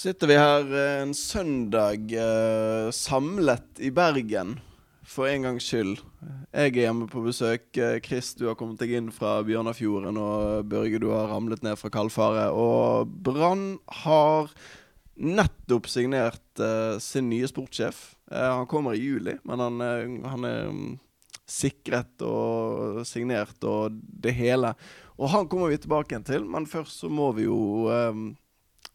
sitter 0.00 0.30
vi 0.30 0.36
her 0.38 0.70
eh, 0.72 1.02
en 1.02 1.12
søndag 1.16 2.12
eh, 2.16 2.88
samlet 2.94 3.82
i 3.84 3.90
Bergen 3.92 4.54
for 5.04 5.28
en 5.28 5.44
gangs 5.44 5.66
skyld. 5.66 5.98
Jeg 6.54 6.70
er 6.70 6.86
hjemme 6.86 7.08
på 7.10 7.20
besøk. 7.26 7.66
Eh, 7.76 7.98
Chris, 8.04 8.32
du 8.38 8.46
har 8.48 8.56
kommet 8.56 8.80
deg 8.80 8.94
inn 8.96 9.10
fra 9.12 9.40
Bjørnafjorden. 9.44 10.16
Og 10.16 10.70
Børge, 10.72 11.02
du 11.02 11.10
har 11.12 11.28
ramlet 11.28 11.66
ned 11.66 11.76
fra 11.76 11.92
Kalfaret. 11.92 12.48
Og 12.48 13.12
Brann 13.26 13.76
har 14.06 14.48
nettopp 15.20 15.90
signert 15.92 16.64
eh, 16.64 16.96
sin 17.02 17.28
nye 17.28 17.50
sportssjef. 17.50 18.02
Eh, 18.32 18.50
han 18.56 18.68
kommer 18.70 18.96
i 18.96 19.04
juli, 19.04 19.36
men 19.44 19.66
han, 19.66 19.80
eh, 19.84 20.18
han 20.32 20.48
er 20.48 20.68
mm, 20.72 20.92
sikret 21.44 22.24
og 22.24 23.02
signert 23.04 23.68
og 23.68 24.00
det 24.00 24.32
hele. 24.38 24.72
Og 25.20 25.34
han 25.34 25.50
kommer 25.50 25.68
vi 25.68 25.82
tilbake 25.82 26.14
igjen 26.14 26.30
til, 26.30 26.48
men 26.48 26.70
først 26.70 27.02
så 27.02 27.12
må 27.12 27.34
vi 27.36 27.50
jo 27.50 27.60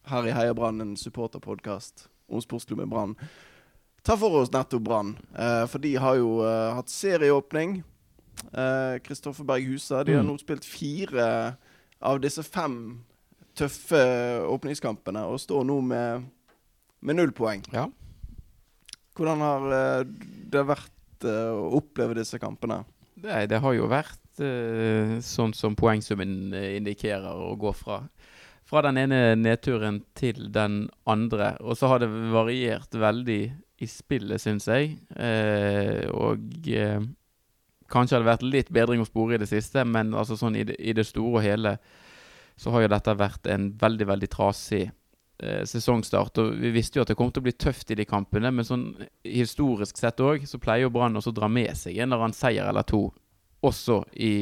her 0.10 0.28
i 0.30 0.34
Heia 0.36 0.54
Brann, 0.58 0.82
en 0.82 0.96
supporterpodkast 1.00 2.08
om 2.30 2.42
sportsklubben 2.42 2.90
Brann, 2.90 3.16
ta 4.06 4.16
for 4.18 4.34
oss 4.42 4.52
nettopp 4.54 4.84
Brann. 4.86 5.16
Eh, 5.34 5.66
for 5.72 5.82
de 5.84 5.96
har 6.02 6.16
jo 6.22 6.40
eh, 6.46 6.74
hatt 6.78 6.90
serieåpning. 6.94 7.80
Kristoffer 9.06 9.44
eh, 9.44 9.48
Berg 9.48 9.68
Husa. 9.72 10.04
De 10.04 10.14
har 10.14 10.24
Mm. 10.24 10.28
nå 10.34 10.38
spilt 10.40 10.66
fire 10.68 11.58
av 12.02 12.20
disse 12.22 12.44
fem 12.44 13.04
tøffe 13.56 14.02
åpningskampene 14.52 15.24
og 15.26 15.40
står 15.40 15.64
nå 15.66 15.80
med, 15.82 16.26
med 17.02 17.16
null 17.16 17.32
poeng. 17.32 17.64
Ja. 17.74 17.88
Hvordan 19.16 19.40
har 19.40 19.72
eh, 19.72 20.04
det 20.52 20.66
vært 20.68 21.24
eh, 21.24 21.52
å 21.56 21.78
oppleve 21.80 22.18
disse 22.18 22.40
kampene? 22.42 22.84
Nei, 23.24 23.46
det 23.48 23.62
har 23.64 23.74
jo 23.74 23.88
vært 23.88 24.42
eh, 24.44 25.16
sånn 25.24 25.54
som 25.56 25.76
poengsummen 25.80 26.52
eh, 26.54 26.76
indikerer, 26.78 27.32
å 27.32 27.56
gå 27.56 27.72
fra, 27.74 28.02
fra 28.66 28.82
den 28.82 28.98
ene 28.98 29.36
nedturen 29.38 30.02
til 30.18 30.50
den 30.54 30.88
andre. 31.06 31.54
Og 31.62 31.78
så 31.78 31.90
har 31.92 32.02
det 32.02 32.10
variert 32.34 32.96
veldig 32.98 33.42
i 33.84 33.88
spillet, 33.90 34.42
syns 34.42 34.68
jeg. 34.72 34.96
Eh, 35.14 36.06
og 36.10 36.70
eh, 36.72 37.04
kanskje 37.92 38.18
har 38.18 38.24
det 38.24 38.32
vært 38.32 38.48
litt 38.48 38.74
bedring 38.74 39.04
å 39.04 39.08
spore 39.08 39.38
i 39.38 39.42
det 39.42 39.52
siste, 39.52 39.86
men 39.86 40.16
altså 40.18 40.38
sånn 40.40 40.58
i 40.58 40.66
det, 40.66 40.80
i 40.80 40.96
det 40.98 41.06
store 41.06 41.40
og 41.40 41.46
hele 41.46 41.78
så 42.56 42.72
har 42.72 42.86
jo 42.86 42.94
dette 42.94 43.18
vært 43.20 43.50
en 43.52 43.68
veldig, 43.78 44.06
veldig 44.08 44.30
trasig 44.32 44.86
eh, 44.88 45.64
sesongstart. 45.68 46.40
Og 46.42 46.56
vi 46.64 46.72
visste 46.74 46.98
jo 46.98 47.06
at 47.06 47.12
det 47.12 47.20
kom 47.20 47.34
til 47.36 47.44
å 47.44 47.50
bli 47.50 47.54
tøft 47.60 47.92
i 47.92 48.00
de 48.00 48.08
kampene, 48.08 48.50
men 48.56 48.66
sånn 48.66 48.88
historisk 49.28 50.00
sett 50.00 50.24
òg, 50.24 50.48
så 50.48 50.62
pleier 50.64 50.88
jo 50.88 50.94
Brann 50.96 51.20
også 51.20 51.36
å 51.36 51.38
dra 51.44 51.52
med 51.52 51.76
seg 51.78 52.00
en 52.00 52.08
eller 52.08 52.30
annen 52.30 52.38
seier 52.38 52.72
eller 52.72 52.88
to, 52.88 53.10
også 53.66 54.02
i, 54.16 54.34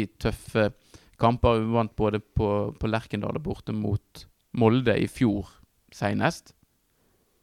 i 0.00 0.06
tøffe 0.16 0.70
kamper. 0.70 0.92
Vi 1.16 1.72
vant 1.72 1.96
både 1.96 2.20
på, 2.20 2.48
på 2.76 2.90
Lerkendal 2.90 3.38
og 3.38 3.46
borte 3.46 3.72
mot 3.72 4.26
Molde 4.56 4.94
i 4.96 5.08
fjor 5.08 5.48
senest. 5.92 6.52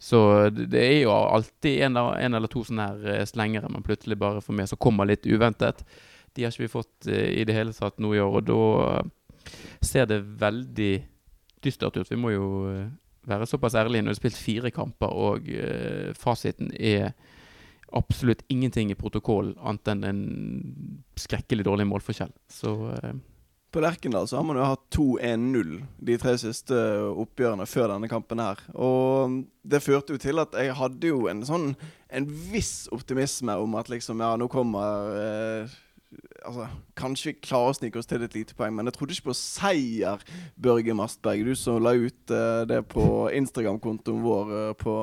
Så 0.04 0.50
det 0.50 0.82
er 0.82 0.98
jo 1.06 1.14
alltid 1.14 1.86
en, 1.86 1.96
en 1.96 2.36
eller 2.36 2.52
to 2.52 2.66
sånne 2.68 2.88
her 2.90 3.06
eh, 3.14 3.28
slengere 3.30 3.70
man 3.72 3.86
plutselig 3.86 4.18
bare 4.20 4.42
får 4.44 4.58
med, 4.58 4.68
som 4.68 4.82
kommer 4.82 5.08
litt 5.08 5.24
uventet. 5.24 5.80
De 6.36 6.44
har 6.44 6.52
ikke 6.52 6.66
vi 6.66 6.74
fått 6.74 7.08
eh, 7.08 7.30
i 7.40 7.46
det 7.48 7.56
hele 7.56 7.72
tatt 7.78 8.02
nå 8.04 8.12
i 8.12 8.20
år, 8.20 8.42
og 8.42 8.50
da 8.50 8.58
eh, 8.90 9.54
ser 9.80 10.10
det 10.12 10.20
veldig 10.42 10.92
dystert 11.64 11.96
ut. 11.96 12.12
Vi 12.12 12.20
må 12.20 12.34
jo 12.34 12.50
være 13.30 13.48
såpass 13.48 13.78
ærlige. 13.80 14.04
Nå 14.04 14.12
har 14.12 14.20
spilt 14.20 14.36
fire 14.36 14.74
kamper, 14.76 15.16
og 15.16 15.48
fasiten 16.20 16.74
er 16.76 17.14
absolutt 17.96 18.44
ingenting 18.52 18.92
i 18.92 19.00
protokollen 19.00 19.56
annet 19.64 19.94
enn 19.94 20.04
en 20.10 20.24
skrekkelig 21.16 21.64
dårlig 21.64 21.88
målforskjell. 21.88 22.34
Så 22.52 22.74
På 23.74 23.82
Lerkendal 23.82 24.28
så 24.30 24.38
har 24.38 24.44
man 24.46 24.60
jo 24.60 24.66
hatt 24.70 24.84
2-1-0 24.94 25.70
de 26.06 26.16
tre 26.22 26.36
siste 26.38 26.78
oppgjørene 27.10 27.66
før 27.66 27.90
denne 27.96 28.10
kampen 28.12 28.42
her. 28.44 28.60
Og 28.78 29.40
det 29.66 29.82
førte 29.82 30.14
jo 30.14 30.22
til 30.22 30.42
at 30.44 30.54
jeg 30.54 30.76
hadde 30.78 31.10
jo 31.10 31.24
en 31.32 31.42
sånn 31.48 31.72
en 32.14 32.28
viss 32.52 32.86
optimisme 32.94 33.56
om 33.58 33.74
at 33.80 33.90
liksom 33.90 34.22
Ja, 34.22 34.36
nå 34.38 34.46
kommer 34.52 35.18
eh, 35.18 35.74
Altså, 36.46 36.68
kanskje 37.00 37.32
vi 37.32 37.40
klarer 37.48 37.72
å 37.72 37.76
snike 37.80 37.98
oss 37.98 38.06
til 38.06 38.22
et 38.22 38.36
lite 38.38 38.54
poeng, 38.54 38.76
men 38.76 38.86
jeg 38.86 38.94
trodde 38.94 39.16
ikke 39.16 39.32
på 39.32 39.36
seier, 39.40 40.22
Børge 40.60 40.94
Mastberg. 40.94 41.42
Du 41.48 41.56
som 41.58 41.80
la 41.82 41.96
ut 41.98 42.34
eh, 42.36 42.66
det 42.70 42.84
på 42.92 43.06
Instagram-kontoen 43.34 44.20
vår 44.22 44.52
eh, 44.60 44.74
på, 44.78 44.94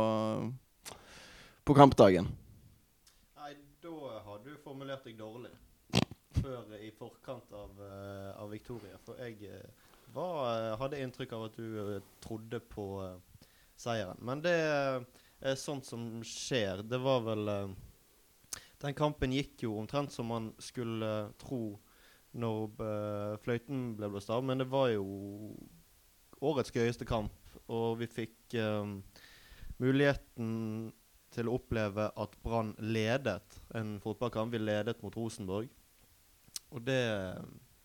på 1.67 1.77
kampdagen. 1.81 2.29
Nei, 3.41 3.57
da 3.83 4.21
har 4.29 4.45
du 4.45 4.53
formulert 4.63 5.03
deg 5.09 5.19
dårlig. 5.19 5.50
Før 6.41 6.75
i 6.81 6.91
forkant 6.97 7.53
av, 7.53 7.77
eh, 7.85 8.31
av 8.41 8.51
Victoria. 8.51 8.99
For 9.05 9.19
jeg 9.21 9.39
eh, 9.49 9.89
var, 10.15 10.39
eh, 10.51 10.77
hadde 10.81 11.01
inntrykk 11.05 11.35
av 11.37 11.45
at 11.49 11.59
du 11.59 12.01
trodde 12.25 12.61
på 12.73 12.87
seieren. 13.77 14.19
Men 14.25 14.43
det 14.45 14.57
er 14.57 15.61
sånt 15.61 15.87
som 15.89 16.23
skjer. 16.27 16.83
Det 16.89 17.01
var 17.01 17.23
vel 17.29 17.77
Den 18.81 18.95
kampen 18.97 19.33
gikk 19.33 19.67
jo 19.67 19.75
omtrent 19.77 20.09
som 20.09 20.31
man 20.33 20.55
skulle 20.57 21.35
tro 21.37 21.79
når 22.33 23.37
fløyten 23.45 23.91
ble 23.99 24.09
blåst 24.09 24.31
av, 24.33 24.41
men 24.43 24.63
det 24.63 24.71
var 24.73 24.89
jo 24.89 25.05
årets 26.41 26.73
gøyeste 26.73 27.05
kamp, 27.09 27.35
og 27.69 27.99
vi 28.01 28.09
fikk 28.09 28.57
eh, 28.57 28.95
muligheten 29.81 30.93
til 31.31 31.49
å 31.49 31.59
oppleve 31.61 32.09
at 32.19 32.33
Brann 32.43 32.73
ledet 32.83 33.61
en 33.77 33.99
fotballkamp. 34.03 34.53
Vi 34.55 34.63
ledet 34.63 34.99
mot 35.05 35.15
Rosenborg. 35.15 35.69
Og 36.71 36.83
det 36.87 37.03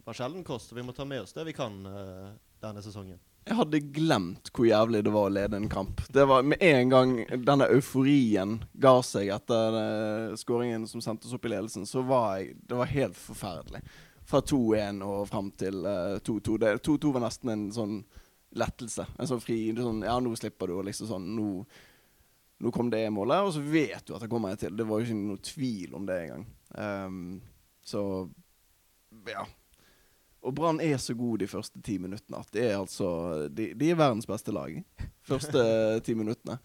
var 0.06 0.18
sjelden 0.18 0.44
kost. 0.46 0.72
og 0.72 0.78
Vi 0.78 0.84
må 0.86 0.94
ta 0.94 1.06
med 1.06 1.26
oss 1.26 1.34
det 1.34 1.46
vi 1.48 1.56
kan 1.58 1.80
uh, 1.86 2.34
denne 2.62 2.84
sesongen. 2.86 3.20
Jeg 3.46 3.60
hadde 3.60 3.80
glemt 3.94 4.50
hvor 4.56 4.66
jævlig 4.66 5.04
det 5.06 5.14
var 5.14 5.28
å 5.28 5.34
lede 5.34 5.58
en 5.60 5.70
kamp. 5.70 6.02
Det 6.10 6.24
var 6.26 6.46
Med 6.46 6.62
en 6.66 6.90
gang 6.90 7.12
denne 7.46 7.68
euforien 7.76 8.58
ga 8.74 8.96
seg 9.06 9.30
etter 9.36 9.78
uh, 9.78 10.36
skåringen 10.38 10.88
som 10.90 11.04
sendte 11.04 11.30
oss 11.30 11.38
opp 11.38 11.46
i 11.46 11.54
ledelsen, 11.54 11.86
så 11.86 12.02
var 12.06 12.40
jeg 12.40 12.56
Det 12.66 12.80
var 12.80 12.94
helt 12.94 13.18
forferdelig. 13.18 13.82
Fra 14.26 14.42
2-1 14.42 15.04
og 15.06 15.28
fram 15.30 15.52
til 15.54 15.84
eh, 15.86 16.16
2-2. 16.26 16.56
Uh, 16.64 16.80
2-2 16.82 17.12
var 17.14 17.22
nesten 17.28 17.52
en 17.54 17.66
sånn 17.74 18.00
lettelse. 18.58 19.06
En 19.22 19.30
sånn 19.30 19.44
fri 19.44 19.60
sånn, 19.78 20.02
Ja, 20.02 20.16
nå 20.18 20.32
slipper 20.40 20.72
du, 20.72 20.80
og 20.80 20.88
liksom 20.88 21.12
sånn 21.12 21.28
Nå, 21.36 21.50
nå 22.66 22.72
kom 22.74 22.90
det 22.90 23.04
målet, 23.14 23.46
og 23.46 23.54
så 23.54 23.62
vet 23.62 24.02
du 24.08 24.16
at 24.16 24.26
det 24.26 24.32
kommer 24.32 24.56
en 24.56 24.58
til. 24.58 24.74
Det 24.74 24.88
var 24.90 24.98
jo 24.98 25.06
ikke 25.06 25.20
noe 25.20 25.44
tvil 25.46 25.94
om 26.00 26.10
det 26.10 26.18
engang. 26.24 26.48
Um, 26.74 27.22
så 27.86 28.02
ja. 29.28 29.46
Og 30.46 30.54
Brann 30.54 30.80
er 30.84 30.98
så 31.02 31.16
god 31.18 31.40
de 31.42 31.48
første 31.50 31.82
ti 31.82 31.98
minuttene 31.98 32.38
at 32.38 32.52
de 32.54 32.62
er 32.62 32.76
altså 32.78 33.08
De, 33.50 33.72
de 33.74 33.88
er 33.90 33.98
verdens 33.98 34.28
beste 34.30 34.54
lag. 34.54 34.76
Første 35.26 35.64
ti 36.06 36.14
minuttene. 36.14 36.60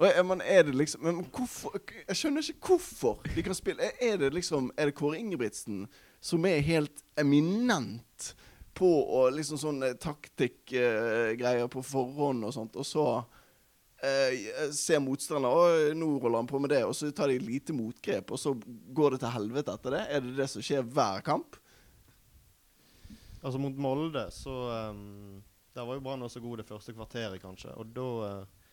Og 0.00 0.26
men 0.26 0.40
er 0.40 0.62
det 0.62 0.74
liksom 0.74 1.02
Men 1.04 1.24
hvorfor 1.26 1.74
Jeg 2.08 2.16
skjønner 2.16 2.46
ikke 2.52 2.70
hvorfor 2.72 3.18
de 3.34 3.42
kan 3.42 3.54
spille. 3.54 3.90
Er- 4.00 4.16
det 4.16 4.32
liksom 4.34 4.70
Er 4.76 4.88
det 4.90 4.94
Kåre 4.94 5.18
Ingebrigtsen 5.18 5.88
som 6.20 6.44
er 6.44 6.60
helt 6.60 7.00
eminent 7.16 8.34
på 8.76 8.88
å 9.16 9.22
liksom 9.32 9.56
sånne 9.58 9.94
taktikkgreier 9.96 11.68
på 11.72 11.80
forhånd 11.84 12.44
og 12.44 12.52
sånt, 12.52 12.76
og 12.76 12.84
så 12.84 13.04
uh, 13.24 14.34
ser 14.76 15.00
motstander 15.00 15.48
Å, 15.48 15.94
nå 15.96 16.10
holder 16.20 16.36
han 16.42 16.50
på 16.50 16.60
med 16.60 16.74
det, 16.74 16.82
og 16.84 16.92
så 16.96 17.08
tar 17.16 17.32
de 17.32 17.38
lite 17.40 17.72
motgrep, 17.72 18.30
og 18.30 18.40
så 18.40 18.52
går 18.96 19.16
det 19.16 19.22
til 19.24 19.32
helvete 19.32 19.78
etter 19.78 19.96
det? 19.96 20.02
Er 20.12 20.24
det 20.26 20.36
det 20.42 20.50
som 20.52 20.64
skjer 20.64 20.84
hver 20.84 21.24
kamp? 21.24 21.56
Altså 23.40 23.60
mot 23.62 23.76
Molde, 23.80 24.26
så 24.34 24.54
um, 24.92 25.42
Der 25.74 25.86
var 25.86 25.96
jo 25.96 26.02
Brann 26.04 26.22
også 26.26 26.42
god 26.44 26.60
det 26.60 26.68
første 26.68 26.92
kvarteret, 26.92 27.40
kanskje. 27.40 27.72
Og 27.80 27.92
da 27.96 28.08
uh, 28.42 28.70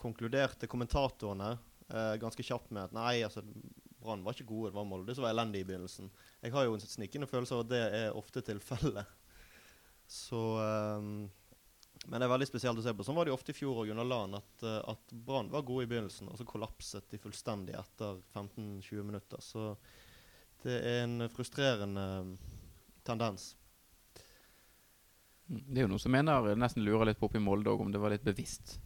konkluderte 0.00 0.68
kommentatorene 0.70 1.50
uh, 1.92 2.14
ganske 2.22 2.46
kjapt 2.46 2.72
med 2.72 2.86
at 2.88 2.96
nei, 2.96 3.20
altså 3.26 3.44
Brann 4.02 4.24
var 4.24 4.34
ikke 4.34 4.48
gode, 4.48 4.70
det 4.70 4.78
var 4.78 4.88
Molde 4.88 5.14
som 5.14 5.26
var 5.26 5.34
elendig 5.34 5.62
i 5.62 5.66
begynnelsen. 5.68 6.08
Jeg 6.42 6.54
har 6.54 6.66
jo 6.66 6.78
en 6.78 6.82
snikkende 6.82 7.28
følelse 7.30 7.54
av 7.54 7.66
at 7.66 7.72
det 7.74 7.82
er 8.00 8.18
ofte 8.18 8.42
tilfellet. 8.44 9.18
Så 10.12 10.40
um, 10.58 11.30
Men 12.04 12.18
det 12.18 12.26
er 12.26 12.32
veldig 12.32 12.48
spesielt 12.48 12.80
å 12.80 12.82
se 12.84 12.92
på. 12.96 13.04
Sånn 13.06 13.16
var 13.16 13.28
det 13.28 13.30
jo 13.30 13.36
ofte 13.38 13.54
i 13.54 13.56
fjor 13.56 13.84
og 13.84 13.92
under 13.92 14.08
LAN, 14.08 14.34
at, 14.34 14.64
eh, 14.66 14.78
at 14.90 15.12
Brann 15.14 15.52
var 15.52 15.62
gode 15.62 15.84
i 15.86 15.90
begynnelsen, 15.92 16.32
og 16.32 16.40
så 16.40 16.46
kollapset 16.48 17.06
de 17.12 17.20
fullstendig 17.22 17.76
etter 17.78 18.18
15-20 18.34 19.06
minutter. 19.06 19.38
Så 19.38 19.68
det 20.64 20.80
er 20.80 21.04
en 21.04 21.28
frustrerende 21.30 22.06
um, 22.24 22.32
tendens. 23.06 23.52
Det 25.46 25.80
er 25.80 25.86
jo 25.86 25.92
noen 25.92 26.02
som 26.02 26.14
mener, 26.14 26.54
nesten 26.56 26.84
lurer 26.86 27.10
litt 27.10 27.20
på 27.20 27.28
oppe 27.28 27.40
i 27.40 27.44
Molde 27.44 27.72
òg, 27.72 27.84
om 27.84 27.92
det 27.92 28.00
var 28.00 28.14
litt 28.14 28.24
bevisst 28.24 28.78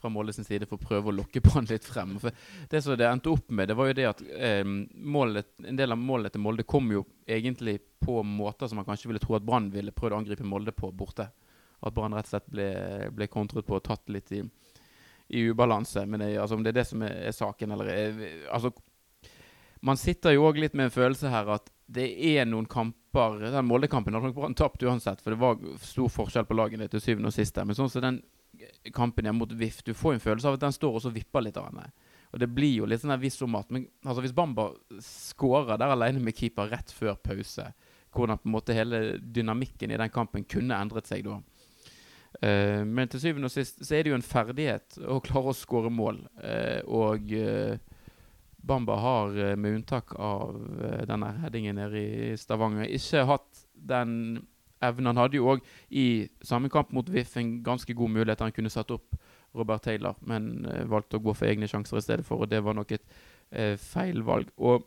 fra 0.00 0.08
Molde 0.08 0.32
sin 0.32 0.44
side 0.44 0.66
for 0.68 0.78
å 0.78 0.82
prøve 0.82 1.10
å 1.10 1.14
lokke 1.14 1.42
Brann 1.44 1.68
litt 1.68 1.84
frem. 1.84 2.16
For 2.22 2.34
det 2.70 2.80
som 2.82 2.96
det 2.96 3.08
endte 3.08 3.32
opp 3.32 3.50
med, 3.52 3.68
det 3.68 3.76
var 3.78 3.90
jo 3.90 3.96
det 3.98 4.06
at 4.08 4.22
eh, 4.32 4.64
målet, 4.64 5.50
en 5.66 5.78
del 5.78 5.94
av 5.94 6.00
målene 6.00 6.32
til 6.32 6.44
Molde 6.44 6.66
kom 6.68 6.88
jo 6.94 7.04
egentlig 7.28 7.78
på 8.00 8.22
måter 8.24 8.70
som 8.70 8.80
man 8.80 8.88
kanskje 8.88 9.10
ville 9.10 9.22
tro 9.22 9.36
at 9.36 9.44
Brann 9.46 9.68
ville 9.72 9.94
prøvd 9.94 10.16
å 10.16 10.20
angripe 10.22 10.46
Molde 10.48 10.74
på 10.76 10.92
borte. 10.96 11.28
At 11.80 11.96
Brann 11.96 12.16
rett 12.16 12.28
og 12.28 12.34
slett 12.34 12.48
ble, 12.52 12.70
ble 13.16 13.28
kontret 13.32 13.68
på 13.68 13.76
og 13.76 13.84
tatt 13.84 14.08
litt 14.12 14.32
i, 14.36 14.42
i 15.36 15.44
ubalanse. 15.50 16.06
Men 16.08 16.24
det, 16.24 16.32
altså, 16.40 16.56
om 16.56 16.64
det 16.64 16.72
er 16.72 16.80
det 16.80 16.88
som 16.88 17.04
er, 17.04 17.18
er 17.28 17.36
saken, 17.36 17.76
eller 17.76 17.92
er, 17.92 18.24
Altså, 18.52 18.72
man 19.84 20.00
sitter 20.00 20.36
jo 20.36 20.48
òg 20.48 20.60
litt 20.60 20.74
med 20.76 20.88
en 20.88 20.96
følelse 20.96 21.32
her 21.32 21.48
at 21.56 21.70
det 21.90 22.06
er 22.36 22.46
noen 22.46 22.68
kamper 22.70 23.40
Den 23.50 23.66
Molde-kampen 23.66 24.14
hadde 24.14 24.30
nok 24.30 24.36
Brann 24.36 24.54
tapt 24.54 24.84
uansett, 24.86 25.22
for 25.22 25.34
det 25.34 25.40
var 25.40 25.58
stor 25.82 26.12
forskjell 26.14 26.46
på 26.46 26.54
lagene 26.54 26.86
til 26.90 27.02
syvende 27.02 27.32
og 27.32 27.34
siste. 27.34 27.64
Men 27.66 27.78
sånn 27.78 27.90
som 27.90 28.04
den 28.04 28.20
kampen 28.94 29.26
hjemme 29.26 29.42
mot 29.42 29.52
VIF. 29.52 29.82
Du 29.84 29.94
får 29.94 30.14
en 30.14 30.22
følelse 30.22 30.48
av 30.48 30.58
at 30.58 30.64
den 30.64 30.74
står 30.74 30.98
og 30.98 31.04
så 31.04 31.12
vipper 31.14 31.44
litt. 31.44 31.58
av 31.58 31.70
henne. 31.70 31.90
Og 32.30 32.38
det 32.38 32.50
blir 32.54 32.76
jo 32.78 32.86
litt 32.86 33.02
sånn 33.02 33.10
der 33.14 33.22
viss 33.22 33.40
om 33.42 33.56
at 33.58 33.70
men, 33.74 33.88
altså 34.04 34.22
Hvis 34.22 34.36
Bamba 34.36 34.70
skårer 35.02 35.80
der 35.80 35.94
alene 35.96 36.22
med 36.22 36.36
keeper 36.36 36.70
rett 36.70 36.92
før 36.94 37.18
pause, 37.18 37.72
hvordan 38.14 38.38
på 38.38 38.48
en 38.48 38.54
måte 38.54 38.76
hele 38.76 39.18
dynamikken 39.18 39.90
i 39.90 39.98
den 39.98 40.12
kampen 40.14 40.46
kunne 40.46 40.78
endret 40.78 41.10
seg 41.10 41.26
da. 41.26 41.40
Uh, 42.40 42.86
men 42.86 43.10
til 43.10 43.22
syvende 43.22 43.50
og 43.50 43.54
sist 43.54 43.82
så 43.82 43.96
er 43.96 44.04
det 44.06 44.12
jo 44.12 44.18
en 44.18 44.26
ferdighet 44.26 45.00
å 45.02 45.18
klare 45.24 45.50
å 45.50 45.56
skåre 45.56 45.90
mål. 45.90 46.22
Uh, 46.38 46.80
og 46.86 47.32
eh, 47.34 47.78
Bamba 48.66 48.96
har, 49.00 49.36
eh, 49.36 49.56
med 49.56 49.80
unntak 49.80 50.14
av 50.18 50.56
eh, 50.84 51.04
denne 51.08 51.32
headingen 51.40 51.78
nede 51.80 52.00
i 52.00 52.36
Stavanger, 52.36 52.88
ikke 52.88 53.26
hatt 53.28 53.66
den 53.74 54.46
evnen. 54.82 55.12
Han 55.12 55.22
hadde 55.22 55.38
jo 55.38 55.48
òg 55.54 55.64
i 55.90 56.28
samme 56.44 56.70
kamp 56.72 56.92
mot 56.92 57.08
VIF 57.08 57.36
en 57.40 57.62
ganske 57.64 57.94
god 57.96 58.10
mulighet. 58.10 58.44
Han 58.44 58.52
kunne 58.52 58.72
satt 58.72 58.92
opp 58.94 59.16
Robert 59.56 59.82
Taylor, 59.82 60.16
men 60.20 60.64
eh, 60.66 60.86
valgte 60.88 61.18
å 61.18 61.24
gå 61.24 61.34
for 61.34 61.50
egne 61.50 61.68
sjanser 61.70 61.98
i 61.98 62.04
stedet 62.04 62.26
for, 62.26 62.44
og 62.44 62.50
det 62.50 62.62
var 62.64 62.76
nok 62.78 62.92
et 62.94 63.04
eh, 63.50 63.76
feil 63.80 64.22
valg. 64.26 64.50
Og 64.58 64.84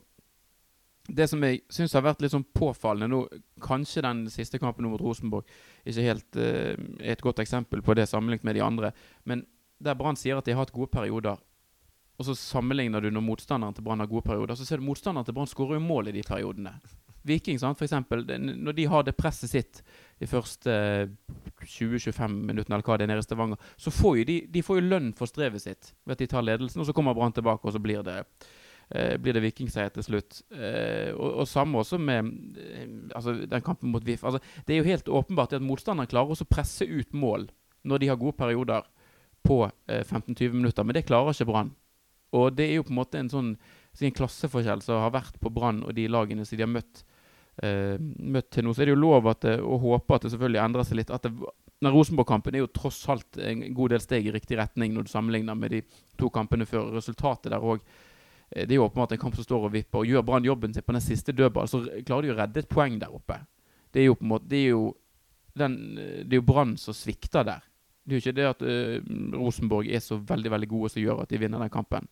det 1.12 1.28
som 1.28 1.42
jeg 1.44 1.66
syns 1.74 1.96
har 1.98 2.06
vært 2.06 2.22
litt 2.24 2.32
sånn 2.32 2.46
påfallende 2.56 3.12
nå, 3.12 3.24
kanskje 3.64 4.06
den 4.06 4.24
siste 4.32 4.60
kampen 4.62 4.88
mot 4.88 5.02
Rosenborg 5.02 5.50
ikke 5.84 6.06
helt 6.06 6.40
eh, 6.40 6.78
et 7.02 7.24
godt 7.24 7.44
eksempel 7.44 7.84
på 7.84 7.96
det 8.00 8.08
sammenlignet 8.08 8.48
med 8.48 8.56
de 8.56 8.64
andre, 8.64 8.94
men 9.28 9.44
der 9.84 9.98
Brann 10.00 10.16
sier 10.16 10.40
at 10.40 10.48
de 10.48 10.56
har 10.56 10.64
hatt 10.64 10.76
gode 10.76 10.94
perioder, 10.94 11.42
og 12.18 12.28
så 12.28 12.36
sammenligner 12.38 13.02
du 13.02 13.10
når 13.12 13.26
motstanderen 13.26 13.74
til 13.74 13.86
Brann 13.86 14.04
har 14.04 14.10
gode 14.12 14.26
perioder, 14.28 14.58
så 14.58 14.68
ser 14.68 14.82
du 14.82 14.86
motstanderen 14.86 15.26
til 15.26 15.36
Brann 15.36 15.50
skårer 15.50 15.80
jo 15.80 15.86
mål 15.86 16.12
i 16.12 16.16
de 16.16 16.24
periodene. 16.28 16.76
Viking, 17.24 17.60
sant, 17.60 17.78
for 17.80 17.88
eksempel, 17.88 18.26
når 18.38 18.76
de 18.76 18.86
har 18.92 19.06
det 19.08 19.16
presset 19.16 19.50
sitt 19.50 19.80
de 20.20 20.28
første 20.28 20.72
eh, 20.72 21.14
20-25 21.64 22.28
minuttene, 22.28 22.76
eller 22.76 22.84
hva 22.84 22.98
det 23.00 23.08
er 23.08 23.14
nede 23.14 23.24
i 23.24 23.26
Stavanger, 23.26 23.70
så 23.80 23.94
får 23.96 24.18
jo 24.20 24.26
de, 24.28 24.36
de 24.52 24.64
får 24.66 24.80
jo 24.80 24.90
lønn 24.92 25.14
for 25.16 25.32
strevet 25.32 25.64
sitt 25.64 25.94
ved 26.04 26.18
at 26.18 26.24
de 26.24 26.28
tar 26.34 26.44
ledelsen, 26.44 26.84
og 26.84 26.90
så 26.90 26.96
kommer 26.96 27.16
Brann 27.18 27.36
tilbake, 27.36 27.64
og 27.64 27.76
så 27.76 27.82
blir 27.82 28.04
det 28.06 28.20
eh, 28.92 29.16
blir 29.24 29.38
det 29.38 29.46
vikingseier 29.48 29.94
til 29.96 30.06
slutt. 30.10 30.42
Eh, 30.52 31.16
og, 31.16 31.30
og 31.44 31.50
samme 31.50 31.80
også 31.80 31.98
med 31.98 32.28
eh, 32.60 32.88
altså, 33.16 33.38
den 33.40 33.66
kampen 33.66 33.96
mot 33.96 34.04
VIF. 34.06 34.28
Altså, 34.28 34.44
det 34.68 34.76
er 34.76 34.84
jo 34.84 34.92
helt 34.92 35.14
åpenbart 35.22 35.56
at 35.56 35.64
motstanderen 35.64 36.12
klarer 36.12 36.36
også 36.36 36.46
å 36.46 36.54
presse 36.54 36.88
ut 36.88 37.16
mål 37.16 37.48
når 37.88 38.04
de 38.04 38.12
har 38.12 38.20
gode 38.20 38.36
perioder 38.40 38.84
på 39.44 39.64
eh, 39.88 40.04
15-20 40.04 40.60
minutter, 40.60 40.84
men 40.84 40.96
det 40.96 41.08
klarer 41.08 41.32
ikke 41.32 41.50
Brann. 41.52 41.72
Og 42.34 42.54
det 42.58 42.68
er 42.68 42.78
jo 42.80 42.86
på 42.88 42.94
en 42.94 43.02
måte 43.02 43.20
en 43.22 43.32
sånn 43.32 43.56
en 44.02 44.16
klasseforskjell 44.16 44.82
som 44.82 45.04
har 45.04 45.12
vært 45.14 45.36
på 45.42 45.52
Brann 45.54 45.84
og 45.86 45.94
de 45.94 46.08
lagene 46.10 46.46
som 46.48 46.58
de 46.58 46.66
har 46.66 46.72
møtt, 46.72 47.04
eh, 47.62 48.00
møtt 48.00 48.50
til 48.52 48.66
nå. 48.66 48.74
Så 48.74 48.82
er 48.82 48.90
det 48.90 48.96
jo 48.96 49.04
lov 49.04 49.30
det, 49.42 49.60
å 49.62 49.78
håpe 49.78 50.16
at 50.16 50.26
det 50.26 50.32
selvfølgelig 50.34 50.64
endrer 50.64 50.88
seg 50.88 50.98
litt. 50.98 51.12
At 51.14 51.28
det, 51.28 51.34
den 51.84 51.94
Rosenborg-kampen 51.94 52.56
er 52.56 52.64
jo 52.64 52.72
tross 52.74 53.04
alt 53.10 53.38
en 53.38 53.68
god 53.74 53.94
del 53.94 54.02
steg 54.02 54.26
i 54.26 54.34
riktig 54.34 54.58
retning 54.58 54.96
når 54.96 55.06
du 55.06 55.14
sammenligner 55.14 55.56
med 55.56 55.76
de 55.76 55.84
to 56.18 56.32
kampene 56.34 56.66
før. 56.66 56.90
Resultatet 56.96 57.52
der 57.54 57.62
òg 57.62 57.86
det 58.54 58.70
er 58.70 58.78
jo 58.78 58.86
åpenbart 58.86 59.16
en 59.16 59.18
kamp 59.18 59.36
som 59.36 59.46
står 59.48 59.64
og 59.66 59.72
vipper. 59.74 60.00
og 60.00 60.06
Gjør 60.06 60.26
Brann 60.28 60.46
jobben 60.46 60.74
sin 60.74 60.84
på 60.86 60.94
den 60.94 61.02
siste 61.02 61.34
dødballen, 61.34 61.68
så 61.68 61.80
klarer 62.06 62.22
de 62.28 62.34
å 62.34 62.38
redde 62.38 62.60
et 62.62 62.70
poeng 62.70 63.00
der 63.02 63.14
oppe. 63.14 63.40
Det 63.90 64.04
er 64.04 64.12
jo 64.12 64.18
på 64.20 64.28
en 64.28 64.30
måte, 64.30 64.46
det 64.52 64.60
er 64.60 64.68
jo, 64.76 64.84
den, 65.58 65.78
det 65.98 66.36
er 66.36 66.38
jo 66.38 66.46
Brann 66.46 66.76
som 66.78 66.94
svikter 66.94 67.48
der. 67.48 67.64
Det 68.04 68.14
er 68.14 68.20
jo 68.20 68.22
ikke 68.22 68.36
det 68.38 68.46
at 68.52 68.62
uh, 68.62 69.40
Rosenborg 69.40 69.90
er 69.90 70.04
så 70.04 70.20
veldig 70.22 70.52
veldig 70.54 70.70
gode 70.70 70.92
som 70.94 71.02
gjør 71.02 71.24
at 71.24 71.34
de 71.34 71.40
vinner 71.42 71.66
den 71.66 71.74
kampen. 71.74 72.06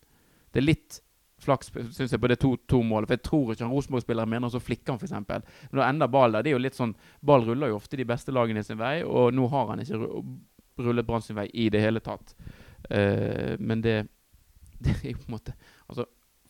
Det 0.52 0.62
er 0.62 0.68
litt 0.68 1.00
flaks 1.42 1.72
synes 1.72 2.12
jeg, 2.12 2.20
på 2.22 2.30
det 2.30 2.38
2-2-målet. 2.42 3.08
For 3.08 3.16
jeg 3.16 3.24
tror 3.26 3.52
ikke 3.52 3.66
han 3.66 3.74
Rosenborg-spilleren 3.74 4.30
mener 4.30 4.52
så 4.52 4.62
flikker 4.62 4.94
han, 4.94 5.02
f.eks. 5.02 5.68
Da 5.72 5.88
ender 5.88 6.10
ball 6.12 6.36
der. 6.36 6.44
Det 6.44 6.52
er 6.52 6.56
jo 6.56 6.62
litt 6.62 6.78
sånn 6.78 6.94
Ball 7.24 7.46
ruller 7.46 7.72
jo 7.72 7.78
ofte 7.80 7.98
de 7.98 8.06
beste 8.08 8.34
lagene 8.34 8.62
sin 8.66 8.80
vei, 8.80 9.00
og 9.02 9.34
nå 9.34 9.48
har 9.52 9.72
han 9.72 9.82
ikke 9.82 10.00
rullet 10.82 11.06
Brann 11.06 11.24
sin 11.24 11.38
vei 11.38 11.48
i 11.52 11.68
det 11.72 11.82
hele 11.82 12.02
tatt. 12.04 12.34
Uh, 12.88 13.54
men 13.58 13.82
det, 13.84 13.96
det 14.84 14.96
er 15.00 15.12
jo 15.12 15.20
på 15.20 15.28
en 15.30 15.36
måte 15.36 15.52
Altså, 15.86 16.06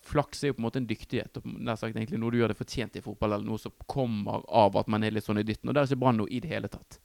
flaks 0.08 0.40
er 0.43 0.50
jo 0.50 0.56
på 0.56 0.62
en 0.62 0.66
måte 0.66 0.81
en 0.81 0.88
dyktighet, 0.88 1.38
og 1.38 1.49
nær 1.49 1.78
sagt 1.78 1.96
egentlig 1.96 2.20
noe 2.20 2.32
du 2.32 2.40
gjør 2.40 2.52
det 2.52 2.58
fortjent 2.58 2.99
i 2.99 3.04
fotball, 3.04 3.37
eller 3.37 3.49
noe 3.49 3.60
som 3.60 3.75
kommer 3.90 4.44
av 4.49 4.76
at 4.81 4.90
man 4.93 5.04
er 5.04 5.14
litt 5.14 5.26
sånn 5.26 5.40
i 5.40 5.46
dytten. 5.46 5.70
Og 5.70 5.75
det 5.76 5.82
er 5.82 5.90
ikke 5.90 6.02
Brann 6.04 6.20
noe 6.20 6.32
i 6.32 6.43
det 6.43 6.52
hele 6.52 6.70
tatt. 6.72 6.99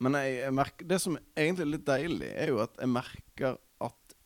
Men 0.00 0.16
jeg, 0.16 0.52
merker, 0.56 0.86
det 0.88 0.96
som 1.02 1.18
egentlig 1.36 1.66
er 1.66 1.72
litt 1.74 1.88
deilig, 1.88 2.30
er 2.32 2.54
jo 2.54 2.62
at 2.64 2.78
jeg 2.80 2.88
merker 2.88 3.58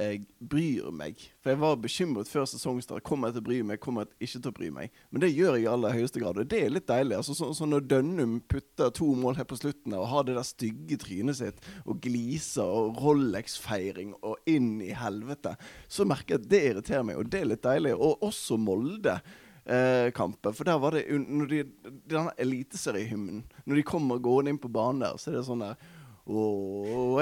jeg 0.01 0.25
bryr 0.43 0.89
meg. 0.95 1.21
For 1.43 1.53
jeg 1.53 1.61
var 1.63 1.77
bekymret 1.79 2.31
før 2.31 2.49
sesongstart. 2.51 3.05
Kommer 3.07 3.31
jeg 3.31 3.37
til 3.37 3.45
å 3.45 3.47
bry 3.47 3.59
meg? 3.67 3.81
Kommer 3.83 4.09
jeg 4.09 4.27
ikke 4.27 4.41
til 4.41 4.51
å 4.51 4.57
bry 4.57 4.71
meg? 4.75 4.97
Men 5.15 5.23
det 5.23 5.31
gjør 5.31 5.55
jeg 5.55 5.67
i 5.67 5.71
aller 5.71 5.95
høyeste 5.95 6.23
grad, 6.23 6.41
og 6.43 6.51
det 6.51 6.63
er 6.65 6.75
litt 6.75 6.89
deilig. 6.89 7.19
Altså, 7.21 7.37
så, 7.39 7.53
så 7.55 7.69
når 7.71 7.87
Dønnum 7.93 8.41
putter 8.51 8.91
to 8.97 9.13
mål 9.19 9.39
her 9.39 9.47
på 9.51 9.59
slutten 9.61 9.95
og 9.95 10.09
har 10.11 10.27
det 10.27 10.35
der 10.39 10.49
stygge 10.49 10.99
trynet 11.01 11.39
sitt 11.39 11.71
og 11.85 12.03
gliser 12.03 12.67
og 12.67 12.99
Rolex-feiring 13.05 14.17
og 14.21 14.51
inn 14.51 14.77
i 14.83 14.91
helvete, 14.99 15.55
så 15.87 16.07
merker 16.09 16.35
jeg 16.35 16.43
at 16.43 16.51
det 16.51 16.63
irriterer 16.73 17.07
meg, 17.07 17.21
og 17.21 17.31
det 17.31 17.45
er 17.45 17.51
litt 17.53 17.65
deilig. 17.65 17.95
Og 17.95 18.27
også 18.27 18.59
Molde. 18.61 19.21
Eh, 19.65 20.11
kampen, 20.13 20.53
for 20.53 20.69
der 20.69 20.77
var 20.77 20.93
det 20.93 21.07
når 21.09 21.47
de, 21.49 21.59
Denne 22.05 22.35
eliteseriehymnen 22.37 23.39
Når 23.65 23.79
de 23.79 23.85
kommer 23.89 24.21
gående 24.21 24.53
inn 24.53 24.59
på 24.61 24.69
banen 24.69 25.01
der, 25.01 25.17
så 25.17 25.31
er 25.31 25.39
det 25.39 25.47
sånn 25.47 25.65
der 25.65 25.79
Og 26.25 27.21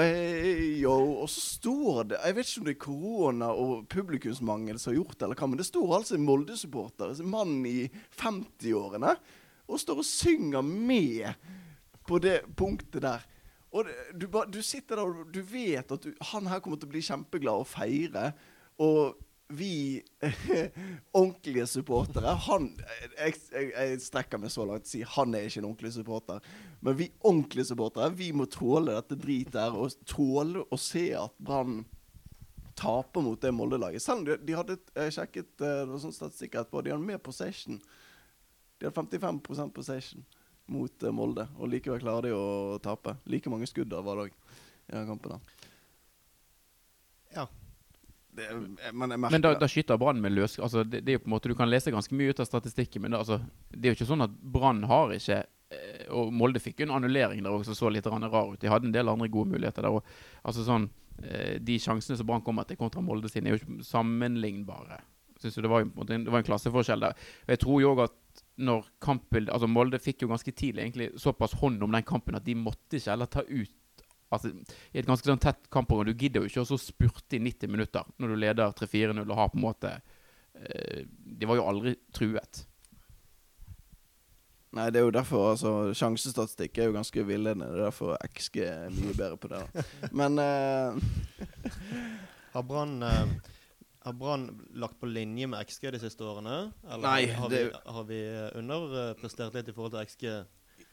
så 1.27 1.41
står 1.41 2.05
det 2.07 2.19
Jeg 2.23 2.35
vet 2.37 2.47
ikke 2.47 2.61
om 2.61 2.67
det 2.67 2.73
er 2.73 2.85
korona 2.85 3.49
og 3.51 3.73
publikumsmangel 3.91 4.79
som 4.79 4.93
har 4.93 5.01
gjort 5.01 5.17
det, 5.17 5.25
eller 5.27 5.39
hva, 5.41 5.49
men 5.51 5.59
det 5.59 5.67
står 5.67 5.97
altså 5.97 6.15
en 6.15 6.27
Molde-supporter, 6.27 7.11
en 7.11 7.33
mann 7.33 7.59
i 7.67 7.89
50-årene, 8.19 9.11
og 9.67 9.81
står 9.81 10.01
og 10.03 10.07
synger 10.07 10.63
med 10.63 11.33
på 12.07 12.19
det 12.23 12.41
punktet 12.55 13.03
der. 13.03 13.27
Og 13.73 13.87
det, 13.87 13.93
du, 14.21 14.27
du, 14.29 14.61
sitter 14.61 14.99
der 14.99 15.03
og 15.07 15.29
du 15.33 15.41
vet 15.41 15.91
at 15.91 16.03
du, 16.03 16.11
han 16.31 16.47
her 16.51 16.61
kommer 16.61 16.79
til 16.79 16.89
å 16.89 16.93
bli 16.93 17.03
kjempeglad 17.03 17.63
og 17.63 17.69
feire. 17.69 18.31
Og 18.83 19.15
vi 19.53 20.01
ordentlige 21.19 21.65
supportere 21.69 22.35
han, 22.47 22.69
jeg, 23.17 23.35
jeg, 23.51 23.71
jeg, 23.73 23.99
strekker 24.01 24.41
meg 24.41 24.53
så 24.53 24.65
langt 24.65 24.87
og 24.87 24.89
sier 24.89 25.09
han 25.15 25.35
er 25.35 25.47
ikke 25.47 25.61
en 25.63 25.69
ordentlig 25.69 25.93
supporter. 25.97 26.53
Men 26.83 26.97
vi 26.99 27.07
ordentlige 27.23 27.69
supportere 27.71 28.11
vi 28.19 28.33
må 28.35 28.45
tåle 28.51 28.91
dette 28.91 29.15
dritet 29.15 29.55
her 29.55 29.75
og 29.79 29.93
tåle 30.09 30.65
å 30.67 30.79
se 30.79 31.05
at 31.15 31.35
Brann 31.39 31.85
taper 32.75 33.23
mot 33.23 33.39
det 33.39 33.53
Molde-laget. 33.55 34.03
Selv 34.03 34.23
om 34.23 34.25
de, 34.27 34.37
de 34.43 34.57
hadde 34.57 34.77
sjekket 35.15 35.51
uh, 35.61 35.83
det 35.85 35.91
var 35.93 36.01
sånn 36.03 36.15
statistikk 36.15 36.57
etterpå, 36.57 36.81
de 36.83 36.91
hadde 36.91 37.07
mer 37.07 37.21
possession. 37.23 37.79
De 38.81 38.89
hadde 38.89 38.97
55% 38.99 39.75
possession 39.75 40.25
mot 40.73 41.07
uh, 41.07 41.13
Molde, 41.15 41.47
og 41.55 41.71
likevel 41.71 42.03
klarer 42.03 42.27
de 42.27 42.35
å 42.35 42.79
tape. 42.83 43.15
Like 43.31 43.53
mange 43.53 43.69
skudd 43.69 43.93
var 43.93 44.19
det 44.19 44.27
òg 44.27 44.33
i 44.33 44.95
den 44.97 45.07
kampen. 45.07 45.37
da. 45.37 45.69
Ja, 47.33 47.47
det, 48.35 48.49
men, 48.93 49.13
men 49.19 49.41
da, 49.41 49.53
da 49.59 49.67
skyter 49.69 49.97
Brann 49.97 50.21
med 50.21 50.33
løs... 50.33 50.57
Altså, 50.59 50.83
det, 50.83 51.03
det, 51.05 51.11
er 51.11 51.19
jo 51.19 51.23
på 51.23 51.29
en 51.29 51.35
måte, 51.35 51.49
Du 51.49 51.55
kan 51.57 51.69
lese 51.69 51.93
ganske 51.93 52.15
mye 52.17 52.33
ut 52.33 52.39
av 52.41 52.49
statistikken, 52.49 53.03
men 53.03 53.13
det, 53.13 53.19
altså, 53.21 53.39
det 53.69 53.85
er 53.85 53.93
jo 53.93 53.99
ikke 53.99 54.09
sånn 54.09 54.25
at 54.25 54.33
Brann 54.55 54.83
har 54.89 55.13
ikke 55.13 55.37
eh, 55.43 55.51
Og 56.13 56.33
Molde 56.35 56.61
fikk 56.61 56.81
jo 56.81 56.87
en 56.87 56.97
annullering 56.97 57.43
der 57.43 57.53
også 57.53 57.71
som 57.71 57.79
så 57.87 57.93
litt 57.93 58.07
rar 58.09 58.51
ut. 58.51 58.59
De 58.61 58.71
hadde 58.71 58.89
en 58.89 58.95
del 58.95 59.09
andre 59.09 59.29
gode 59.31 59.53
muligheter 59.53 59.85
der 59.85 59.95
òg. 59.95 60.03
Altså, 60.43 60.65
sånn, 60.67 60.89
eh, 61.23 61.59
de 61.59 61.79
sjansene 61.81 62.17
som 62.19 62.27
Brann 62.29 62.45
kommer 62.45 62.67
til 62.69 62.79
kontra 62.79 63.01
Molde 63.01 63.31
sine, 63.31 63.49
er 63.49 63.57
jo 63.57 63.61
ikke 63.61 63.87
sammenlignbare. 63.87 64.99
Synes 65.41 65.55
det, 65.55 65.69
var, 65.71 65.83
det 65.83 66.19
var 66.29 66.39
en 66.39 66.47
klasseforskjell 66.47 67.03
der. 67.03 67.23
Jeg 67.49 67.63
tror 67.63 67.81
jo 67.81 67.93
òg 67.93 68.03
at 68.05 68.19
når 68.63 68.85
kampbildet 69.01 69.53
Altså 69.53 69.69
Molde 69.69 69.99
fikk 70.01 70.23
jo 70.23 70.29
ganske 70.31 70.51
tidlig 70.53 70.83
egentlig 70.83 71.07
såpass 71.21 71.55
hånd 71.57 71.81
om 71.83 71.93
den 71.93 72.05
kampen 72.05 72.37
at 72.37 72.45
de 72.45 72.55
måtte 72.57 72.97
ikke 72.97 73.11
heller 73.11 73.29
ta 73.29 73.41
ut 73.45 74.03
altså, 74.33 74.51
I 74.93 75.01
et 75.01 75.09
ganske 75.09 75.27
sånn 75.27 75.41
tett 75.41 75.69
kampprogram 75.73 76.09
Du 76.09 76.13
gidder 76.17 76.43
jo 76.43 76.51
ikke 76.51 76.65
å 76.65 76.81
spurte 76.81 77.37
i 77.37 77.41
90 77.43 77.73
minutter 77.73 78.09
når 78.21 78.33
du 78.33 78.41
leder 78.43 78.75
3-4-0 78.77 79.23
og 79.23 79.39
har 79.39 79.51
på 79.53 79.59
en 79.59 79.65
måte 79.65 79.93
eh, 79.95 81.03
De 81.05 81.49
var 81.49 81.59
jo 81.59 81.67
aldri 81.69 81.95
truet. 82.13 82.63
Nei, 84.73 84.87
det 84.89 85.01
er 85.01 85.05
jo 85.05 85.13
derfor 85.13 85.51
altså, 85.51 85.71
Sjansestatistikk 85.93 86.79
er 86.81 86.89
jo 86.89 86.95
ganske 86.95 87.25
villedende. 87.27 87.69
Det 87.69 87.81
er 87.81 87.89
derfor 87.91 88.15
XG 88.25 88.63
er 88.65 88.93
mye 88.95 89.13
bedre 89.17 89.37
på 89.37 89.51
det. 89.51 89.83
Men 90.11 90.39
uh, 90.41 90.97
Har 92.55 92.65
Brann 92.65 92.95
uh, 93.05 93.27
har 94.03 94.13
Brann 94.13 94.49
lagt 94.75 94.99
på 94.99 95.07
linje 95.07 95.47
med 95.47 95.63
XG 95.63 95.93
de 95.95 95.99
siste 96.01 96.25
årene? 96.27 96.73
Eller 96.83 97.05
Nei, 97.05 97.27
har, 97.31 97.49
vi, 97.49 97.61
har 97.71 98.07
vi 98.09 98.19
underprestert 98.59 99.55
litt 99.55 99.69
i 99.71 99.75
forhold 99.75 99.93
til 99.95 100.09
XG? 100.09 100.25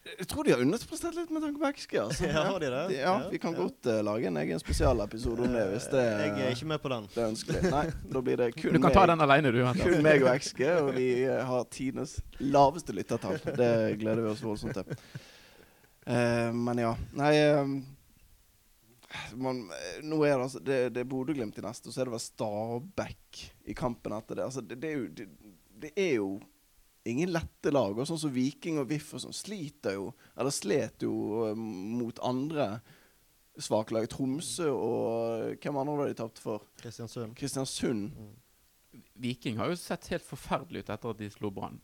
Jeg 0.01 0.27
tror 0.31 0.47
de 0.47 0.53
har 0.55 0.63
underprestert 0.65 1.13
litt 1.15 1.29
med 1.33 1.43
tanke 1.45 1.61
på 1.61 1.71
XG. 1.77 1.95
Altså. 2.01 2.29
Ja, 2.31 2.45
har 2.49 2.61
de 2.63 2.71
det? 2.73 2.85
De, 2.89 2.97
ja, 3.03 3.15
Vi 3.31 3.39
kan 3.39 3.53
ja. 3.53 3.67
godt 3.67 3.89
uh, 3.91 3.99
lage 4.07 4.31
en 4.31 4.39
egen 4.41 4.63
spesialepisode 4.63 5.45
om 5.45 5.53
det. 5.57 5.67
hvis 5.75 5.89
det 5.93 6.05
Jeg 6.25 6.47
er 6.47 6.57
ikke 6.57 6.71
med 6.73 6.83
på 6.83 6.93
den. 6.93 7.09
Det 7.15 7.21
er 7.21 7.29
ønskelig. 7.29 7.63
Nei, 7.75 7.85
da 8.15 8.25
blir 8.25 8.41
det 8.41 8.51
kun 8.57 8.77
Du 8.77 8.81
kan 8.81 8.97
ta 8.97 9.07
den 9.13 9.25
alene, 9.27 9.53
du. 9.53 9.61
Kun 9.77 10.03
meg 10.07 10.25
og 10.25 10.33
XG, 10.41 10.65
og 10.81 10.93
vi 10.97 11.09
uh, 11.29 11.37
har 11.53 11.69
tidenes 11.71 12.17
laveste 12.41 12.97
lyttertall. 12.97 13.41
Det 13.45 13.73
gleder 14.01 14.25
vi 14.25 14.33
oss 14.33 14.45
voldsomt 14.45 14.81
til. 14.81 15.01
Uh, 16.09 16.49
men 16.57 16.81
ja. 16.81 16.95
Nei 17.21 17.35
man, 19.35 19.65
nå 20.07 20.21
er 20.23 20.37
det, 20.37 20.45
altså, 20.45 20.61
det, 20.63 20.79
det 20.95 21.03
er 21.03 21.09
Bodø-Glimt 21.11 21.59
i 21.59 21.65
neste, 21.65 21.91
og 21.91 21.95
så 21.95 22.03
er 22.03 22.09
det 22.09 22.15
vel 22.15 22.23
Stabæk 22.23 23.41
i 23.67 23.75
kampen 23.77 24.15
etter 24.15 24.39
det. 24.39 24.47
Altså, 24.47 24.63
det, 24.63 24.79
det, 24.83 24.91
er 24.93 25.01
jo, 25.01 25.09
det, 25.19 25.57
det 25.83 25.91
er 25.99 26.13
jo 26.15 26.29
ingen 27.09 27.33
lette 27.33 27.73
lag. 27.73 27.97
Og 27.99 28.09
sånn 28.09 28.21
som 28.21 28.33
Viking 28.35 28.81
og 28.83 28.89
VIF 28.91 29.13
og 29.17 29.23
sånn 29.25 29.37
sliter 29.37 29.97
jo, 29.97 30.11
eller 30.37 30.55
slet 30.55 31.07
jo 31.07 31.13
um, 31.51 31.63
mot 32.01 32.21
andre 32.27 32.81
svake 33.61 33.95
lag. 33.97 34.09
Tromsø 34.13 34.69
og 34.73 35.57
Hvem 35.61 35.81
andre 35.81 35.97
var 35.99 36.11
de 36.13 36.19
tapte 36.21 36.45
for? 36.45 36.65
Kristiansund. 36.81 37.35
Kristiansund. 37.39 38.11
Mm. 38.17 39.03
Viking 39.21 39.59
har 39.61 39.71
jo 39.71 39.79
sett 39.79 40.09
helt 40.13 40.27
forferdelig 40.27 40.85
ut 40.85 40.93
etter 40.95 41.13
at 41.15 41.21
de 41.21 41.29
slo 41.33 41.51
Brann. 41.55 41.81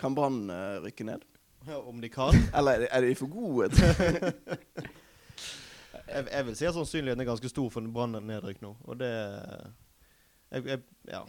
Kan 0.00 0.14
Brann 0.16 0.44
eh, 0.50 0.80
rykke 0.84 1.06
ned? 1.06 1.24
Ja, 1.66 1.78
om 1.80 2.00
de 2.02 2.10
kan? 2.12 2.34
Eller 2.58 2.86
er 2.90 3.00
de- 3.04 3.14
for 3.18 3.30
gode? 3.32 3.70
Jeg, 6.04 6.26
jeg 6.30 6.46
vil 6.46 6.56
si 6.58 6.66
at 6.68 6.76
sannsynligheten 6.76 7.22
er 7.24 7.28
ganske 7.30 7.48
stor 7.48 7.70
for 7.72 7.86
Brann 7.94 8.18
nedrykk 8.28 8.60
nå. 8.62 8.74
Og 8.84 8.98
det 9.00 9.10
jeg, 10.52 10.66
jeg, 10.68 10.82
Ja. 11.08 11.22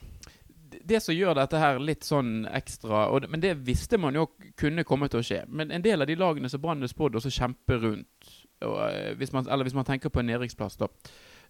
Det- 0.83 1.01
som 1.03 1.15
gjør 1.15 1.35
dette 1.35 1.59
her 1.59 1.79
litt 1.79 2.01
sånn 2.01 2.47
ekstra 2.51 3.11
og 3.11 3.29
Men 3.29 3.39
det 3.39 3.57
visste 3.57 3.97
man 3.99 4.13
jo 4.13 4.29
kunne 4.57 4.83
komme 4.83 5.09
til 5.09 5.19
å 5.19 5.23
skje. 5.23 5.47
Men 5.49 5.71
en 5.71 5.81
del 5.81 6.01
av 6.01 6.07
de 6.07 6.15
lagene 6.15 6.49
som 6.49 6.61
Brann 6.61 6.83
er 6.83 6.87
spådd 6.87 7.15
også 7.15 7.31
kjempe 7.31 7.79
rundt, 7.81 8.45
og, 8.61 8.89
eh, 8.89 9.13
hvis 9.15 9.33
man, 9.33 9.47
eller 9.49 9.63
hvis 9.63 9.73
man 9.73 9.85
tenker 9.85 10.09
på 10.09 10.19
en 10.19 10.27
nedrykksplass, 10.27 10.77
da. 10.77 10.87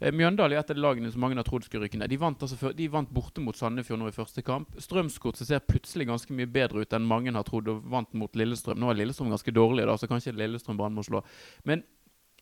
Mjøndal 0.01 0.17
Mjøndalen 0.17 0.51
er 0.51 0.59
et 0.59 0.71
av 0.71 0.75
de 0.75 0.81
lagene 0.81 1.11
som 1.11 1.21
mange 1.21 1.37
har 1.37 1.43
trodd 1.47 1.63
skulle 1.63 1.87
rykke 1.87 1.97
ned. 1.97 2.09
De 2.09 2.17
vant, 2.17 2.37
altså, 2.37 2.75
de 2.75 2.87
vant 2.91 3.09
borte 3.09 3.39
mot 3.39 3.55
Sandefjord 3.55 3.99
nå 3.99 4.09
i 4.09 4.11
første 4.11 4.43
kamp. 4.43 4.75
Strømsgodset 4.75 5.47
ser 5.47 5.59
plutselig 5.63 6.07
ganske 6.09 6.35
mye 6.35 6.51
bedre 6.51 6.83
ut 6.83 6.95
enn 6.97 7.07
mange 7.07 7.31
har 7.31 7.43
trodd, 7.47 7.69
og 7.71 7.85
vant 7.89 8.11
mot 8.13 8.31
Lillestrøm. 8.35 8.77
Nå 8.77 8.91
er 8.91 8.99
Lillestrøm 8.99 9.31
ganske 9.31 9.53
dårlig, 9.55 9.85
da, 9.87 9.95
så 9.95 10.09
kanskje 10.11 10.35
Lillestrøm 10.35 10.77
Brann 10.77 10.95
må 10.95 11.05
slå. 11.05 11.23
Men 11.63 11.83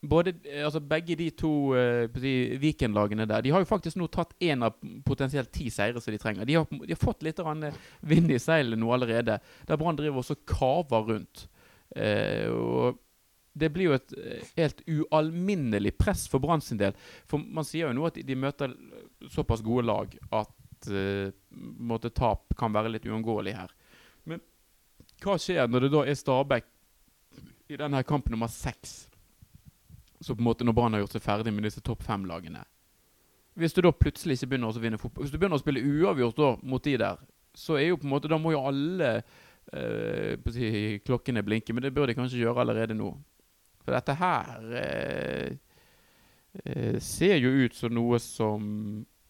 både, 0.03 0.33
eh, 0.43 0.65
altså 0.65 0.81
begge 0.83 1.15
de 1.15 1.29
to 1.31 1.51
si, 2.19 2.33
Viken-lagene 2.59 3.27
der 3.29 3.43
De 3.43 3.53
har 3.53 3.63
jo 3.63 3.69
faktisk 3.69 3.97
nå 3.99 4.09
tatt 4.11 4.33
én 4.43 4.65
av 4.65 4.75
potensielt 5.05 5.51
ti 5.53 5.69
seire 5.71 6.01
som 6.01 6.13
de 6.13 6.19
trenger. 6.19 6.45
De 6.45 6.57
har, 6.59 6.67
de 6.67 6.91
har 6.91 6.99
fått 6.99 7.23
litt 7.23 7.39
eh, 7.39 7.79
vind 8.01 8.31
i 8.31 8.39
seilene 8.41 8.81
nå 8.81 8.91
allerede. 8.93 9.39
Der 9.67 9.79
Brann 9.79 9.99
driver 9.99 10.19
også 10.23 10.41
kaver 10.47 11.07
rundt. 11.13 11.47
Uh, 11.93 12.49
og 12.49 12.95
det 13.53 13.67
blir 13.69 13.91
jo 13.91 13.93
et 13.93 14.13
helt 14.57 14.79
ualminnelig 14.89 15.91
press 16.01 16.23
for 16.25 16.41
Brann 16.41 16.63
sin 16.63 16.79
del. 16.79 16.95
For 17.29 17.37
man 17.37 17.67
sier 17.67 17.91
jo 17.91 17.93
nå 17.93 18.07
at 18.09 18.17
de, 18.17 18.37
møter 18.39 18.73
såpass 19.29 19.61
gode 19.61 19.85
lag 19.85 20.15
at 20.33 20.89
uh, 20.89 21.29
måtte 21.53 22.09
tap 22.09 22.57
kan 22.57 22.73
være 22.73 22.95
litt 22.95 23.05
uunngåelig 23.05 23.53
her. 23.59 23.71
Men 24.25 24.41
hva 25.21 25.37
skjer 25.37 25.69
når 25.69 25.85
det 25.85 25.93
da 25.93 26.05
er 26.09 26.17
Stabæk 26.17 26.69
i 27.69 27.77
denne 27.79 28.01
kamp 28.09 28.33
nummer 28.33 28.49
seks? 28.51 29.03
Så 30.23 30.35
på 30.35 30.41
en 30.41 30.47
måte 30.47 30.65
når 30.65 30.75
Brann 30.77 30.95
har 30.95 31.03
gjort 31.03 31.17
seg 31.17 31.25
ferdig 31.25 31.51
med 31.53 31.67
disse 31.67 31.83
topp 31.83 32.03
fem-lagene. 32.07 32.63
Hvis 33.59 33.75
du 33.75 33.83
da 33.83 33.91
plutselig 33.93 34.37
ikke 34.37 34.53
begynner 34.53 34.71
å 34.71 34.81
vinne 34.81 34.97
fotball 34.97 35.27
Hvis 35.27 35.33
du 35.33 35.37
begynner 35.37 35.59
å 35.59 35.61
spille 35.61 35.83
uavgjort 35.83 36.39
da 36.39 36.47
mot 36.65 36.83
de 36.83 36.95
der, 36.97 37.19
så 37.53 37.75
er 37.77 37.91
jo 37.91 37.99
på 38.01 38.07
en 38.07 38.13
måte 38.15 38.31
Da 38.31 38.39
må 38.41 38.53
jo 38.55 38.63
alle 38.65 39.11
eh, 39.69 40.97
klokkene 41.05 41.43
blinke, 41.45 41.75
men 41.75 41.85
det 41.85 41.93
bør 41.93 42.09
de 42.09 42.17
kanskje 42.17 42.41
gjøre 42.41 42.63
allerede 42.63 42.97
nå. 42.97 43.11
For 43.83 43.93
dette 43.93 44.15
her 44.17 44.73
eh, 44.79 45.53
eh, 46.63 46.97
ser 47.03 47.37
jo 47.43 47.51
ut 47.65 47.77
som 47.77 47.93
noe 47.93 48.19
som 48.23 48.65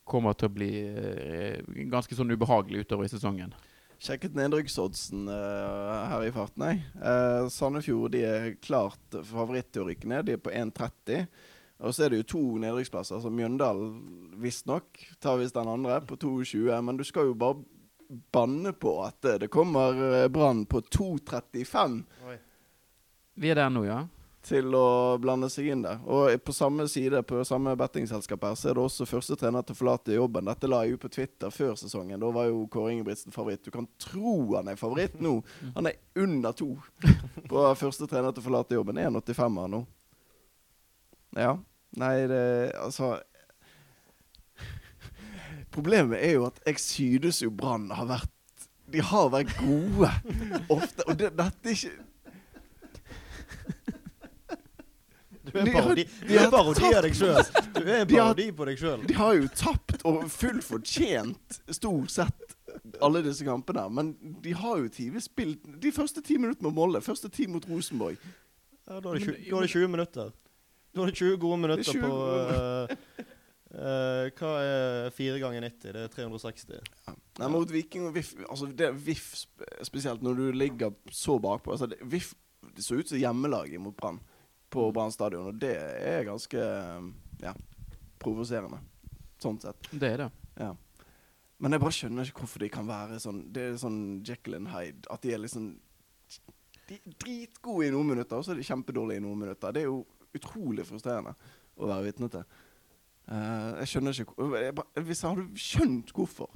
kommer 0.07 0.37
til 0.37 0.49
å 0.49 0.55
bli 0.55 0.71
eh, 0.87 1.59
ganske 1.91 2.15
sånn 2.15 2.33
ubehagelig 2.35 2.85
utover 2.85 3.07
i 3.07 3.11
sesongen. 3.11 3.53
Sjekket 4.03 4.35
nedrykksoddsen 4.35 5.29
uh, 5.31 6.03
her 6.11 6.25
i 6.27 6.31
farten, 6.35 6.65
jeg. 6.67 6.81
Uh, 6.99 7.47
Sandefjord 7.53 8.11
de 8.11 8.23
er 8.27 8.47
klart 8.59 9.19
favoritt 9.23 9.69
til 9.71 9.85
å 9.85 9.87
rykke 9.87 10.09
ned. 10.11 10.27
De 10.27 10.35
er 10.35 10.41
på 10.43 10.51
1,30. 10.51 11.29
Og 11.83 11.95
så 11.95 12.05
er 12.05 12.11
det 12.11 12.19
jo 12.19 12.25
to 12.33 12.41
nedrykksplasser. 12.63 13.17
Altså 13.17 13.31
Mjøndalen 13.31 13.93
visstnok 14.43 14.99
tar 15.23 15.39
visst 15.39 15.55
den 15.55 15.71
andre 15.71 16.01
på 16.07 16.17
2,20. 16.19 16.75
Men 16.83 16.99
du 16.99 17.05
skal 17.07 17.31
jo 17.31 17.37
bare 17.39 17.63
banne 18.35 18.73
på 18.75 18.97
at 19.05 19.29
det 19.39 19.49
kommer 19.51 20.03
eh, 20.23 20.27
Brann 20.31 20.65
på 20.69 20.81
2,35 20.81 22.03
Vi 23.33 23.49
er 23.49 23.57
der 23.57 23.71
nå, 23.73 23.85
ja. 23.87 24.03
Til 24.43 24.75
å 24.75 25.17
blande 25.23 25.47
seg 25.51 25.69
inn 25.71 25.83
der. 25.85 26.01
Og 26.03 26.33
på 26.43 26.53
samme 26.55 26.85
side, 26.91 27.21
på 27.27 27.41
samme 27.47 27.75
bettingselskap 27.79 28.43
her, 28.43 28.55
så 28.59 28.69
er 28.69 28.77
det 28.77 28.83
også 28.83 29.07
første 29.07 29.37
trener 29.39 29.63
til 29.63 29.75
å 29.75 29.79
forlate 29.79 30.17
jobben. 30.17 30.47
Dette 30.49 30.69
la 30.69 30.81
jeg 30.83 30.97
ut 30.97 31.03
på 31.05 31.11
Twitter 31.15 31.53
før 31.53 31.77
sesongen. 31.79 32.19
Da 32.19 32.31
var 32.35 32.49
jo 32.49 32.65
Kåre 32.71 32.93
Ingebrigtsen 32.93 33.35
favoritt. 33.35 33.63
Du 33.63 33.71
kan 33.73 33.87
tro 34.01 34.35
han 34.57 34.71
er 34.71 34.79
favoritt 34.79 35.19
nå. 35.23 35.37
Han 35.77 35.87
er 35.89 35.99
under 36.19 36.55
to 36.57 36.73
på 37.49 37.67
første 37.79 38.07
trener 38.11 38.35
til 38.35 38.43
å 38.43 38.47
forlate 38.49 38.77
jobben. 38.77 38.99
1,85-er 38.99 39.71
nå. 39.71 39.83
Ja. 41.39 41.55
Nei, 41.97 42.15
det 42.29 42.73
Altså 42.81 43.19
Problemet 45.73 46.21
er 46.21 46.35
jo 46.35 46.47
at 46.47 46.59
jeg 46.65 46.81
synes 46.81 47.39
jo 47.41 47.51
Brann 47.53 47.87
har 47.93 48.07
vært 48.09 48.65
De 48.93 49.01
har 49.01 49.29
vært 49.33 49.53
gode 49.57 50.09
ofte. 50.73 51.05
Og 51.07 51.17
det, 51.17 51.31
dette 51.37 51.69
er 51.71 51.77
ikke 51.77 52.12
Du 55.43 55.57
er 55.57 55.65
en 55.65 55.73
parodi, 55.73 56.03
du 56.21 56.27
de 56.27 56.37
er 56.37 56.45
har 56.45 56.51
parodi 56.53 56.89
av 56.89 57.01
deg 57.03 57.15
sjøl. 57.17 57.39
Du 57.75 57.81
er 57.83 57.97
en 57.97 58.07
parodi 58.07 58.45
på 58.55 58.67
deg 58.69 58.79
sjøl. 58.79 59.01
De 59.09 59.15
har 59.17 59.33
jo 59.35 59.49
tapt 59.59 60.05
og 60.07 60.21
fullt 60.31 60.63
fortjent 60.63 61.57
stort 61.67 62.13
sett 62.13 62.55
alle 63.03 63.23
disse 63.25 63.45
kampene. 63.45 63.83
Men 63.91 64.13
de 64.43 64.53
har 64.55 64.79
jo 64.79 64.91
tidvis 64.93 65.27
spilt 65.27 65.67
de 65.83 65.91
første 65.95 66.23
ti 66.25 66.37
minuttene 66.39 66.69
mot 66.69 66.77
Molle, 66.83 67.03
Første 67.03 67.31
ti 67.33 67.47
mot 67.51 67.65
Rosenborg. 67.69 68.17
Ja, 68.87 68.99
da 68.99 69.09
har 69.09 69.19
det 69.19 69.27
20, 69.27 69.43
da 69.49 69.55
har 69.55 69.67
du 69.67 69.73
20 69.75 69.91
minutter. 69.91 70.33
Da 70.93 71.01
har 71.01 71.11
det 71.11 71.19
20 71.19 71.37
gode 71.41 71.59
minutter 71.63 71.87
20 71.87 72.01
på 72.03 72.17
uh, 72.19 73.21
uh, 73.73 74.25
Hva 74.37 74.51
er 74.61 75.13
4 75.15 75.39
ganger 75.41 75.67
90? 75.67 75.93
Det 75.95 76.03
er 76.03 76.11
360. 76.13 76.91
Nei, 77.39 77.49
mot 77.49 77.71
Viking 77.73 78.05
og 78.05 78.13
VIF 78.13 78.35
Altså 78.45 78.67
det 78.69 78.85
er 78.85 78.93
VIF 78.93 79.31
spesielt 79.81 80.21
når 80.21 80.37
du 80.37 80.43
ligger 80.53 80.93
så 81.11 81.39
bakpå. 81.41 81.73
Altså 81.73 81.89
det, 81.89 81.97
VIF 82.03 82.35
det 82.75 82.85
så 82.85 82.99
ut 82.99 83.09
som 83.09 83.19
hjemmelaget 83.19 83.81
mot 83.81 83.95
Brann 83.97 84.21
på 84.73 84.87
Brann 84.95 85.13
stadion, 85.13 85.51
og 85.51 85.59
det 85.61 85.75
er 85.77 86.25
ganske 86.27 86.63
ja, 87.43 87.53
provoserende. 88.23 88.81
Sånn 89.43 89.59
sett. 89.61 89.91
Det 89.91 90.09
er 90.15 90.25
det. 90.25 90.29
Ja. 90.57 90.71
Men 91.63 91.75
jeg 91.75 91.83
bare 91.83 91.95
skjønner 91.95 92.27
ikke 92.27 92.43
hvorfor 92.43 92.63
de 92.63 92.69
kan 92.73 92.87
være 92.87 93.17
sånn 93.23 93.37
Det 93.55 93.61
er 93.63 93.75
sånn 93.79 93.99
Jekyll 94.27 94.57
and 94.57 94.71
Hyde. 94.73 95.05
At 95.13 95.23
de 95.23 95.31
er 95.31 95.39
liksom 95.39 95.69
De 96.89 96.97
er 96.97 97.15
dritgode 97.23 97.87
i 97.87 97.93
noen 97.93 98.11
minutter, 98.11 98.39
og 98.39 98.45
så 98.45 98.53
er 98.53 98.59
de 98.59 98.67
kjempedårlige 98.67 99.21
i 99.21 99.23
noen 99.23 99.39
minutter. 99.45 99.71
Det 99.75 99.83
er 99.83 99.91
jo 99.91 100.01
utrolig 100.33 100.85
frustrerende 100.87 101.35
å 101.77 101.89
være 101.89 102.07
vitne 102.09 102.29
til. 102.33 102.43
Uh, 103.23 103.79
jeg 103.79 103.91
skjønner 103.93 104.17
ikke 104.19 104.47
jeg 104.59 104.75
bare, 104.75 105.03
Hvis 105.07 105.21
jeg 105.23 105.29
hadde 105.31 105.63
skjønt 105.63 106.09
hvorfor, 106.17 106.49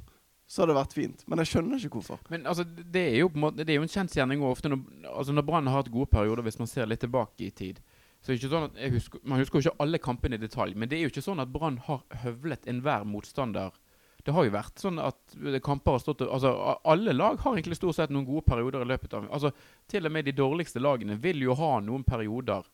så 0.47 0.61
hadde 0.61 0.73
det 0.73 0.79
vært 0.81 0.95
fint. 0.97 1.23
Men 1.27 1.41
jeg 1.43 1.51
skjønner 1.53 1.85
ikke 1.87 2.01
hvorfor. 2.01 2.19
Men 2.33 2.47
altså, 2.49 2.65
det 2.65 3.03
er 3.13 3.21
jo 3.21 3.29
på 3.31 3.39
en 3.39 3.45
måte 3.45 3.63
Det 3.63 3.73
er 3.73 3.79
jo 3.79 3.85
en 3.87 3.93
kjensgjerning 3.93 4.43
ofte 4.47 4.71
når, 4.71 4.83
altså 5.13 5.35
når 5.35 5.47
Brann 5.47 5.69
har 5.71 5.81
hatt 5.81 5.93
gode 5.93 6.11
perioder, 6.11 6.43
hvis 6.47 6.59
man 6.59 6.71
ser 6.71 6.89
litt 6.89 7.03
tilbake 7.03 7.47
i 7.47 7.53
tid. 7.55 7.79
Så 8.27 8.35
ikke 8.35 8.49
sånn 8.51 8.65
at 8.67 8.79
husker, 8.91 9.21
Man 9.23 9.39
husker 9.39 9.61
jo 9.61 9.69
ikke 9.69 9.83
alle 9.85 9.99
kampene 10.03 10.35
i 10.35 10.41
detalj, 10.41 10.75
men 10.75 10.89
det 10.91 10.97
er 10.97 11.05
jo 11.05 11.11
ikke 11.13 11.23
sånn 11.23 11.39
at 11.39 11.51
Brann 11.53 11.77
har 11.85 12.01
høvlet 12.25 12.67
enhver 12.67 13.05
motstander. 13.07 13.71
Det 14.27 14.33
har 14.35 14.43
jo 14.43 14.51
vært 14.51 14.81
sånn 14.83 14.97
at 14.99 15.37
kamper 15.63 15.95
har 15.95 16.01
stått 16.03 16.25
Altså, 16.25 16.51
Alle 16.83 17.13
lag 17.15 17.39
har 17.39 17.53
egentlig 17.55 17.77
stort 17.79 17.95
sett 17.95 18.11
noen 18.11 18.25
gode 18.27 18.43
perioder 18.43 18.83
i 18.83 18.89
løpet 18.89 19.13
av 19.15 19.29
Altså, 19.31 19.53
Til 19.87 20.09
og 20.09 20.11
med 20.11 20.27
de 20.27 20.33
dårligste 20.35 20.83
lagene 20.83 21.15
vil 21.23 21.39
jo 21.45 21.55
ha 21.55 21.77
noen 21.79 22.03
perioder. 22.03 22.67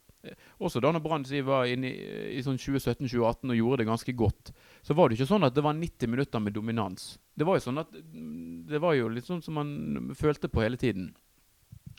Også 0.58 0.82
da 0.82 0.90
når 0.90 1.04
Brann 1.04 1.28
var 1.46 1.70
inne 1.70 1.92
i, 1.92 2.08
i 2.40 2.42
sånn 2.42 2.58
2017-2018 2.58 3.52
og 3.52 3.60
gjorde 3.60 3.82
det 3.84 3.90
ganske 3.92 4.16
godt, 4.18 4.54
så 4.82 4.96
var 4.98 5.10
det 5.12 5.20
ikke 5.20 5.30
sånn 5.30 5.46
at 5.46 5.54
det 5.54 5.66
var 5.66 5.78
90 5.78 6.10
minutter 6.10 6.42
med 6.42 6.56
dominans. 6.56 7.20
Det 7.36 7.46
var 7.46 7.60
jo 7.60 7.66
sånn 7.68 7.82
at 7.84 7.92
mm, 7.94 8.66
Det 8.72 8.80
var 8.82 8.96
jo 8.98 9.12
litt 9.12 9.28
sånn 9.28 9.44
som 9.44 9.60
man 9.60 10.16
følte 10.18 10.50
på 10.50 10.64
hele 10.64 10.80
tiden. 10.80 11.12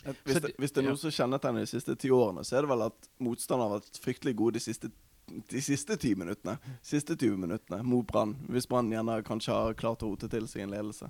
Hvis 0.05 0.41
det, 0.41 0.53
hvis 0.61 0.73
det 0.75 0.83
er 0.83 0.85
ja. 0.85 0.93
noe 0.93 1.01
som 1.01 1.13
kjennetegner 1.13 1.65
de 1.65 1.69
siste 1.69 1.95
ti 1.97 2.11
årene, 2.13 2.43
så 2.45 2.59
er 2.59 2.65
det 2.65 2.71
vel 2.71 2.85
at 2.85 3.09
motstanderen 3.23 3.73
har 3.73 3.79
vært 3.79 4.01
fryktelig 4.03 4.35
gode 4.37 4.59
de 4.59 4.65
siste 4.67 4.91
de 5.25 5.61
siste 5.61 5.97
ti 5.97 6.15
minuttene. 6.15 6.57
Siste 6.85 7.15
20 7.15 7.37
minuttene 7.37 7.81
mot 7.83 8.05
Brann. 8.07 8.35
Hvis 8.49 8.67
Brann 8.69 8.91
gjerne 8.93 9.19
kanskje 9.25 9.53
har 9.55 9.77
klart 9.77 10.03
å 10.05 10.11
rote 10.11 10.29
til 10.31 10.47
seg 10.49 10.65
en 10.65 10.75
ledelse. 10.75 11.09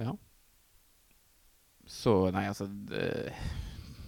Ja. 0.00 0.14
Så 1.86 2.30
Nei, 2.32 2.46
altså 2.48 2.66
det, 2.66 3.32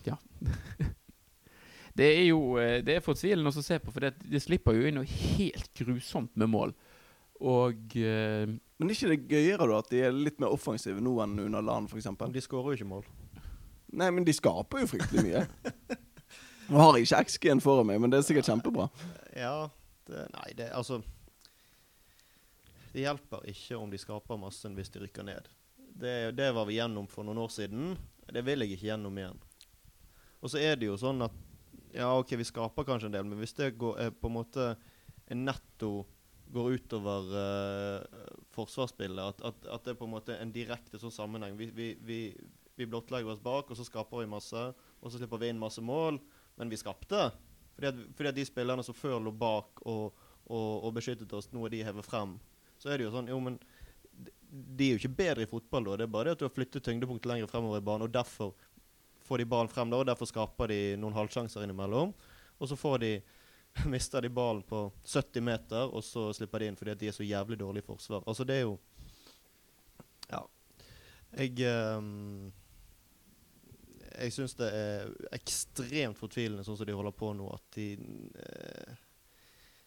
Ja. 0.07 0.17
det 1.99 2.07
er 2.07 2.25
jo 2.29 2.57
eh, 2.61 2.79
Det 2.87 2.97
er 2.97 3.05
fortvilende 3.05 3.51
å 3.51 3.65
se 3.65 3.79
på, 3.83 3.93
for 3.93 4.07
det, 4.07 4.15
det 4.23 4.43
slipper 4.43 4.77
jo 4.77 4.87
inn 4.89 5.01
noe 5.01 5.09
helt 5.09 5.73
grusomt 5.77 6.33
med 6.41 6.53
mål. 6.55 6.75
Og 7.45 7.97
eh, 7.99 8.47
Men 8.47 8.89
er 8.89 8.97
ikke 8.97 9.13
det 9.13 9.35
gøyere 9.35 9.69
da 9.69 9.83
at 9.83 9.91
de 9.93 10.05
er 10.07 10.17
litt 10.17 10.41
mer 10.41 10.55
offensive 10.55 11.03
nå 11.03 11.19
enn 11.25 11.37
under 11.49 11.65
LAN 11.67 11.91
f.eks.? 11.91 12.09
De 12.33 12.45
skårer 12.45 12.73
jo 12.73 12.81
ikke 12.81 12.93
mål. 12.95 13.09
Nei, 13.95 14.11
men 14.11 14.27
de 14.27 14.35
skaper 14.35 14.83
jo 14.83 14.91
fryktelig 14.91 15.25
mye. 15.27 15.45
Nå 16.71 16.81
har 16.81 16.97
jeg 16.97 17.07
ikke 17.07 17.25
X-gen 17.29 17.63
foran 17.63 17.89
meg, 17.89 18.01
men 18.03 18.13
det 18.13 18.21
er 18.21 18.27
sikkert 18.27 18.49
kjempebra. 18.49 18.89
Ja 19.37 19.69
det, 20.09 20.25
Nei, 20.33 20.51
det 20.57 20.71
altså 20.77 21.01
Det 22.93 23.03
hjelper 23.03 23.45
ikke 23.51 23.79
om 23.81 23.93
de 23.93 24.01
skaper 24.01 24.41
massen 24.41 24.77
hvis 24.79 24.93
de 24.95 25.03
rykker 25.03 25.27
ned. 25.27 25.49
Det, 25.77 26.35
det 26.39 26.51
var 26.55 26.67
vi 26.69 26.79
gjennom 26.79 27.07
for 27.11 27.27
noen 27.27 27.43
år 27.45 27.53
siden. 27.53 27.95
Det 28.31 28.43
vil 28.47 28.65
jeg 28.65 28.75
ikke 28.75 28.91
gjennom 28.91 29.19
igjen. 29.19 29.41
Og 30.41 30.53
så 30.53 30.61
er 30.63 30.79
det 30.79 30.91
jo 30.91 30.99
sånn 31.01 31.25
at 31.27 31.43
Ja, 31.95 32.11
OK, 32.19 32.35
vi 32.41 32.47
skaper 32.47 32.87
kanskje 32.87 33.07
en 33.11 33.15
del, 33.15 33.27
men 33.29 33.39
hvis 33.39 33.55
det 33.55 33.77
går, 33.79 33.99
er 34.03 34.15
på 34.15 34.27
en 34.31 34.39
måte 34.41 34.73
en 35.31 35.45
netto 35.47 36.03
går 36.55 36.75
utover 36.79 37.29
uh, 37.35 38.25
forsvarsspillet, 38.55 39.23
at, 39.23 39.41
at, 39.47 39.69
at 39.77 39.85
det 39.87 39.95
er 39.95 39.99
på 39.99 40.09
en 40.09 40.15
måte 40.15 40.37
en 40.39 40.53
direkte 40.55 41.01
sånn 41.01 41.15
sammenheng 41.15 41.57
Vi, 41.59 41.71
vi, 41.75 41.89
vi, 42.05 42.19
vi 42.77 42.87
blottlegger 42.91 43.31
oss 43.35 43.43
bak, 43.43 43.71
og 43.71 43.79
så 43.79 43.87
skaper 43.87 44.23
vi 44.23 44.31
masse, 44.31 44.63
og 45.01 45.11
så 45.13 45.19
slipper 45.21 45.41
vi 45.43 45.51
inn 45.53 45.61
masse 45.61 45.83
mål, 45.85 46.19
men 46.59 46.71
vi 46.73 46.79
skapte. 46.81 47.29
Fordi 47.75 47.91
at, 47.91 48.01
fordi 48.17 48.31
at 48.31 48.39
de 48.39 48.47
spillerne 48.47 48.85
som 48.87 48.97
før 48.97 49.21
lå 49.23 49.33
bak 49.35 49.83
og, 49.91 50.13
og, 50.47 50.85
og 50.87 50.93
beskyttet 50.97 51.33
oss, 51.35 51.51
nå 51.53 51.65
er 51.67 51.75
de 51.75 51.85
hevet 51.87 52.07
frem. 52.07 52.37
Så 52.79 52.91
er 52.91 52.99
det 52.99 53.07
jo 53.09 53.15
sånn 53.15 53.31
Jo, 53.31 53.39
men 53.43 53.59
de- 54.55 54.91
er 54.91 54.95
jo 54.95 55.01
ikke 55.03 55.17
bedre 55.19 55.47
i 55.47 55.51
fotball 55.51 55.87
da. 55.89 55.97
Det 55.99 56.07
er 56.09 56.13
bare 56.15 56.29
det 56.31 56.37
at 56.37 56.43
du 56.43 56.47
har 56.49 56.55
flyttet 56.55 56.85
tyngdepunktet 56.87 57.31
lenger 57.31 57.51
fremover 57.51 57.83
i 57.83 57.87
banen, 57.87 58.07
og 58.07 58.15
derfor 58.15 58.53
får 59.25 59.41
de 59.41 59.49
ballen 59.49 59.71
frem 59.73 59.91
da, 59.91 60.03
og 60.03 60.07
derfor 60.07 60.29
skaper 60.29 60.71
de 60.71 60.81
noen 61.01 61.17
halvsjanser 61.17 61.65
innimellom. 61.65 62.13
Og 62.61 62.71
så 62.71 62.77
får 62.79 62.99
de 63.03 63.13
mister 63.91 64.23
de 64.23 64.31
ballen 64.31 64.63
på 64.69 64.85
70 65.03 65.43
meter, 65.43 65.89
og 65.91 66.05
så 66.07 66.29
slipper 66.37 66.63
de 66.63 66.69
inn 66.71 66.77
fordi 66.79 66.95
de 67.01 67.09
er 67.11 67.17
så 67.17 67.27
jævlig 67.27 67.59
dårlig 67.59 67.83
i 67.83 67.87
forsvar. 67.89 68.23
Altså, 68.31 68.47
det 68.47 68.61
er 68.61 68.67
jo 68.69 68.77
Ja. 70.31 70.45
Jeg 71.35 71.59
ehm, 71.67 72.53
Jeg 74.15 74.35
syns 74.35 74.55
det 74.59 74.69
er 74.71 75.11
ekstremt 75.35 76.19
fortvilende 76.19 76.65
sånn 76.67 76.79
som 76.79 76.87
de 76.87 76.95
holder 76.95 77.15
på 77.17 77.33
nå, 77.37 77.49
at 77.55 77.79
de 77.79 77.89
eh, 77.95 79.01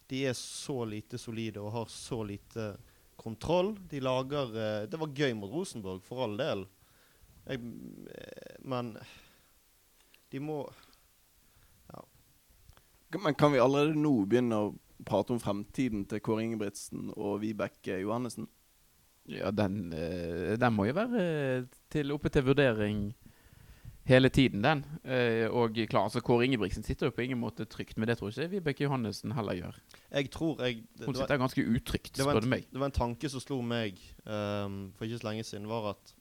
De 0.07 0.23
er 0.29 0.35
så 0.39 0.83
lite 0.87 1.19
solide 1.19 1.59
og 1.63 1.73
har 1.73 1.91
så 1.91 2.21
lite 2.23 2.73
kontroll. 3.19 3.73
De 3.89 4.01
lager 4.03 4.51
eh, 4.55 4.87
Det 4.87 4.99
var 4.99 5.15
gøy 5.15 5.35
mot 5.35 5.51
Rosenborg, 5.51 6.03
for 6.03 6.25
all 6.25 6.35
del. 6.39 6.65
Jeg, 7.47 7.63
eh, 8.11 8.57
men 8.67 8.97
de 10.31 10.43
må 10.43 10.65
Men 13.23 13.37
kan 13.39 13.53
vi 13.53 13.59
allerede 13.63 13.95
nå 13.95 14.25
begynne 14.27 14.57
å 14.59 14.73
prate 15.07 15.31
om 15.31 15.39
fremtiden 15.39 16.03
til 16.11 16.19
Kåre 16.19 16.43
Ingebrigtsen 16.43 17.13
og 17.15 17.37
Vibeke 17.39 18.01
Johannessen? 18.01 18.49
Ja, 19.31 19.51
den, 19.55 19.93
den 20.59 20.75
må 20.75 20.89
jo 20.89 20.95
være 20.97 21.21
til, 21.91 22.11
oppe 22.15 22.31
til 22.31 22.43
vurdering 22.49 22.99
hele 24.07 24.29
tiden, 24.33 24.61
den. 24.63 24.83
Eh, 25.03 25.45
og 25.51 25.75
klar, 25.89 26.07
altså 26.07 26.21
Kåre 26.23 26.45
Ingebrigtsen 26.47 26.83
sitter 26.85 27.09
jo 27.09 27.15
på 27.15 27.25
ingen 27.25 27.39
måte 27.41 27.65
trygt, 27.67 27.97
men 27.97 28.07
det 28.07 28.17
tror 28.19 28.31
ikke 28.31 28.49
Vibeke 28.55 28.85
Johannessen 28.85 29.33
heller 29.35 29.57
gjør. 29.59 29.79
Jeg 30.11 30.31
tror 30.31 30.61
jeg 30.63 30.83
det, 30.95 31.05
Hun 31.05 31.15
sitter 31.15 31.35
var- 31.37 31.43
ganske 31.45 31.65
utrygt, 31.65 32.13
spør 32.17 32.39
du 32.41 32.47
meg. 32.47 32.67
Det 32.71 32.79
var 32.79 32.87
en 32.91 32.99
tanke 32.99 33.29
som 33.29 33.43
slo 33.43 33.61
meg 33.61 33.99
um, 34.25 34.93
for 34.95 35.05
ikke 35.05 35.19
så 35.19 35.27
lenge 35.29 35.43
siden, 35.43 35.67
var 35.67 35.91
at 35.95 36.13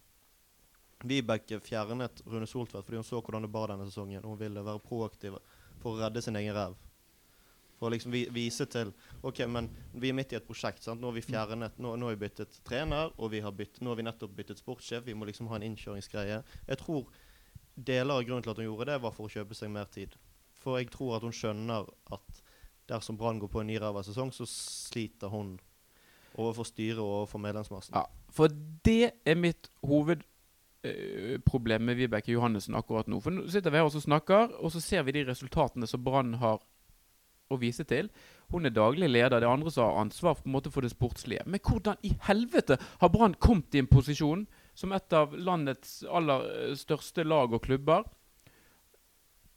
Vibeke 1.06 1.60
fjernet 1.60 2.22
Rune 2.26 2.46
Soltvedt 2.48 2.84
fordi 2.86 2.96
hun 2.96 3.04
så 3.04 3.20
hvordan 3.20 3.44
det 3.44 3.52
bar 3.52 3.68
denne 3.68 3.86
sesongen. 3.86 4.24
Hun 4.24 4.38
ville 4.40 4.64
være 4.64 4.80
proaktiv 4.82 5.36
for 5.82 5.94
å 5.94 6.00
redde 6.00 6.22
sin 6.24 6.36
egen 6.40 6.56
ræv. 6.56 6.74
For 7.76 7.90
å 7.90 7.92
liksom 7.92 8.10
vi, 8.14 8.22
vise 8.32 8.64
til 8.72 8.90
OK, 9.22 9.42
men 9.52 9.68
vi 9.92 10.08
er 10.08 10.16
midt 10.16 10.32
i 10.32 10.38
et 10.38 10.46
prosjekt. 10.48 10.82
sant? 10.82 11.00
Nå 11.02 11.10
har 11.10 11.18
vi 11.18 11.24
fjernet, 11.26 11.76
nå, 11.78 11.92
nå 12.00 12.08
har 12.08 12.16
vi 12.16 12.22
byttet 12.24 12.56
trener, 12.64 13.12
og 13.20 13.30
vi 13.34 13.42
har 13.44 13.52
bytt, 13.52 13.82
nå 13.84 13.92
har 13.92 14.00
vi 14.00 14.06
nettopp 14.06 14.32
byttet 14.38 14.62
sportssjef. 14.62 15.04
Vi 15.04 15.14
må 15.14 15.28
liksom 15.28 15.50
ha 15.52 15.58
en 15.60 15.66
innkjøringsgreie. 15.68 16.40
Jeg 16.70 16.78
tror 16.80 17.10
deler 17.76 18.16
av 18.16 18.24
grunnen 18.24 18.44
til 18.44 18.52
at 18.52 18.60
hun 18.60 18.68
gjorde 18.68 18.90
det, 18.90 19.00
var 19.02 19.14
for 19.14 19.28
å 19.28 19.32
kjøpe 19.32 19.56
seg 19.56 19.72
mer 19.72 19.88
tid. 19.92 20.16
For 20.62 20.80
jeg 20.80 20.90
tror 20.94 21.18
at 21.18 21.26
hun 21.26 21.34
skjønner 21.36 21.88
at 22.14 22.42
dersom 22.90 23.18
Brann 23.18 23.40
går 23.42 23.50
på 23.52 23.62
en 23.62 23.70
ny 23.70 23.78
ræva 23.82 24.04
sesong, 24.06 24.32
så 24.34 24.46
sliter 24.48 25.32
hun 25.32 25.56
overfor 26.36 26.68
styret 26.68 27.00
og 27.00 27.22
overfor 27.22 27.42
medlemsmassen. 27.42 27.96
Ja, 27.96 28.04
for 28.32 28.52
det 28.86 29.14
er 29.26 29.38
mitt 29.40 29.70
hovedproblem 29.86 31.86
med 31.88 32.00
Vibeke 32.00 32.34
Johannessen 32.34 32.76
akkurat 32.78 33.08
nå. 33.10 33.20
For 33.24 33.34
nå 33.34 33.46
sitter 33.52 33.72
vi 33.72 33.80
her 33.80 33.88
og 33.88 34.04
snakker, 34.04 34.56
og 34.60 34.72
så 34.74 34.82
ser 34.84 35.06
vi 35.06 35.16
de 35.16 35.26
resultatene 35.30 35.88
som 35.88 36.04
Brann 36.04 36.36
har 36.42 36.60
å 37.50 37.58
vise 37.60 37.86
til. 37.86 38.10
Hun 38.50 38.66
er 38.66 38.74
daglig 38.74 39.08
leder, 39.10 39.40
det 39.40 39.48
andre 39.48 39.70
som 39.70 39.86
har 39.86 40.00
ansvar 40.02 40.36
for, 40.38 40.70
for 40.70 40.84
det 40.84 40.92
sportslige. 40.92 41.44
Men 41.46 41.62
hvordan 41.62 41.98
i 42.06 42.12
helvete 42.28 42.78
har 43.00 43.12
Brann 43.12 43.36
kommet 43.38 43.74
i 43.74 43.82
en 43.82 43.90
posisjon 43.90 44.46
som 44.76 44.92
et 44.92 45.16
av 45.16 45.32
landets 45.34 46.02
aller 46.04 46.46
eh, 46.52 46.76
største 46.78 47.24
lag 47.24 47.54
og 47.56 47.64
klubber? 47.64 48.04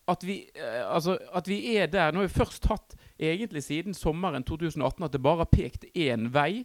At 0.09 0.23
vi, 0.25 0.41
eh, 0.55 0.81
altså, 0.87 1.17
at 1.35 1.49
vi 1.51 1.59
er 1.75 1.91
der 1.91 2.13
Nå 2.13 2.23
har 2.23 2.29
vi 2.29 2.39
først 2.39 2.65
hatt 2.71 2.95
egentlig 3.19 3.65
siden 3.67 3.93
sommeren 3.93 4.45
2018 4.47 5.05
at 5.05 5.13
det 5.13 5.21
bare 5.21 5.43
har 5.43 5.51
pekt 5.51 5.85
én 5.93 6.31
vei. 6.33 6.63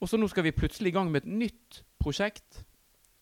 Og 0.00 0.08
så 0.08 0.16
nå 0.16 0.28
skal 0.32 0.46
vi 0.48 0.56
plutselig 0.56 0.90
i 0.90 0.96
gang 0.96 1.10
med 1.12 1.26
et 1.26 1.32
nytt 1.44 1.82
prosjekt. 2.00 2.64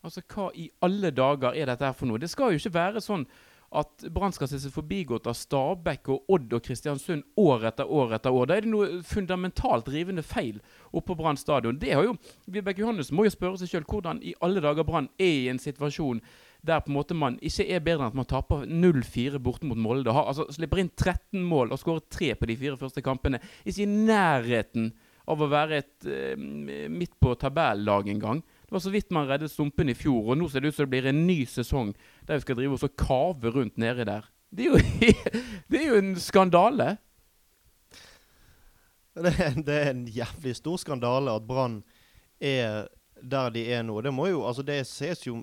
Altså, 0.07 0.23
hva 0.31 0.53
i 0.55 0.69
alle 0.87 1.11
dager 1.11 1.59
er 1.59 1.67
dette 1.67 1.85
her 1.85 1.97
for 1.97 2.07
noe? 2.07 2.23
Det 2.23 2.31
skal 2.31 2.55
jo 2.55 2.63
ikke 2.63 2.77
være 2.79 3.03
sånn 3.03 3.27
at 3.77 4.05
Brann 4.15 4.33
skal 4.33 4.49
se 4.49 4.61
seg 4.63 4.73
forbigått 4.73 5.27
av 5.29 5.37
Stabæk 5.37 6.09
og 6.15 6.33
Odd 6.33 6.55
og 6.57 6.65
Kristiansund 6.65 7.27
år 7.37 7.67
etter 7.69 7.91
år 7.93 8.15
etter 8.17 8.33
år. 8.33 8.49
Da 8.49 8.57
er 8.57 8.65
det 8.65 8.73
noe 8.73 9.01
fundamentalt 9.05 9.91
rivende 9.93 10.25
feil 10.25 10.63
oppe 10.89 11.11
på 11.11 11.19
Brann 11.19 11.37
stadion. 11.41 11.81
Vibeke 12.49 12.81
Johannes 12.81 13.13
må 13.13 13.27
jo 13.27 13.35
spørre 13.35 13.61
seg 13.61 13.73
sjøl 13.73 13.89
hvordan 13.89 14.23
i 14.25 14.35
alle 14.45 14.65
dager 14.65 14.89
Brann 14.89 15.11
er 15.21 15.35
i 15.45 15.51
en 15.53 15.61
situasjon 15.61 16.23
der 16.65 16.81
på 16.83 16.91
en 16.91 16.97
måte 16.97 17.15
man 17.15 17.37
ikke 17.45 17.69
er 17.71 17.83
bedre 17.85 18.03
enn 18.03 18.11
at 18.11 18.17
man 18.19 18.29
taper 18.29 18.65
0-4 18.67 19.39
borte 19.43 19.69
mot 19.69 19.79
Molde. 19.79 20.11
Altså, 20.11 20.49
slipper 20.55 20.81
inn 20.83 20.91
13 20.91 21.45
mål 21.45 21.71
og 21.75 21.81
skårer 21.83 22.03
3 22.11 22.33
på 22.41 22.49
de 22.51 22.57
fire 22.59 22.81
første 22.81 23.05
kampene. 23.05 23.39
Ikke 23.63 23.85
i 23.85 23.91
nærheten 23.93 24.91
av 25.29 25.45
å 25.45 25.51
være 25.51 25.83
et 25.83 26.09
eh, 26.09 26.41
midt 26.91 27.15
på 27.21 27.37
tabellag 27.39 28.09
engang. 28.11 28.41
Det 28.69 28.75
var 28.77 28.81
så 28.85 28.91
vidt 28.93 29.11
man 29.17 29.25
reddet 29.25 29.49
stumpen 29.49 29.89
i 29.89 29.97
fjor, 29.97 30.27
og 30.29 30.37
nå 30.37 30.47
ser 30.53 30.61
det 30.61 30.69
ut 30.69 30.77
som 30.77 30.85
det 30.85 30.93
blir 30.93 31.07
en 31.09 31.23
ny 31.25 31.39
sesong 31.49 31.95
der 32.29 32.37
vi 32.37 32.45
skal 32.45 32.59
drive 32.59 32.77
oss 32.77 32.85
og 32.85 32.99
kave 33.01 33.53
rundt 33.55 33.79
nedi 33.81 34.05
der. 34.05 34.27
Det 34.53 34.67
er 34.67 34.75
jo, 34.75 35.13
det 35.73 35.79
er 35.81 35.87
jo 35.87 36.01
en 36.03 36.11
skandale. 36.21 36.89
Det 39.17 39.33
er, 39.33 39.57
det 39.57 39.79
er 39.79 39.89
en 39.95 40.05
jævlig 40.13 40.53
stor 40.59 40.77
skandale 40.85 41.33
at 41.33 41.47
Brann 41.49 41.81
er 42.41 42.91
der 43.25 43.49
de 43.57 43.65
er 43.73 43.89
nå. 43.89 44.03
Det 44.05 44.13
må 44.13 44.29
jo, 44.29 44.45
altså 44.47 44.63
det 44.63 44.83
ses 44.87 45.25
jo 45.27 45.41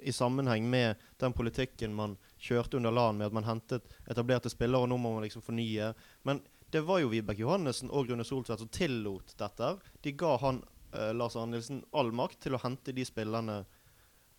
i 0.00 0.12
sammenheng 0.12 0.64
med 0.70 0.96
den 1.20 1.36
politikken 1.36 1.92
man 1.94 2.16
kjørte 2.40 2.80
under 2.80 2.90
LAN, 2.90 3.18
med 3.20 3.28
at 3.28 3.36
man 3.36 3.44
hentet 3.44 3.84
etablerte 4.08 4.48
spillere, 4.48 4.86
og 4.86 4.88
nå 4.88 4.96
må 4.96 5.12
man 5.12 5.26
liksom 5.26 5.44
fornye. 5.44 5.92
Men 6.24 6.40
det 6.72 6.86
var 6.88 7.02
jo 7.02 7.12
Vibeke 7.12 7.44
Johannessen 7.44 7.92
og 7.92 8.08
Rune 8.08 8.24
Soltvedt 8.24 8.64
som 8.64 8.72
tillot 8.72 9.36
dette. 9.38 9.74
De 10.00 10.16
ga 10.16 10.36
han 10.40 10.62
eh, 10.92 11.12
Lars 11.14 11.36
Arne 11.36 11.56
Nilsen 11.56 11.82
all 11.92 12.12
makt 12.12 12.40
til 12.46 12.56
å 12.56 12.62
hente 12.62 12.94
de 12.94 13.04
spillerne 13.06 13.62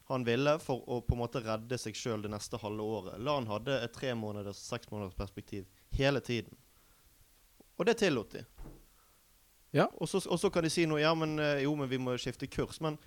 han 0.10 0.26
ville 0.26 0.56
for 0.60 0.82
å 0.90 1.02
på 1.06 1.14
en 1.14 1.22
måte 1.22 1.42
redde 1.46 1.78
seg 1.78 1.98
sjøl 1.98 2.24
det 2.24 2.32
neste 2.34 2.58
halve 2.58 2.82
året. 2.82 3.20
LAN 3.22 3.46
hadde 3.50 3.76
et 3.78 3.94
tre 3.94 4.16
måneders, 4.18 4.58
seks 4.58 4.90
måneders 4.90 5.18
perspektiv 5.18 5.68
hele 5.94 6.22
tiden. 6.26 6.58
Og 7.78 7.86
det 7.86 8.00
tillot 8.02 8.34
de. 8.34 8.42
Ja. 9.72 9.86
Og 10.02 10.10
så, 10.10 10.22
og 10.26 10.40
så 10.42 10.50
kan 10.50 10.66
de 10.66 10.72
si 10.74 10.88
noe 10.90 11.02
Ja, 11.02 11.14
men 11.14 11.38
eh, 11.40 11.62
jo, 11.64 11.76
men 11.78 11.92
vi 11.92 12.02
må 12.02 12.18
skifte 12.18 12.50
kurs. 12.50 12.82
Men 12.82 12.98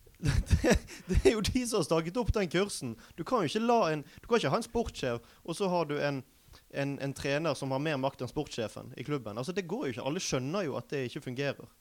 det, 0.22 0.76
det 1.08 1.18
er 1.24 1.34
jo 1.34 1.42
de 1.42 1.64
som 1.66 1.80
har 1.80 1.88
staket 1.88 2.22
opp 2.22 2.30
den 2.36 2.50
kursen. 2.52 2.94
Du 3.18 3.24
kan 3.26 3.42
jo 3.42 3.50
ikke 3.50 3.66
la 3.66 3.80
en 3.90 4.06
Du 4.20 4.28
kan 4.28 4.38
ikke 4.38 4.54
ha 4.54 4.62
en 4.62 4.68
sportssjef, 4.68 5.34
og 5.42 5.58
så 5.58 5.70
har 5.72 5.90
du 5.90 5.96
en, 5.98 6.22
en, 6.70 6.94
en 7.02 7.14
trener 7.18 7.58
som 7.58 7.74
har 7.74 7.82
mer 7.82 7.98
makt 7.98 8.22
enn 8.22 8.30
sportssjefen 8.30 8.94
i 8.94 9.06
klubben. 9.08 9.34
Altså, 9.34 9.50
det 9.56 9.66
går 9.66 9.88
jo 9.88 9.96
ikke. 9.96 10.06
Alle 10.06 10.22
skjønner 10.22 10.70
jo 10.70 10.78
at 10.78 10.94
det 10.94 11.08
ikke 11.10 11.26
fungerer. 11.26 11.74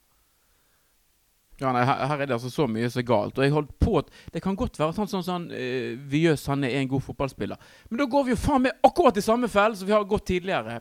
Ja, 1.62 1.69
nei, 1.76 1.84
her, 1.86 2.06
her 2.10 2.21
er 2.24 2.30
det 2.30 2.34
altså 2.39 2.50
så 2.50 2.65
mye 2.69 2.88
som 2.89 3.04
er 3.04 3.06
galt. 3.06 3.38
Og 3.38 3.45
jeg 3.45 3.54
holdt 3.54 3.74
på 3.82 4.00
at 4.00 4.08
Det 4.34 4.41
kan 4.41 4.58
godt 4.58 4.80
være 4.82 4.95
sånn 4.97 5.10
sånn, 5.12 5.26
sånn 5.28 5.50
uh, 5.54 5.91
Vieux 6.10 6.41
Sanne 6.41 6.71
er 6.71 6.82
en 6.82 6.89
god 6.89 7.06
fotballspiller. 7.06 7.60
Men 7.89 8.02
da 8.02 8.08
går 8.10 8.26
vi 8.26 8.34
jo 8.34 8.39
faen 8.41 8.65
meg 8.65 8.88
akkurat 8.88 9.19
i 9.21 9.26
samme 9.26 9.50
fellen 9.52 9.78
som 9.78 9.89
vi 9.89 9.93
har 9.93 10.08
gått 10.10 10.26
tidligere. 10.32 10.80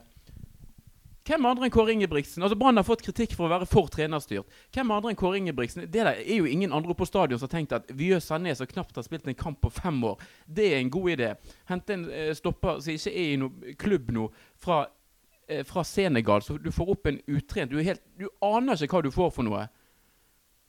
Hvem 1.21 1.45
andre 1.45 1.67
enn 1.67 1.73
Kåre 1.73 1.93
Ingebrigtsen? 1.93 2.41
Altså 2.41 2.57
Brann 2.57 2.79
har 2.79 2.85
fått 2.85 3.03
kritikk 3.05 3.35
for 3.37 3.45
å 3.45 3.51
være 3.51 3.67
for 3.69 3.91
trenerstyrt. 3.93 4.47
Hvem 4.73 4.93
andre 4.93 5.11
enn 5.11 5.19
Kåre 5.19 5.37
Ingebrigtsen? 5.37 5.83
Det 5.85 6.01
der 6.01 6.15
er 6.15 6.39
jo 6.39 6.49
ingen 6.49 6.73
andre 6.73 6.95
på 6.97 7.05
stadion 7.05 7.37
som 7.37 7.45
har 7.45 7.53
tenkt 7.53 7.75
at 7.77 7.91
Vieux 7.93 8.25
Sané, 8.25 8.55
som 8.57 8.69
knapt 8.69 8.97
har 8.97 9.05
spilt 9.05 9.29
en 9.29 9.37
kamp 9.37 9.59
på 9.61 9.69
fem 9.75 9.99
år, 10.09 10.17
det 10.47 10.71
er 10.71 10.79
en 10.79 10.89
god 10.91 11.11
idé. 11.13 11.29
Hente 11.69 11.93
en 11.93 12.07
uh, 12.09 12.31
stopper 12.37 12.81
som 12.81 12.95
ikke 12.95 13.13
er 13.13 13.35
i 13.35 13.37
noen 13.39 13.77
klubb 13.79 14.09
nå, 14.17 14.25
fra, 14.65 14.79
uh, 14.89 15.61
fra 15.69 15.85
Senegal, 15.85 16.41
så 16.41 16.57
du 16.57 16.71
får 16.73 16.89
opp 16.95 17.11
en 17.11 17.21
utrent 17.29 17.69
du, 17.69 17.77
helt, 17.85 18.01
du 18.17 18.25
aner 18.41 18.81
ikke 18.81 18.97
hva 18.97 19.05
du 19.05 19.13
får 19.13 19.31
for 19.37 19.45
noe. 19.45 19.67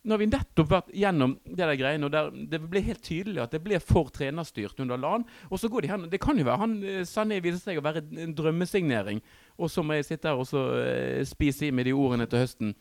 Nå 0.03 0.17
har 0.17 0.19
vi 0.19 0.27
nettopp 0.27 0.67
vært 0.67 0.88
gjennom 0.99 1.37
det 1.47 1.61
der 1.62 1.77
greiene, 1.79 2.09
og 2.09 2.11
der 2.11 2.31
det 2.51 2.59
ble 2.67 2.81
helt 2.83 3.05
tydelig 3.07 3.38
at 3.45 3.53
det 3.55 3.61
ble 3.62 3.79
for 3.79 4.11
trenerstyrt 4.11 4.81
under 4.83 4.99
LAN. 4.99 5.23
Og 5.47 5.61
så 5.62 5.71
går 5.71 5.85
de 5.85 5.93
hen 5.93 6.09
Det 6.11 6.19
kan 6.23 6.38
jo 6.38 6.47
være 6.49 6.59
han 6.59 6.75
eh, 6.83 7.05
Sané 7.07 7.38
viser 7.43 7.61
seg 7.62 7.79
å 7.79 7.85
være 7.85 8.03
en 8.25 8.35
drømmesignering, 8.35 9.23
og 9.62 9.71
så 9.71 9.85
må 9.87 9.95
jeg 9.95 10.09
sitte 10.09 10.33
her 10.33 10.43
og 10.43 10.49
så 10.51 10.65
eh, 10.81 11.23
spise 11.29 11.69
i 11.69 11.71
med 11.71 11.87
de 11.87 11.95
ordene 11.95 12.27
til 12.27 12.43
høsten. 12.43 12.75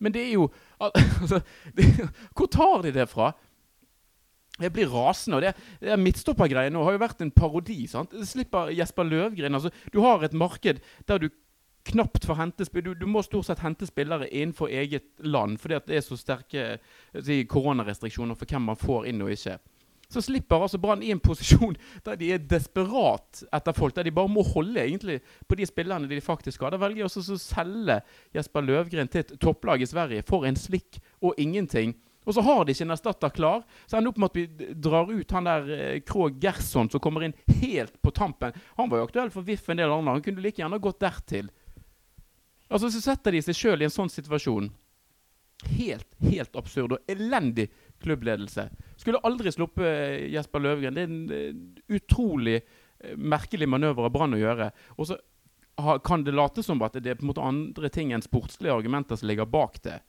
Men 0.00 0.16
det 0.16 0.24
er 0.30 0.32
jo 0.38 0.48
altså, 0.80 1.42
det, 1.76 1.90
Hvor 2.32 2.48
tar 2.48 2.88
de 2.88 2.94
det 2.96 3.08
fra? 3.12 3.34
Jeg 4.60 4.72
blir 4.72 4.88
rasende. 4.92 5.36
og 5.36 5.44
Det, 5.44 5.52
det 5.80 6.00
midtstoppergreiene 6.00 6.84
har 6.84 6.96
jo 6.96 7.04
vært 7.04 7.20
en 7.20 7.32
parodi. 7.36 7.84
sant? 7.88 8.16
Slipper 8.24 8.72
Jesper 8.72 9.04
Løvgren. 9.04 9.54
altså, 9.54 9.70
Du 9.92 10.00
har 10.00 10.24
et 10.24 10.32
marked 10.32 10.80
der 11.08 11.18
du 11.18 11.28
knapt 11.90 12.24
får 12.26 12.38
hente 12.38 12.66
du, 12.80 12.94
du 12.94 13.06
må 13.06 13.22
stort 13.22 13.48
sett 13.48 13.64
hente 13.64 13.88
spillere 13.88 14.28
innenfor 14.28 14.70
eget 14.70 15.08
land, 15.18 15.58
fordi 15.60 15.80
det 15.86 15.98
er 15.98 16.06
så 16.06 16.18
sterke 16.18 16.64
eh, 16.76 17.20
si, 17.20 17.42
koronarestriksjoner 17.50 18.38
for 18.38 18.50
hvem 18.50 18.70
man 18.70 18.80
får 18.80 19.10
inn 19.10 19.22
og 19.24 19.34
ikke. 19.34 19.58
Så 20.10 20.22
slipper 20.26 20.64
altså 20.64 20.78
Brann 20.82 21.04
i 21.06 21.12
en 21.14 21.22
posisjon 21.22 21.76
der 22.06 22.18
de 22.18 22.32
er 22.34 22.42
desperat 22.50 23.44
etter 23.46 23.76
folk. 23.76 23.94
Der 23.96 24.08
de 24.08 24.14
bare 24.14 24.30
må 24.32 24.42
holde 24.42 24.82
egentlig 24.82 25.20
på 25.46 25.58
de 25.58 25.68
spillerne 25.68 26.10
de 26.10 26.20
faktisk 26.20 26.64
har. 26.64 26.74
Da 26.74 26.80
velger 26.82 27.04
de 27.04 27.06
også 27.06 27.36
å 27.36 27.40
selge 27.40 28.00
Jesper 28.34 28.66
Løvgren 28.66 29.10
til 29.10 29.22
et 29.22 29.34
topplag 29.42 29.82
i 29.82 29.90
Sverige 29.90 30.26
for 30.26 30.48
en 30.48 30.58
slikk 30.58 30.98
og 31.22 31.38
ingenting. 31.38 31.94
Og 32.28 32.34
så 32.36 32.42
har 32.44 32.66
de 32.66 32.74
ikke 32.74 32.84
en 32.84 32.94
erstatter 32.94 33.32
klar. 33.34 33.62
Så 33.86 33.96
ender 33.96 34.10
det 34.10 34.12
opp 34.12 34.20
med 34.20 34.30
at 34.30 34.40
vi 34.40 34.74
drar 34.88 35.08
ut 35.10 35.32
han 35.36 35.48
der 35.48 35.70
Krogh 35.70 36.34
Krog 36.34 36.42
Gerson 36.42 36.90
som 36.92 37.02
kommer 37.02 37.24
inn 37.26 37.36
helt 37.62 37.96
på 38.02 38.12
tampen. 38.14 38.54
Han 38.76 38.90
var 38.90 39.00
jo 39.00 39.08
aktuell 39.08 39.32
for 39.34 39.46
VIF 39.46 39.70
en 39.70 39.80
del 39.80 39.94
andre. 39.94 40.18
Han 40.18 40.26
kunne 40.26 40.44
like 40.44 40.60
gjerne 40.60 40.82
gått 40.82 41.00
dertil. 41.00 41.48
Altså 42.70 42.90
Så 42.90 43.02
setter 43.02 43.34
de 43.34 43.42
seg 43.42 43.58
sjøl 43.58 43.82
i 43.82 43.88
en 43.88 43.92
sånn 43.94 44.12
situasjon. 44.12 44.70
Helt, 45.68 46.06
helt 46.24 46.54
absurd 46.56 46.94
og 46.96 47.10
elendig 47.10 47.66
klubbledelse. 48.00 48.68
Skulle 49.00 49.20
aldri 49.26 49.52
sluppet 49.52 49.84
eh, 49.84 50.28
Jesper 50.32 50.62
Løvgren. 50.64 50.96
Det 50.96 51.02
er 51.02 51.10
en 51.10 51.34
eh, 51.36 51.98
utrolig 51.98 52.60
eh, 52.60 53.16
merkelig 53.16 53.68
manøver 53.68 54.08
av 54.08 54.14
Brann 54.14 54.38
å 54.38 54.40
gjøre. 54.40 54.70
Og 54.96 55.10
så 55.10 55.18
kan 56.04 56.24
det 56.24 56.34
late 56.36 56.62
som 56.64 56.80
at 56.84 56.96
det 57.00 57.12
er 57.12 57.16
på 57.16 57.24
en 57.24 57.30
måte 57.30 57.44
andre 57.44 57.88
ting 57.92 58.10
enn 58.12 58.24
sportslige 58.24 58.74
argumenter 58.74 59.16
som 59.16 59.28
ligger 59.30 59.48
bak 59.48 59.78
det. 59.86 60.00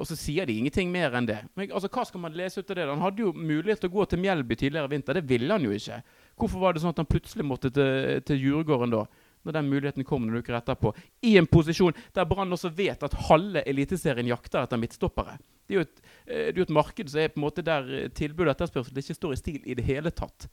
Og 0.00 0.06
så 0.08 0.16
sier 0.18 0.48
de 0.48 0.54
ingenting 0.56 0.90
mer 0.90 1.14
enn 1.14 1.28
det. 1.28 1.36
Men 1.54 1.68
altså, 1.74 1.90
Hva 1.92 2.02
skal 2.08 2.22
man 2.22 2.34
lese 2.34 2.62
ut 2.62 2.70
av 2.72 2.78
det? 2.78 2.86
Han 2.88 3.02
hadde 3.02 3.22
jo 3.22 3.30
mulighet 3.34 3.84
til 3.84 3.90
å 3.92 3.94
gå 3.94 4.06
til 4.10 4.22
Mjelby 4.22 4.56
tidligere 4.58 4.90
i 4.90 4.94
vinter. 4.96 5.18
Det 5.18 5.28
ville 5.30 5.50
han 5.50 5.66
jo 5.66 5.74
ikke. 5.74 6.00
Hvorfor 6.40 6.62
var 6.62 6.74
det 6.74 6.82
sånn 6.82 6.94
at 6.94 7.02
han 7.02 7.10
plutselig 7.10 7.46
måtte 7.46 7.70
til, 7.74 8.18
til 8.26 8.40
Djurgården 8.40 8.94
da? 8.94 9.04
Når 9.44 9.58
den 9.58 9.68
muligheten 9.68 10.06
kom 10.08 10.24
noen 10.24 10.40
uker 10.40 10.56
etterpå. 10.56 10.94
I 11.28 11.36
en 11.40 11.48
posisjon 11.48 11.96
der 12.16 12.28
Brann 12.28 12.52
også 12.56 12.70
vet 12.72 13.02
at 13.04 13.16
halve 13.28 13.64
Eliteserien 13.68 14.28
jakter 14.30 14.64
etter 14.64 14.80
midtstoppere. 14.80 15.36
Det 15.66 15.74
er 15.74 15.80
jo 15.80 15.84
et, 15.84 16.02
eh, 16.26 16.46
det 16.48 16.56
er 16.56 16.62
jo 16.62 16.68
et 16.68 16.78
marked 16.78 17.10
som 17.12 17.20
er 17.20 17.32
på 17.32 17.40
en 17.40 17.46
måte 17.46 17.64
der 17.64 17.88
eh, 17.92 18.08
tilbud 18.08 18.46
og 18.46 18.54
etterspørsel 18.54 19.00
ikke 19.00 19.18
står 19.18 19.36
i 19.36 19.40
stil 19.40 19.60
i 19.64 19.76
det 19.76 19.84
hele 19.84 20.12
tatt. 20.12 20.48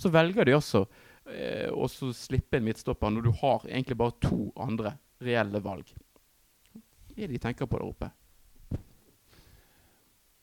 Så 0.00 0.10
velger 0.12 0.48
de 0.48 0.56
også 0.56 0.86
eh, 1.30 1.70
å 1.70 1.88
slippe 1.88 2.58
en 2.58 2.66
midtstopper 2.66 3.12
når 3.12 3.28
du 3.28 3.32
har 3.44 3.64
egentlig 3.68 4.00
bare 4.00 4.18
to 4.24 4.50
andre 4.60 4.96
reelle 5.24 5.60
valg. 5.64 5.92
Hva 6.74 7.16
er 7.16 7.28
det 7.28 7.36
de 7.36 7.42
tenker 7.44 7.70
på 7.70 7.78
der 7.78 7.88
oppe? 7.88 8.10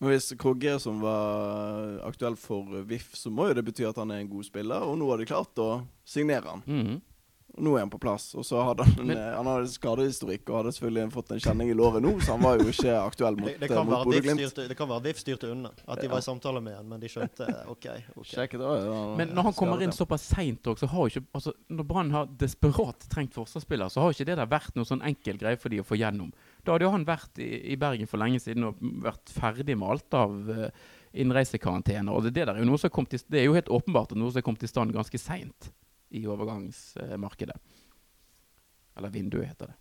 Men 0.01 0.15
hvis 0.15 0.31
Krogge 0.41 0.79
som 0.81 0.97
var 1.03 1.99
aktuell 2.07 2.33
for 2.39 2.79
VIF, 2.89 3.11
så 3.13 3.29
må 3.29 3.51
jo 3.51 3.57
det 3.57 3.67
bety 3.67 3.85
at 3.85 3.99
han 4.01 4.09
er 4.09 4.23
en 4.23 4.31
god 4.31 4.47
spiller, 4.47 4.81
og 4.81 4.95
nå 4.97 5.09
har 5.11 5.21
de 5.21 5.27
klart 5.29 5.61
å 5.61 5.83
signere 6.09 6.55
han. 6.55 6.63
Mm 6.65 6.95
Og 6.95 7.10
nå 7.57 7.73
er 7.75 7.81
han 7.83 7.89
på 7.91 7.99
plass. 7.99 8.29
Og 8.39 8.45
så 8.47 8.61
hadde 8.63 8.85
han, 8.87 8.99
en, 9.01 9.07
Men- 9.11 9.17
han 9.35 9.47
hadde 9.49 9.67
skadehistorikk 9.73 10.49
og 10.49 10.55
hadde 10.61 10.71
selvfølgelig 10.77 11.11
fått 11.11 11.31
en 11.35 11.41
kjenning 11.43 11.71
i 11.71 11.75
låret 11.75 12.01
nå, 12.01 12.13
så 12.23 12.37
han 12.37 12.45
var 12.45 12.57
jo 12.61 12.69
ikke 12.71 12.93
aktuell 13.09 13.35
mot, 13.35 13.49
Det, 13.51 13.59
det 13.67 13.71
eh, 13.75 13.83
mot 13.83 14.05
Bodø-Glimt. 14.07 14.55
det 14.69 14.77
kan 14.79 14.89
være 14.89 15.03
VIF 15.09 15.19
styrte 15.19 15.49
unna. 15.51 15.71
At 15.87 15.99
de 15.99 16.07
Ja. 16.07 16.11
var 16.13 16.23
i 16.23 16.25
samtale 16.25 16.61
med 16.63 16.75
han, 16.77 16.87
men 16.89 16.99
de 17.03 17.09
skjønte 17.11 17.47
OK. 17.67 17.87
okay. 18.15 18.47
Det, 18.47 18.61
ja, 18.61 19.01
Men 19.17 19.33
når 19.35 19.49
han 19.49 19.53
kommer 19.59 19.81
inn 19.83 19.91
såpass 19.91 20.29
seint 20.31 20.63
òg, 20.71 20.79
så 20.79 20.87
har 20.87 21.03
jo 21.09 21.11
ikke 21.19 21.25
altså, 21.33 21.53
Når 21.69 21.87
Brann 21.91 22.11
har 22.11 22.25
desperat 22.39 23.07
trengt 23.11 23.33
forsvarsspiller, 23.35 23.89
så 23.91 24.01
har 24.01 24.11
jo 24.11 24.17
ikke 24.19 24.29
det 24.31 24.37
der 24.39 24.47
vært 24.55 24.75
noe 24.79 24.85
sånn 24.87 25.03
enkel 25.03 25.37
greie 25.41 25.57
for 25.59 25.69
de 25.69 25.81
å 25.81 25.87
få 25.87 25.99
gjennom. 25.99 26.31
Da 26.63 26.71
hadde 26.75 26.85
jo 26.87 26.91
han 26.95 27.05
vært 27.05 27.39
i, 27.41 27.51
i 27.73 27.75
Bergen 27.75 28.07
for 28.07 28.17
lenge 28.21 28.39
siden 28.39 28.63
og 28.69 28.79
vært 28.79 29.29
ferdig 29.33 29.75
med 29.77 29.89
alt 29.89 30.13
av 30.13 30.31
uh, 30.49 30.67
innreisekarantene. 31.13 32.11
Og 32.11 32.23
det, 32.25 32.33
det 32.35 32.45
der 32.47 32.55
er 32.55 32.63
jo 32.63 32.69
noe 32.71 32.79
som 32.81 32.91
kom 32.93 33.05
til, 33.09 33.21
det 33.31 33.41
er 33.41 33.47
jo 33.49 33.55
helt 33.57 33.71
åpenbart 33.71 34.13
at 34.13 34.19
noe 34.19 34.31
som 34.31 34.39
er 34.41 34.45
kommet 34.45 34.63
i 34.63 34.69
stand 34.71 34.93
ganske 34.95 35.19
seint 35.21 35.71
i 36.11 36.25
overgangsmarkedet. 36.27 37.57
Eller 38.97 39.09
vinduet, 39.09 39.47
heter 39.47 39.71
det. 39.71 39.77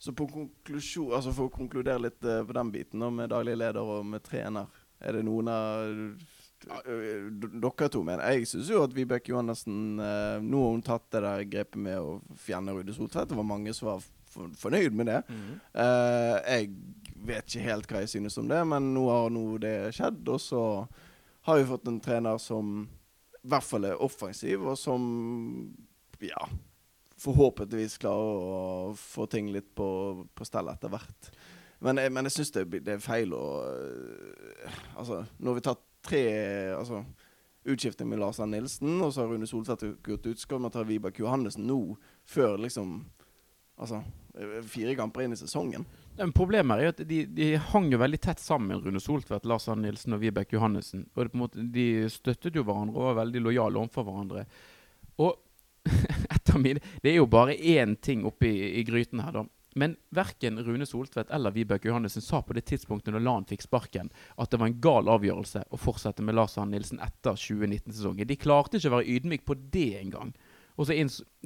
Så 0.00 0.14
på 0.16 0.24
konklusjon, 0.30 1.12
altså 1.12 1.32
for 1.36 1.50
å 1.50 1.52
konkludere 1.52 2.00
litt 2.06 2.24
eh, 2.24 2.40
på 2.46 2.54
den 2.56 2.70
biten, 2.72 3.02
med 3.12 3.28
daglig 3.28 3.58
leder 3.60 3.84
og 3.84 4.06
med 4.08 4.22
trener, 4.24 4.70
er 4.96 5.18
det 5.18 5.24
noen 5.26 5.50
av 5.52 5.82
eh, 5.84 7.26
dere 7.60 7.88
to 7.92 8.00
mener 8.04 8.32
Jeg 8.32 8.48
syns 8.48 8.70
jo 8.72 8.80
at 8.84 8.94
Vibeke 8.96 9.32
Johannessen 9.32 10.00
eh, 10.00 10.38
Nå 10.44 10.62
har 10.64 10.72
hun 10.72 10.84
tatt 10.84 11.04
det 11.12 11.22
der 11.24 11.44
grepet 11.52 11.76
med 11.80 12.00
å 12.00 12.16
fjerne 12.40 12.72
Rude 12.76 12.96
Soltvedt. 12.96 13.28
Det 13.32 13.36
var 13.36 13.48
mange 13.48 13.74
som 13.76 13.90
var 13.90 14.08
fornøyd 14.60 14.96
med 14.96 15.10
det. 15.10 15.20
Eh, 15.84 16.36
jeg 16.46 16.70
vet 17.28 17.44
ikke 17.44 17.66
helt 17.66 17.92
hva 17.92 18.02
jeg 18.04 18.14
synes 18.14 18.38
om 18.40 18.48
det, 18.48 18.60
men 18.72 18.92
nå 18.94 19.04
har 19.10 19.32
nå 19.34 19.44
det 19.60 19.74
skjedd. 19.96 20.22
Og 20.32 20.40
så 20.40 20.62
har 21.48 21.60
vi 21.60 21.68
fått 21.68 21.88
en 21.92 22.00
trener 22.00 22.40
som 22.40 22.86
i 23.40 23.50
hvert 23.50 23.64
fall 23.64 23.86
er 23.88 24.02
offensiv, 24.02 24.66
og 24.68 24.76
som 24.78 25.06
ja 26.20 26.48
forhåpentligvis 27.20 27.98
klarer 28.00 28.44
å 28.44 28.92
få 28.96 29.26
ting 29.30 29.50
litt 29.52 29.74
på, 29.76 29.88
på 30.34 30.46
stell 30.48 30.70
etter 30.72 30.92
hvert. 30.92 31.30
Men 31.84 32.00
men 32.12 32.28
jeg 32.28 32.38
syns 32.38 32.54
det, 32.56 32.64
det 32.84 32.96
er 32.96 33.04
feil 33.04 33.32
å 33.36 33.44
øh, 33.64 34.78
Altså, 35.00 35.22
nå 35.38 35.52
har 35.52 35.58
vi 35.58 35.64
tatt 35.64 35.84
tre 36.04 36.24
altså, 36.76 37.02
utskifting 37.64 38.08
med 38.08 38.20
Lars 38.20 38.40
Arne 38.40 38.58
Nilsen, 38.58 38.98
og 39.00 39.12
så 39.12 39.24
har 39.24 39.32
Rune 39.32 39.48
Soltvedt 39.48 39.86
gått 40.04 40.28
ut. 40.28 40.40
Skal 40.40 40.60
man 40.60 40.72
ta 40.72 40.84
Vibeke 40.84 41.22
Johannessen 41.22 41.66
nå, 41.68 41.80
før 42.28 42.60
liksom 42.60 43.02
Altså, 43.80 44.02
øh, 44.36 44.58
fire 44.68 44.92
kamper 44.96 45.24
inn 45.24 45.32
i 45.32 45.40
sesongen? 45.40 45.86
Men 46.20 46.34
problemet 46.36 46.76
er 46.76 46.84
jo 46.84 46.92
at 46.92 46.98
de, 47.08 47.18
de 47.32 47.46
hang 47.70 47.86
jo 47.88 47.98
veldig 48.00 48.18
tett 48.20 48.42
sammen, 48.42 48.80
Rune 48.84 49.00
Soltvedt, 49.00 49.46
Lars 49.48 49.70
Arne 49.72 49.86
Nilsen 49.86 50.12
og 50.12 50.20
Vibeke 50.20 50.58
Johannessen. 50.58 51.06
Og 51.14 51.30
på 51.30 51.38
en 51.38 51.40
måte, 51.40 51.62
de 51.72 51.86
støttet 52.12 52.58
jo 52.58 52.64
hverandre 52.66 52.98
og 52.98 53.06
var 53.08 53.22
veldig 53.22 53.40
lojale 53.46 53.80
overfor 53.80 54.04
hverandre. 54.04 54.42
Og 55.24 55.38
etter 56.34 56.60
min, 56.60 56.82
Det 57.00 57.14
er 57.14 57.16
jo 57.22 57.30
bare 57.30 57.56
én 57.56 57.96
ting 57.96 58.26
oppi 58.28 58.52
i 58.52 58.84
gryten 58.84 59.24
her, 59.24 59.32
da. 59.38 59.46
Men 59.80 59.94
verken 60.12 60.58
Rune 60.66 60.84
Soltvedt 60.86 61.30
eller 61.32 61.54
Vibeke 61.54 61.88
Johannessen 61.88 62.24
sa 62.26 62.42
på 62.42 62.52
det 62.52 62.66
tidspunktet 62.68 63.14
når 63.14 63.24
Lan 63.24 63.46
fikk 63.48 63.64
sparken, 63.64 64.10
at 64.36 64.50
det 64.50 64.58
var 64.60 64.68
en 64.68 64.80
gal 64.82 65.08
avgjørelse 65.08 65.62
å 65.70 65.80
fortsette 65.80 66.26
med 66.26 66.36
Lars 66.36 66.58
Arne 66.58 66.74
Nilsen 66.74 67.00
etter 67.00 67.38
2019-sesongen. 67.38 68.28
De 68.28 68.36
klarte 68.36 68.76
ikke 68.76 68.90
å 68.90 68.96
være 68.98 69.14
ydmyk 69.14 69.46
på 69.46 69.56
det 69.72 69.92
engang. 70.02 70.34
Og 70.76 70.90
så, 70.90 70.96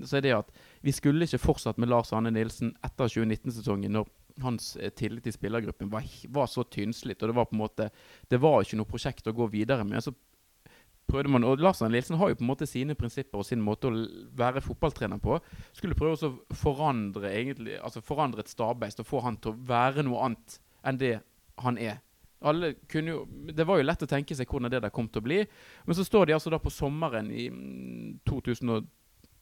så 0.02 0.18
er 0.18 0.24
det 0.24 0.34
at 0.34 0.50
vi 0.82 0.94
skulle 0.96 1.28
ikke 1.28 1.42
fortsatt 1.42 1.78
med 1.78 1.92
Lars 1.92 2.14
Arne 2.16 2.32
Nilsen 2.34 2.72
etter 2.86 3.12
2019-sesongen 3.12 3.94
når 4.00 4.08
hans 4.42 4.76
eh, 4.76 4.90
tillit 4.90 5.26
i 5.26 5.32
spillergruppen 5.32 5.90
var, 5.90 6.06
var 6.28 6.46
så 6.50 6.64
tynnslitt, 6.64 7.22
og 7.22 7.30
det 7.30 7.36
var 7.36 7.48
på 7.50 7.56
en 7.56 7.62
måte 7.62 7.90
Det 8.28 8.40
var 8.42 8.62
ikke 8.62 8.78
noe 8.80 8.90
prosjekt 8.90 9.28
å 9.30 9.34
gå 9.36 9.46
videre 9.52 9.84
med. 9.86 10.02
Så 10.02 10.14
prøvde 11.10 11.30
man 11.30 11.44
Og 11.44 11.60
Lars 11.60 11.82
Arne 11.82 11.94
Nilsen 11.94 12.18
har 12.20 12.32
jo 12.32 12.38
på 12.40 12.46
en 12.46 12.50
måte 12.50 12.68
sine 12.68 12.96
prinsipper 12.98 13.40
og 13.40 13.46
sin 13.46 13.62
måte 13.62 13.90
å 13.90 14.06
være 14.36 14.64
fotballtrener 14.64 15.20
på. 15.22 15.38
Skulle 15.76 15.98
prøve 15.98 16.16
å 16.30 16.56
forandre 16.56 17.30
egentlig 17.32 17.78
Altså 17.80 18.02
forandre 18.04 18.44
et 18.44 18.52
Stabæk 18.52 18.98
og 19.02 19.10
få 19.10 19.22
han 19.26 19.38
til 19.38 19.54
å 19.54 19.60
være 19.68 20.06
noe 20.06 20.26
annet 20.28 20.58
enn 20.84 21.00
det 21.00 21.14
han 21.62 21.78
er. 21.78 22.00
Alle 22.44 22.74
kunne 22.90 23.14
jo, 23.14 23.20
det 23.56 23.64
var 23.64 23.78
jo 23.78 23.86
lett 23.86 24.02
å 24.04 24.08
tenke 24.10 24.36
seg 24.36 24.50
hvordan 24.50 24.72
det 24.72 24.82
der 24.84 24.92
kom 24.92 25.06
til 25.08 25.22
å 25.22 25.24
bli. 25.24 25.38
Men 25.86 25.96
så 25.96 26.04
står 26.04 26.28
de 26.28 26.34
altså 26.36 26.52
da 26.52 26.58
på 26.60 26.72
sommeren 26.72 27.30
i 27.32 27.46
mm, 27.48 28.18
2012 28.28 28.84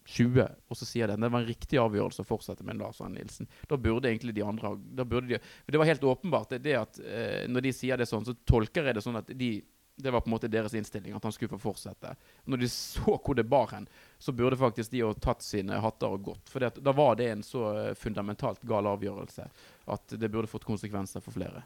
20, 0.04 0.46
og 0.68 0.78
så 0.78 0.86
sier 0.88 1.10
den 1.10 1.22
det 1.22 1.30
var 1.32 1.42
en 1.42 1.48
riktig 1.48 1.78
avgjørelse 1.80 2.24
å 2.24 2.26
fortsette 2.26 2.64
med 2.66 2.80
Lars 2.80 3.00
Arne 3.00 3.20
Nilsen. 3.20 3.48
Da 3.70 3.78
burde 3.78 4.10
egentlig 4.10 4.34
de 4.36 4.44
andre 4.46 4.74
de, 4.78 5.38
Det 5.66 5.78
var 5.78 5.88
helt 5.88 6.04
åpenbart. 6.04 6.50
Det, 6.50 6.62
det 6.64 6.78
at 6.78 6.98
eh, 6.98 7.44
Når 7.48 7.68
de 7.68 7.72
sier 7.76 8.00
det 8.00 8.08
sånn, 8.10 8.26
så 8.26 8.34
tolker 8.48 8.90
jeg 8.90 8.98
det 8.98 9.04
sånn 9.04 9.20
at 9.20 9.30
de, 9.30 9.52
det 9.96 10.10
var 10.10 10.24
på 10.24 10.30
en 10.30 10.34
måte 10.36 10.50
deres 10.50 10.74
innstilling, 10.74 11.14
at 11.14 11.24
han 11.24 11.34
skulle 11.34 11.52
få 11.54 11.60
fortsette. 11.70 12.14
Når 12.44 12.64
de 12.64 12.70
så 12.72 13.16
hvor 13.16 13.38
det 13.38 13.46
bar 13.48 13.70
hen, 13.74 13.86
så 14.18 14.34
burde 14.34 14.58
faktisk 14.58 14.90
de 14.90 15.04
ha 15.04 15.12
tatt 15.14 15.44
sine 15.46 15.78
hatter 15.84 16.16
og 16.16 16.26
gått. 16.32 16.50
For 16.50 16.64
da 16.64 16.96
var 16.96 17.16
det 17.20 17.30
en 17.30 17.46
så 17.46 17.68
eh, 17.76 17.94
fundamentalt 17.98 18.64
gal 18.66 18.90
avgjørelse 18.90 19.48
at 19.92 20.18
det 20.18 20.30
burde 20.32 20.50
fått 20.50 20.66
konsekvenser 20.68 21.22
for 21.24 21.38
flere. 21.38 21.64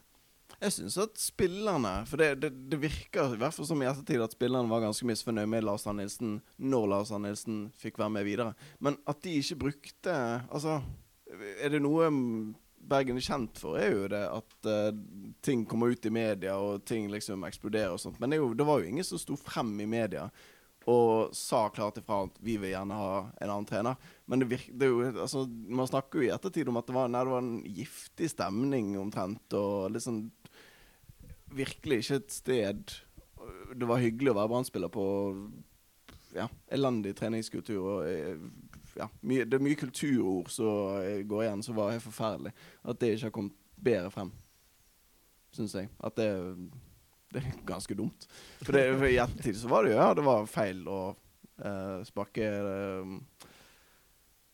Jeg 0.56 0.72
syns 0.72 0.96
at 1.02 1.18
spillerne 1.20 1.92
For 2.08 2.20
det, 2.20 2.28
det, 2.40 2.52
det 2.72 2.78
virker 2.80 3.34
i 3.34 3.40
hvert 3.40 3.54
fall 3.54 3.68
som 3.68 3.82
i 3.82 3.88
ettertid 3.88 4.22
at 4.24 4.36
spillerne 4.36 4.70
var 4.70 4.84
ganske 4.86 5.08
misfornøyd 5.08 5.50
med 5.52 5.66
Lars 5.66 5.86
Arne 5.88 6.04
Nilsen 6.04 6.38
når 6.56 6.86
Lars 6.92 7.12
Arne 7.12 7.30
Nilsen 7.30 7.66
fikk 7.76 8.00
være 8.00 8.14
med 8.16 8.28
videre. 8.28 8.54
Men 8.80 8.96
at 9.08 9.20
de 9.24 9.36
ikke 9.40 9.60
brukte 9.66 10.14
Altså, 10.46 10.80
er 11.60 11.74
det 11.74 11.82
noe 11.84 12.08
Bergen 12.86 13.18
er 13.18 13.24
kjent 13.24 13.58
for, 13.58 13.74
er 13.80 13.90
jo 13.90 14.04
det 14.12 14.22
at 14.30 14.68
uh, 14.70 14.98
ting 15.42 15.64
kommer 15.66 15.90
ut 15.90 16.06
i 16.06 16.12
media, 16.14 16.52
og 16.54 16.84
ting 16.86 17.08
liksom 17.10 17.42
eksploderer 17.48 17.96
og 17.96 17.98
sånt. 17.98 18.20
Men 18.22 18.30
det, 18.30 18.38
jo, 18.38 18.52
det 18.54 18.66
var 18.68 18.78
jo 18.78 18.86
ingen 18.86 19.06
som 19.06 19.18
sto 19.18 19.34
frem 19.40 19.72
i 19.82 19.88
media 19.90 20.28
og 20.86 21.34
sa 21.34 21.64
klart 21.74 21.98
ifra 21.98 22.20
at 22.28 22.36
vi 22.46 22.54
vil 22.62 22.70
gjerne 22.70 22.94
ha 22.94 23.14
en 23.42 23.50
annen 23.50 23.66
trener. 23.66 23.96
Men 24.30 24.42
det 24.42 24.50
virker, 24.52 24.74
det 24.78 24.90
jo, 24.92 25.00
altså, 25.10 25.42
man 25.50 25.88
snakker 25.90 26.20
jo 26.20 26.28
i 26.28 26.32
ettertid 26.34 26.70
om 26.70 26.78
at 26.78 26.86
det 26.86 26.94
var, 26.94 27.10
nei, 27.10 27.24
det 27.26 27.32
var 27.32 27.42
en 27.42 27.56
giftig 27.80 28.28
stemning 28.30 28.92
omtrent. 29.00 29.56
Og 29.58 29.90
liksom 29.96 30.28
virkelig 31.56 32.02
ikke 32.02 32.20
et 32.20 32.32
sted 32.32 32.94
Det 33.76 33.88
var 33.88 34.02
hyggelig 34.02 34.32
å 34.32 34.36
være 34.38 34.50
Brann-spiller 34.52 34.90
på 34.92 35.04
ja, 36.36 36.46
elendig 36.72 37.14
treningskultur. 37.16 37.82
og 37.82 38.08
eh, 38.10 38.40
ja, 38.96 39.06
mye, 39.22 39.44
Det 39.44 39.58
er 39.58 39.64
mye 39.64 39.78
kulturord 39.78 40.50
som 40.52 41.28
går 41.28 41.44
igjen, 41.44 41.62
som 41.62 41.76
var 41.76 41.94
helt 41.94 42.04
forferdelig. 42.04 42.52
At 42.84 43.00
det 43.00 43.14
ikke 43.14 43.28
har 43.28 43.36
kommet 43.36 43.56
bedre 43.76 44.10
frem, 44.10 44.32
syns 45.54 45.76
jeg. 45.76 45.90
At 46.00 46.16
det, 46.16 46.30
det 47.34 47.42
er 47.42 47.60
ganske 47.68 47.96
dumt. 47.98 48.28
For, 48.62 48.72
det, 48.76 48.88
for 48.96 49.08
i 49.08 49.20
ettertid 49.22 49.60
så 49.60 49.70
var 49.72 49.84
det 49.84 49.94
jo 49.94 50.00
ja, 50.00 50.08
det 50.16 50.24
var 50.26 50.48
feil 50.50 50.82
å 50.88 51.00
uh, 51.12 52.00
sparke 52.08 52.48
uh, 52.48 53.16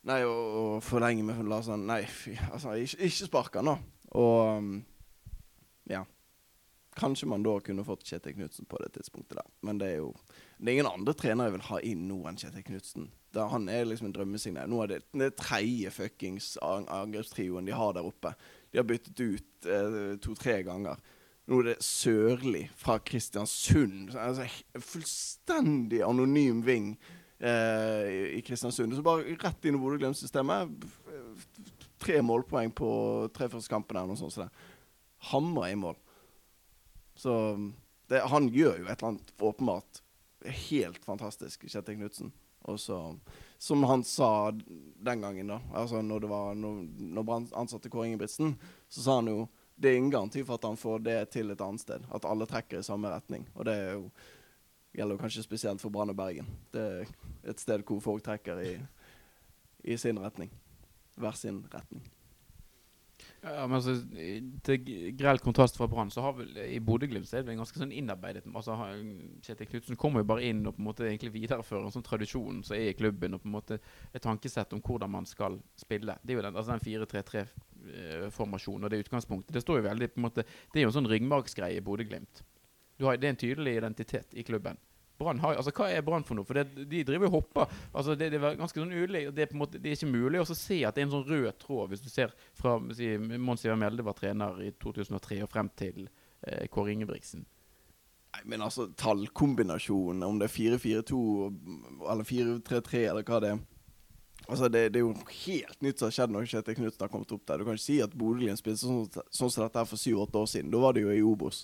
Nei, 0.02 0.18
å, 0.26 0.32
å 0.34 0.62
forlenge 0.82 1.22
med 1.22 1.44
Larsen. 1.46 1.84
Nei, 1.86 2.00
fy, 2.10 2.32
altså, 2.50 2.72
ikke, 2.74 3.04
ikke 3.06 3.28
sparke 3.28 3.60
han, 3.60 3.68
da. 3.70 4.08
Og 4.18 4.58
um, 4.58 4.72
ja. 5.86 6.00
Kanskje 6.98 7.28
man 7.28 7.44
da 7.44 7.54
kunne 7.64 7.84
fått 7.84 8.04
Kjetil 8.04 8.34
Knutsen 8.36 8.68
på 8.68 8.76
det 8.82 8.90
tidspunktet 8.96 9.38
der. 9.38 9.48
Men 9.64 9.78
det 9.80 9.94
er 9.94 10.00
jo 10.02 10.12
Det 10.58 10.68
er 10.68 10.76
ingen 10.76 10.92
andre 10.92 11.14
trenere 11.18 11.48
jeg 11.48 11.56
vil 11.56 11.68
ha 11.70 11.78
inn 11.88 12.02
nå 12.08 12.18
enn 12.28 12.38
Kjetil 12.38 12.66
Knutsen. 12.66 13.08
Han 13.34 13.68
er 13.72 13.86
liksom 13.88 14.10
en 14.10 14.14
drømmesignal. 14.14 14.68
Nå 14.68 14.82
er 14.82 14.90
det 14.92 15.00
den 15.10 15.32
tredje 15.34 15.90
fuckings 15.90 16.54
angrepstrioen 16.62 17.66
de 17.66 17.74
har 17.74 17.96
der 17.96 18.06
oppe. 18.06 18.34
De 18.70 18.78
har 18.78 18.86
byttet 18.86 19.18
ut 19.20 19.66
eh, 19.66 19.96
to-tre 20.22 20.60
ganger. 20.66 21.00
Nå 21.50 21.58
er 21.62 21.72
det 21.72 21.82
Sørli 21.82 22.62
fra 22.78 22.98
Kristiansund. 23.02 24.14
Altså, 24.14 24.46
fullstendig 24.78 26.04
anonym 26.06 26.62
ving 26.66 26.92
eh, 27.40 28.36
i, 28.36 28.44
Kristiansund. 28.46 28.94
Så 28.94 29.02
bare 29.02 29.34
rett 29.34 29.66
inn 29.66 29.80
i 29.80 29.82
Bodø-Glimt-systemet. 29.82 30.86
Tre 32.02 32.22
målpoeng 32.22 32.70
på 32.76 32.92
tre 33.34 33.50
første 33.50 33.72
kampene 33.72 34.04
eller 34.04 34.14
noe 34.14 34.22
sånt. 34.22 34.36
Så. 34.36 34.48
Hamra 35.32 35.72
i 35.72 35.78
mål. 35.78 35.98
Så 37.22 37.34
det, 38.10 38.24
han 38.32 38.48
gjør 38.50 38.80
jo 38.80 38.86
et 38.88 38.96
eller 38.96 39.12
annet 39.12 39.34
åpenbart 39.38 40.02
helt 40.66 41.04
fantastisk, 41.04 41.68
Kjetil 41.70 42.00
Knutsen. 42.00 42.32
Og 42.70 42.80
så, 42.80 42.98
som 43.58 43.84
han 43.86 44.02
sa 44.04 44.50
den 44.50 45.22
gangen, 45.22 45.50
da, 45.50 45.60
altså 45.74 46.02
når 46.02 46.24
det 46.24 46.30
var 46.30 46.54
når, 46.58 46.80
når 47.14 47.32
ansatte 47.58 47.90
Kåre 47.90 48.08
Ingebrigtsen, 48.10 48.54
så 48.88 49.04
sa 49.04 49.18
han 49.20 49.30
jo 49.30 49.44
det 49.82 49.90
er 49.90 49.98
ingen 49.98 50.12
garanti 50.12 50.42
for 50.46 50.58
at 50.58 50.66
han 50.66 50.78
får 50.78 51.02
det 51.02 51.18
til 51.34 51.50
et 51.50 51.62
annet 51.64 51.82
sted. 51.82 52.04
At 52.14 52.26
alle 52.28 52.46
trekker 52.46 52.78
i 52.78 52.86
samme 52.86 53.10
retning. 53.10 53.48
Og 53.56 53.66
det 53.66 53.76
jo, 53.80 54.04
gjelder 54.94 55.16
jo 55.16 55.22
kanskje 55.22 55.42
spesielt 55.42 55.82
for 55.82 55.90
Brann 55.90 56.12
og 56.12 56.18
Bergen. 56.18 56.50
Det 56.70 56.82
er 56.82 57.14
et 57.50 57.62
sted 57.62 57.82
hvor 57.88 58.02
folk 58.04 58.22
trekker 58.22 58.60
i, 58.62 58.76
i 59.82 59.96
sin 59.98 60.20
retning. 60.22 60.52
Hver 61.18 61.38
sin 61.38 61.64
retning. 61.72 62.04
Ja, 63.42 63.64
men 63.66 63.80
altså, 63.80 63.96
Til 64.62 64.84
grell 65.18 65.40
kontrast 65.42 65.78
fra 65.78 65.88
Brann, 65.90 66.12
så 66.14 66.22
har 66.22 66.36
vel 66.36 66.58
i 66.62 66.78
Bodø-Glimt 66.84 67.30
er 67.34 67.42
det 67.42 67.56
ganske 67.58 67.80
sånn 67.80 67.94
innarbeidet 67.94 68.44
altså, 68.46 68.76
Kjetil 69.42 69.70
Knutsen 69.72 69.98
kommer 69.98 70.22
jo 70.22 70.28
bare 70.30 70.44
inn 70.46 70.60
og 70.62 70.76
på 70.76 70.82
en 70.82 70.86
måte 70.86 71.08
egentlig 71.08 71.32
viderefører 71.34 71.88
en 71.88 71.94
sånn 71.94 72.06
tradisjon 72.06 72.60
som 72.62 72.76
er 72.76 72.92
i 72.92 72.98
klubben, 72.98 73.34
og 73.34 73.42
på 73.42 73.50
en 73.50 73.56
måte 73.56 73.80
et 74.12 74.22
tankesett 74.22 74.76
om 74.76 74.82
hvordan 74.86 75.10
man 75.10 75.26
skal 75.26 75.58
spille. 75.78 76.14
Det 76.22 76.36
er 76.36 76.38
jo 76.38 76.46
den, 76.46 76.60
altså 76.60 76.76
den 76.76 76.86
4-3-3-formasjonen 76.86 78.86
og 78.86 78.94
det 78.94 79.02
utgangspunktet. 79.02 79.56
Det 79.56 79.64
står 79.66 79.80
jo 79.80 79.88
veldig 79.88 80.12
på 80.12 80.22
en 80.22 80.28
måte 80.28 80.46
Det 80.46 80.78
er 80.78 80.86
jo 80.86 80.92
en 80.92 80.98
sånn 81.00 81.10
ryggmargsgreie 81.10 81.82
i 81.82 81.84
Bodø-Glimt. 81.84 82.44
Det 83.02 83.10
er 83.10 83.30
en 83.32 83.42
tydelig 83.42 83.74
identitet 83.80 84.38
i 84.38 84.46
klubben. 84.46 84.78
Brann 85.18 85.40
har, 85.42 85.56
altså 85.60 85.72
Hva 85.76 85.88
er 85.92 86.04
Brann 86.06 86.24
for 86.26 86.38
noe? 86.38 86.46
For 86.48 86.58
det, 86.58 86.86
De 86.88 87.02
driver 87.06 87.28
og 87.28 87.36
hopper. 87.38 87.72
altså 87.92 88.16
Det, 88.18 88.30
det 88.32 88.40
er 88.40 88.58
ganske 88.58 88.80
sånn 88.80 88.92
ulig, 88.92 89.24
det 89.34 89.44
er 89.44 89.50
på 89.50 89.56
en 89.58 89.62
måte 89.64 89.80
Det 89.80 89.92
er 89.92 89.98
ikke 89.98 90.12
mulig 90.12 90.42
å 90.42 90.46
se 90.48 90.82
at 90.88 90.94
det 90.96 91.04
er 91.04 91.08
en 91.08 91.16
sånn 91.16 91.28
rød 91.28 91.58
tråd, 91.62 91.88
hvis 91.92 92.04
du 92.04 92.10
ser 92.12 92.34
fra 92.58 92.76
si, 92.96 93.10
Mons 93.18 93.64
Ivar 93.66 93.80
Mjelde 93.80 94.06
var 94.06 94.18
trener 94.18 94.62
i 94.64 94.72
2003 94.82 95.42
og 95.46 95.50
frem 95.52 95.70
til 95.78 96.06
eh, 96.06 96.68
Kåre 96.72 96.94
Ingebrigtsen. 96.94 97.44
Nei, 98.32 98.42
men 98.48 98.64
altså 98.64 98.88
tallkombinasjonen, 98.96 100.24
om 100.24 100.38
det 100.40 100.48
er 100.48 100.56
4-4-2 100.56 101.20
eller 102.08 102.24
4-3-3 102.24 103.02
eller 103.10 103.28
hva 103.28 103.42
det 103.44 103.52
er 103.52 103.62
Altså, 104.50 104.68
det, 104.68 104.88
det 104.92 104.98
er 104.98 105.04
jo 105.04 105.12
helt 105.46 105.84
nytt 105.84 106.00
som 106.00 106.08
har 106.08 106.14
skjedd 106.16 106.32
når 106.34 106.48
Kjetil 106.50 106.74
Knutsen 106.80 107.04
har 107.04 107.10
kommet 107.12 107.30
opp 107.34 107.44
der. 107.46 107.60
Du 107.60 107.66
kan 107.66 107.76
ikke 107.78 107.84
si 107.84 107.98
at 108.02 108.14
Bodø-Glimt 108.18 108.58
spilte 108.58 108.82
sånn, 108.82 109.04
sånn 109.30 109.52
som 109.52 109.62
dette 109.62 109.78
her 109.78 109.86
for 109.86 110.00
syv-åtte 110.02 110.40
år 110.40 110.48
siden. 110.50 110.72
Da 110.72 110.80
var 110.82 110.96
det 110.96 111.04
jo 111.04 111.12
i 111.14 111.22
Obos. 111.22 111.60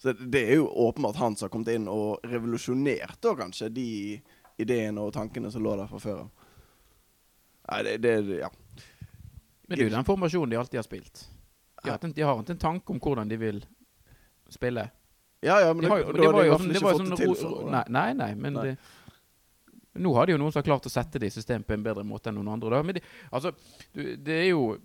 Så 0.00 0.12
det, 0.16 0.30
det 0.32 0.42
er 0.48 0.54
jo 0.62 0.68
åpenbart 0.86 1.18
han 1.20 1.34
som 1.36 1.46
har 1.46 1.52
kommet 1.52 1.74
inn 1.76 1.88
og 1.92 2.22
revolusjonert 2.24 3.18
da 3.20 3.34
kanskje 3.36 3.68
de 3.76 3.88
ideene 4.60 5.02
og 5.04 5.12
tankene 5.12 5.50
som 5.52 5.62
lå 5.64 5.74
der 5.76 5.90
fra 5.90 6.00
før 6.00 6.22
av. 6.22 6.30
Nei, 7.70 7.82
det, 7.86 7.98
det 8.04 8.38
Ja. 8.40 8.48
Men 9.68 9.76
det 9.78 9.84
er 9.84 9.90
jo 9.90 9.96
den 9.98 10.06
formasjonen 10.08 10.50
de 10.50 10.56
alltid 10.58 10.78
har 10.80 10.86
spilt. 10.88 11.20
De 11.84 11.90
har 11.92 12.00
en, 12.02 12.12
de 12.16 12.22
har 12.26 12.40
ikke 12.42 12.56
en 12.56 12.64
tanke 12.64 12.90
om 12.90 12.98
hvordan 13.00 13.28
de 13.30 13.36
vil 13.38 13.60
spille. 14.50 14.88
Ja, 15.46 15.60
ja, 15.62 15.68
men 15.72 15.84
De 15.84 15.88
har 15.92 16.00
det, 16.02 16.16
det 16.18 16.26
har 16.26 16.32
var 16.34 16.44
jo 16.44 16.56
sånn- 16.58 16.72
det 16.74 16.82
var 16.82 16.96
jo 16.98 17.34
sånn 17.38 17.60
det. 17.70 17.70
Nei, 17.70 17.84
nei, 17.88 18.08
nei, 18.18 18.34
men 18.34 18.52
Nei. 18.58 18.64
Det, 18.64 18.76
nå 19.98 20.12
har 20.14 20.26
de 20.28 20.34
jo 20.36 20.38
noen 20.38 20.52
som 20.54 20.60
har 20.60 20.66
klart 20.68 20.86
å 20.86 20.92
sette 20.92 21.18
det 21.18 21.30
i 21.30 21.34
system 21.34 21.64
på 21.66 21.74
en 21.74 21.82
bedre 21.82 22.04
måte 22.06 22.30
enn 22.30 22.36
noen 22.38 22.52
andre. 22.52 22.70
Da. 22.76 22.86
Men 22.86 22.96
de, 22.98 23.02
altså, 23.34 23.50
det 23.94 24.36
er 24.36 24.48
jo 24.52 24.76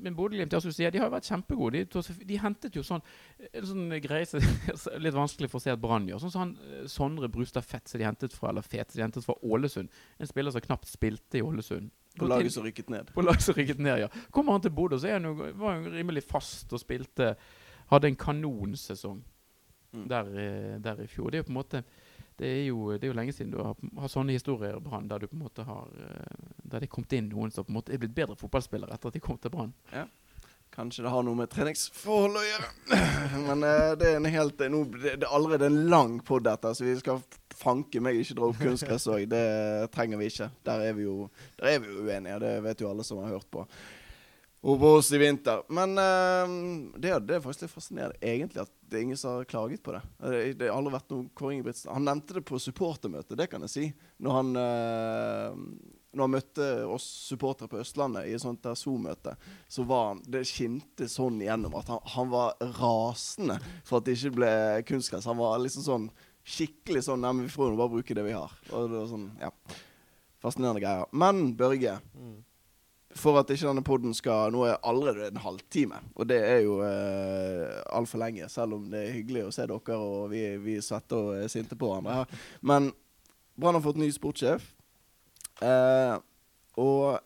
Men 0.00 0.16
Bodø-Glimt 0.16 0.54
de 0.54 1.02
har 1.02 1.12
vært 1.12 1.28
kjempegode. 1.28 1.84
De, 1.84 2.16
de 2.30 2.40
hentet 2.40 2.78
jo 2.78 2.84
sånn 2.86 3.04
en 3.52 3.68
sånn 3.68 3.92
greie 4.00 4.24
som 4.30 4.40
er 4.40 5.02
litt 5.04 5.16
vanskelig 5.16 5.50
for 5.52 5.60
å 5.60 5.66
se 5.66 5.74
at 5.74 5.82
Brann 5.82 6.08
gjør. 6.08 6.22
Sånn 6.24 6.32
som 6.32 6.44
han 6.46 6.56
eh, 6.64 6.88
Sondre 6.88 7.28
Brustad 7.32 7.66
Fett 7.66 7.92
som 7.92 8.00
de 8.00 8.08
hentet 8.08 8.32
fra 8.32 8.48
eller 8.54 8.64
Fet, 8.64 8.88
som 8.88 9.02
de 9.02 9.04
hentet 9.04 9.26
fra 9.28 9.36
Ålesund. 9.44 9.92
En 10.16 10.30
spiller 10.32 10.54
som 10.54 10.64
knapt 10.64 10.88
spilte 10.88 11.42
i 11.42 11.44
Ålesund. 11.44 11.92
På 12.18 12.26
laget 12.26 12.54
som 12.56 12.64
rykket 12.64 12.88
ned. 12.90 13.12
På 13.14 13.22
laget 13.22 13.44
som 13.44 13.54
rykket 13.54 13.82
ned, 13.84 14.06
ja. 14.06 14.08
Kommer 14.34 14.56
han 14.56 14.64
til 14.64 14.72
Bodø, 14.74 14.96
så 14.98 15.12
han 15.12 15.28
jo, 15.28 15.36
var 15.60 15.76
han 15.76 15.90
rimelig 15.92 16.24
fast 16.26 16.72
og 16.72 16.80
spilte 16.82 17.34
Hadde 17.88 18.10
en 18.10 18.18
kanonsesong 18.20 19.20
Mm. 19.92 20.08
der, 20.08 20.26
eh, 20.36 20.78
der 20.78 21.00
i 21.00 21.06
fjor. 21.06 21.30
Det 21.30 21.38
er 21.38 21.42
jo 21.42 21.48
på 21.48 21.54
en 21.54 21.62
måte 21.62 21.84
det 22.38 22.48
er 22.48 22.64
jo, 22.68 22.92
det 22.94 23.02
er 23.02 23.10
jo 23.10 23.18
lenge 23.18 23.34
siden 23.34 23.50
du 23.50 23.58
har, 23.58 23.74
har 23.98 24.10
sånne 24.12 24.36
historier 24.36 24.78
Brann, 24.82 25.08
der 25.10 25.18
du 25.18 25.26
på 25.26 25.34
en 25.34 25.42
måte 25.42 25.64
har 25.66 25.90
eh, 25.98 26.46
Der 26.62 26.78
det 26.78 26.86
er 26.86 26.92
kommet 26.92 27.16
inn 27.18 27.32
noen 27.32 27.50
som 27.50 27.66
på 27.66 27.72
en 27.72 27.78
måte 27.80 27.94
er 27.94 28.00
blitt 28.02 28.14
bedre 28.14 28.38
fotballspillere 28.38 28.94
etter 28.94 29.10
at 29.10 29.18
de 29.18 29.22
kom 29.24 29.40
til 29.42 29.52
Brann. 29.54 29.74
Ja. 29.90 30.06
Kanskje 30.74 31.02
det 31.02 31.10
har 31.10 31.24
noe 31.26 31.34
med 31.34 31.50
treningsforhold 31.50 32.38
å 32.38 32.44
gjøre. 32.44 32.68
Men 33.48 33.64
uh, 33.64 33.94
det 33.98 34.12
er 34.12 34.18
en 34.20 34.30
helt 34.30 34.62
no, 34.70 34.84
det, 34.94 35.16
det 35.22 35.26
er 35.26 35.34
allerede 35.34 35.70
en 35.72 35.78
lang 35.90 36.18
pod, 36.22 36.44
dette, 36.46 36.74
så 36.76 36.86
vi 36.86 36.94
skal 37.00 37.22
fanke 37.58 38.02
meg 38.04 38.20
ikke 38.20 38.36
dra 38.38 38.50
opp 38.52 38.60
kunstgress 38.60 39.08
òg. 39.10 39.24
Det 39.32 39.42
trenger 39.94 40.20
vi 40.20 40.28
ikke. 40.30 40.50
Der 40.68 40.84
er 40.86 40.94
vi, 40.94 41.08
jo, 41.08 41.16
der 41.58 41.72
er 41.72 41.82
vi 41.82 41.90
jo 41.90 42.04
uenige. 42.04 42.38
Det 42.44 42.52
vet 42.68 42.84
jo 42.84 42.92
alle 42.92 43.06
som 43.08 43.24
har 43.24 43.34
hørt 43.34 43.48
på. 43.50 43.64
På 44.60 44.88
oss 44.98 45.12
i 45.12 45.18
vinter. 45.18 45.62
Men 45.68 45.94
uh, 45.98 46.96
det, 46.98 47.12
det 47.28 47.36
er 47.36 47.44
faktisk 47.44 47.66
litt 47.66 47.74
fascinerende 47.74 48.18
egentlig 48.20 48.64
at 48.64 48.72
det 48.88 48.98
er 48.98 49.04
ingen 49.04 49.20
som 49.20 49.36
har 49.36 49.46
klaget 49.48 49.82
på 49.84 49.92
det. 49.94 50.00
Det, 50.58 50.66
har 50.66 50.74
aldri 50.74 50.94
vært 50.96 51.12
noe 51.12 51.28
Kåre 51.36 51.52
Ingebrigtsen 51.54 51.92
Han 51.92 52.06
nevnte 52.08 52.38
det 52.38 52.42
på 52.48 52.58
supportermøte, 52.62 53.36
det 53.38 53.46
kan 53.52 53.62
jeg 53.66 53.72
si. 53.74 53.84
Når 54.24 54.38
han, 54.38 54.50
uh, 54.58 55.98
når 56.10 56.24
han 56.24 56.34
møtte 56.34 56.68
oss 56.90 57.06
supportere 57.28 57.70
på 57.70 57.82
Østlandet 57.82 58.26
i 58.26 58.34
et 58.34 58.42
sånt 58.42 58.64
der 58.64 58.78
Zoom-møte, 58.78 59.36
så 59.70 59.84
var 59.86 60.14
han 60.14 60.24
Det 60.26 60.42
skinte 60.48 61.06
sånn 61.12 61.38
igjennom 61.44 61.76
at 61.78 61.92
han, 61.92 62.02
han 62.16 62.32
var 62.32 62.56
rasende 62.80 63.60
for 63.86 64.00
at 64.00 64.08
det 64.08 64.16
ikke 64.18 64.38
ble 64.40 64.52
kunstgress. 64.88 65.28
Han 65.28 65.38
var 65.38 65.60
liksom 65.62 65.86
sånn 65.86 66.10
skikkelig 66.48 67.04
sånn 67.06 67.22
Nei, 67.22 67.34
men 67.36 67.46
vi 67.46 67.52
får 67.52 67.70
jo 67.70 67.78
bare 67.78 67.92
bruke 67.92 68.16
det 68.16 68.24
vi 68.26 68.34
har. 68.34 68.52
Og 68.72 68.90
det 68.90 69.02
var 69.02 69.08
sånn, 69.12 69.30
ja. 69.42 69.52
Fascinerende 70.42 70.82
greier. 70.82 71.08
Men 71.12 71.52
Børge, 71.58 71.98
Mm. 72.18 72.38
For 73.18 73.38
at 73.40 73.50
ikke 73.50 73.66
denne 73.66 73.84
podden 73.86 74.14
skal 74.16 74.52
Nå 74.54 74.64
er 74.66 74.80
allerede 74.86 75.32
en 75.32 75.42
halvtime, 75.42 76.00
og 76.14 76.28
det 76.30 76.38
er 76.44 76.62
jo 76.64 76.78
eh, 76.86 77.78
altfor 77.94 78.22
lenge. 78.22 78.48
Selv 78.52 78.78
om 78.78 78.88
det 78.92 79.04
er 79.04 79.16
hyggelig 79.18 79.46
å 79.48 79.52
se 79.54 79.66
dere, 79.68 79.98
og 79.98 80.30
vi, 80.32 80.42
vi 80.62 80.78
svetter 80.84 81.30
og 81.30 81.42
er 81.42 81.52
sinte 81.52 81.78
på 81.78 81.90
hverandre 81.90 82.20
her. 82.20 82.42
Men 82.62 82.92
Brann 83.58 83.78
har 83.78 83.84
fått 83.84 83.98
ny 84.00 84.10
sportssjef. 84.14 84.70
Eh, 85.66 86.14
og 86.78 87.18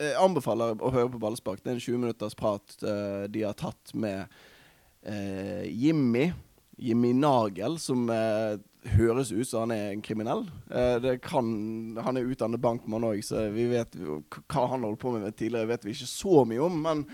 jeg 0.00 0.16
anbefaler 0.18 0.80
å 0.82 0.92
høre 0.94 1.12
på 1.12 1.20
Ballspark. 1.22 1.62
Det 1.62 1.70
er 1.70 1.76
en 1.76 1.84
20 1.84 2.02
minutters 2.02 2.36
prat 2.38 2.76
eh, 2.82 3.26
de 3.30 3.44
har 3.46 3.56
tatt 3.60 3.92
med 3.94 4.24
eh, 5.06 5.68
Jimmy. 5.70 6.30
Jimmy 6.80 7.12
Nagel, 7.14 7.78
som 7.78 8.08
eh, 8.10 8.56
høres 8.84 9.32
ut 9.32 9.48
som 9.48 9.64
han 9.64 9.74
er 9.76 9.92
en 9.92 10.02
kriminell. 10.04 10.44
Eh, 10.70 10.96
det 11.02 11.18
kan, 11.24 11.46
han 12.04 12.18
er 12.20 12.28
utdannet 12.28 12.62
bankmann 12.62 13.06
òg, 13.08 13.22
så 13.24 13.46
vi 13.54 13.68
vet 13.72 13.96
hva 13.96 14.66
han 14.74 14.84
holdt 14.84 15.00
på 15.02 15.14
med 15.16 15.36
tidligere, 15.38 15.70
vet 15.72 15.86
vi 15.86 15.96
ikke 15.96 16.10
så 16.10 16.44
mye 16.48 16.62
om. 16.66 16.76
Men 16.84 17.06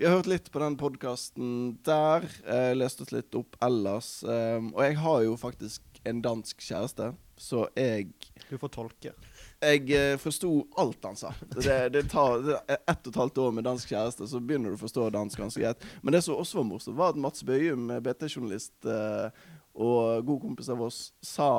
vi 0.00 0.06
har 0.08 0.16
hørt 0.16 0.30
litt 0.32 0.46
på 0.52 0.62
den 0.62 0.78
podkasten 0.80 1.48
der. 1.84 2.24
Eh, 2.48 2.72
lest 2.78 3.02
oss 3.04 3.12
litt 3.12 3.36
opp 3.36 3.58
ellers. 3.60 4.22
Eh, 4.24 4.56
og 4.72 4.80
jeg 4.86 4.96
har 5.02 5.24
jo 5.26 5.36
faktisk 5.36 5.82
en 6.08 6.22
dansk 6.24 6.62
kjæreste, 6.64 7.10
så 7.36 7.66
jeg 7.76 8.08
Du 8.48 8.56
får 8.58 8.72
tolke. 8.72 9.12
jeg 9.60 9.90
eh, 9.92 10.16
forsto 10.16 10.66
alt 10.80 11.04
han 11.04 11.16
sa. 11.20 11.34
Det, 11.52 11.92
det 11.92 12.06
tar 12.08 12.40
det 12.46 12.56
ett 12.78 13.06
og 13.06 13.12
et 13.12 13.20
halvt 13.20 13.38
år 13.44 13.52
med 13.52 13.64
dansk 13.68 13.92
kjæreste, 13.92 14.26
så 14.26 14.40
begynner 14.40 14.72
du 14.72 14.78
å 14.78 14.80
forstå 14.80 15.10
dansk 15.12 15.38
ganske 15.38 15.60
greit. 15.60 15.84
Men 16.02 16.16
det 16.16 16.24
som 16.24 16.40
også 16.40 16.62
var 16.62 16.68
morsomt, 16.72 16.96
var 16.96 17.12
at 17.12 17.20
Mats 17.20 17.44
Bøyum, 17.44 17.92
BT-journalist 18.00 18.88
eh, 18.88 19.28
og 19.74 20.24
god 20.26 20.40
kompis 20.42 20.68
av 20.72 20.80
oss, 20.82 21.12
sa 21.22 21.50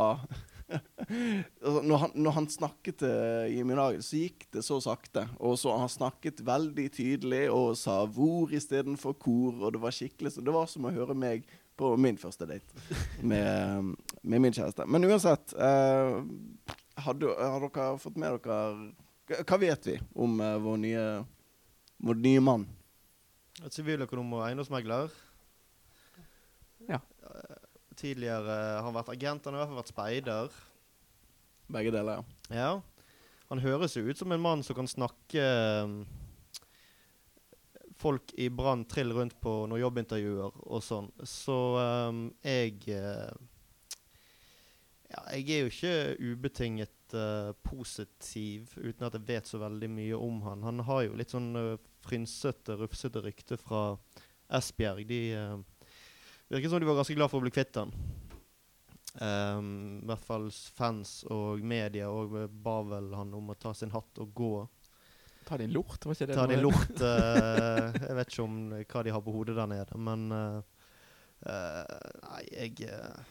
altså, 0.71 1.81
når, 1.83 1.97
han, 1.97 2.11
når 2.15 2.31
han 2.37 2.47
snakket 2.51 3.01
til 3.01 3.55
Jimmy 3.57 3.75
Nagel, 3.75 4.03
så 4.05 4.21
gikk 4.21 4.45
det 4.55 4.63
så 4.63 4.77
sakte. 4.83 5.25
Og 5.43 5.57
så 5.59 5.73
han 5.77 5.89
snakket 5.91 6.39
veldig 6.47 6.85
tydelig 6.95 7.41
og 7.51 7.73
sa 7.79 8.05
'hvor' 8.05 8.53
istedenfor 8.55 9.15
hvor. 9.19 9.57
og 9.65 9.73
det 9.73 9.81
var 9.81 9.91
skikkelig 9.91 10.31
så 10.31 10.41
Det 10.45 10.53
var 10.53 10.65
som 10.71 10.85
å 10.85 10.93
høre 10.95 11.13
meg 11.15 11.43
på 11.77 11.97
min 11.97 12.17
første 12.17 12.45
date 12.45 12.63
med, 13.23 13.95
med 14.23 14.39
min 14.41 14.53
kjæreste. 14.53 14.85
Men 14.87 15.03
uansett 15.03 15.53
eh, 15.53 16.23
har, 16.97 17.13
har 17.51 17.59
dere 17.67 17.97
fått 17.99 18.17
med 18.17 18.31
dere 18.39 18.93
Hva- 19.27 19.43
Hva 19.47 19.57
vet 19.59 19.85
vi 19.87 19.99
om 20.15 20.39
eh, 20.41 20.57
vår 20.59 20.77
nye 20.77 21.25
Vår 22.03 22.15
nye 22.15 22.39
mann? 22.41 22.67
Siviløkonom 23.69 24.33
og 24.33 24.45
eiendomsmegler. 24.47 25.11
Ja. 26.89 26.97
Eh, 28.01 28.07
Tidligere 28.07 28.57
har 28.77 28.81
han 28.83 28.95
vært 28.95 29.13
agent, 29.13 29.45
han 29.45 29.53
har 29.53 29.61
i 29.61 29.65
hvert 29.65 29.69
fall 29.69 29.81
vært 29.81 29.93
speider. 29.93 30.55
Begge 31.71 31.91
deler, 31.93 32.17
ja. 32.17 32.57
Ja. 32.57 32.71
Han 33.51 33.59
høres 33.59 33.95
jo 33.95 34.03
ut 34.07 34.17
som 34.17 34.31
en 34.31 34.41
mann 34.41 34.63
som 34.63 34.75
kan 34.75 34.87
snakke 34.87 35.43
um, 35.83 36.05
folk 37.99 38.31
i 38.39 38.47
Brann 38.49 38.85
trill 38.85 39.11
rundt 39.13 39.35
på 39.43 39.67
noen 39.67 39.81
jobbintervjuer 39.81 40.55
og 40.63 40.83
sånn. 40.83 41.11
Så 41.27 41.57
um, 41.77 42.29
jeg 42.43 42.79
eh, 42.87 43.31
Ja, 45.11 45.25
jeg 45.35 45.49
er 45.51 45.65
jo 45.65 45.71
ikke 45.71 45.95
ubetinget 46.23 47.13
uh, 47.13 47.51
positiv 47.67 48.71
uten 48.79 49.03
at 49.05 49.17
jeg 49.19 49.27
vet 49.27 49.47
så 49.47 49.59
veldig 49.59 49.89
mye 49.91 50.15
om 50.15 50.39
han. 50.47 50.63
Han 50.63 50.85
har 50.87 51.03
jo 51.09 51.17
litt 51.19 51.35
sånn 51.35 51.51
uh, 51.59 51.75
frynsete, 52.07 52.79
rufsete 52.79 53.21
rykte 53.21 53.59
fra 53.59 53.99
Esbjerg, 54.51 55.05
de 55.07 55.19
eh, 55.35 55.59
virker 56.55 56.73
som 56.73 56.81
de 56.83 56.89
var 56.89 56.99
ganske 56.99 57.15
glad 57.15 57.31
for 57.31 57.41
å 57.41 57.45
bli 57.45 57.53
kvitt 57.53 57.79
han. 57.79 57.93
Um, 59.19 59.71
I 60.03 60.07
hvert 60.07 60.23
fall 60.23 60.45
fans 60.51 61.17
og 61.31 61.63
media 61.67 62.07
og 62.07 62.37
ba 62.63 62.77
vel 62.87 63.09
han 63.17 63.33
om 63.35 63.51
å 63.51 63.57
ta 63.59 63.73
sin 63.75 63.91
hatt 63.91 64.21
og 64.23 64.31
gå. 64.35 64.53
Ta 65.47 65.57
din 65.59 65.73
lort, 65.73 66.05
var 66.05 66.15
ikke 66.15 66.29
det 66.29 66.37
Ta 66.37 66.47
din 66.47 66.63
lort 66.63 67.01
Uh, 67.01 67.91
Jeg 68.07 68.15
vet 68.15 68.31
ikke 68.31 68.45
om 68.45 68.57
hva 68.77 69.03
de 69.03 69.13
har 69.15 69.23
på 69.25 69.35
hodet 69.35 69.57
der 69.57 69.69
nede, 69.71 69.99
men 69.99 70.25
uh, 70.31 70.61
eh, 71.49 71.95
Nei, 72.21 72.41
jeg 72.53 72.85
eh, 72.87 73.29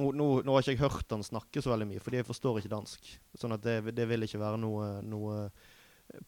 nå, 0.00 0.10
nå, 0.16 0.26
nå 0.44 0.54
har 0.54 0.64
ikke 0.64 0.74
jeg 0.74 0.82
hørt 0.82 1.12
han 1.12 1.24
snakke 1.24 1.62
så 1.62 1.72
veldig 1.72 1.88
mye, 1.92 2.02
fordi 2.02 2.20
jeg 2.20 2.28
forstår 2.28 2.60
ikke 2.60 2.72
dansk. 2.72 3.10
Sånn 3.38 3.54
at 3.56 3.64
det, 3.64 3.94
det 3.96 4.08
vil 4.08 4.26
ikke 4.26 4.40
være 4.42 4.60
noe, 4.60 4.88
noe 5.06 5.38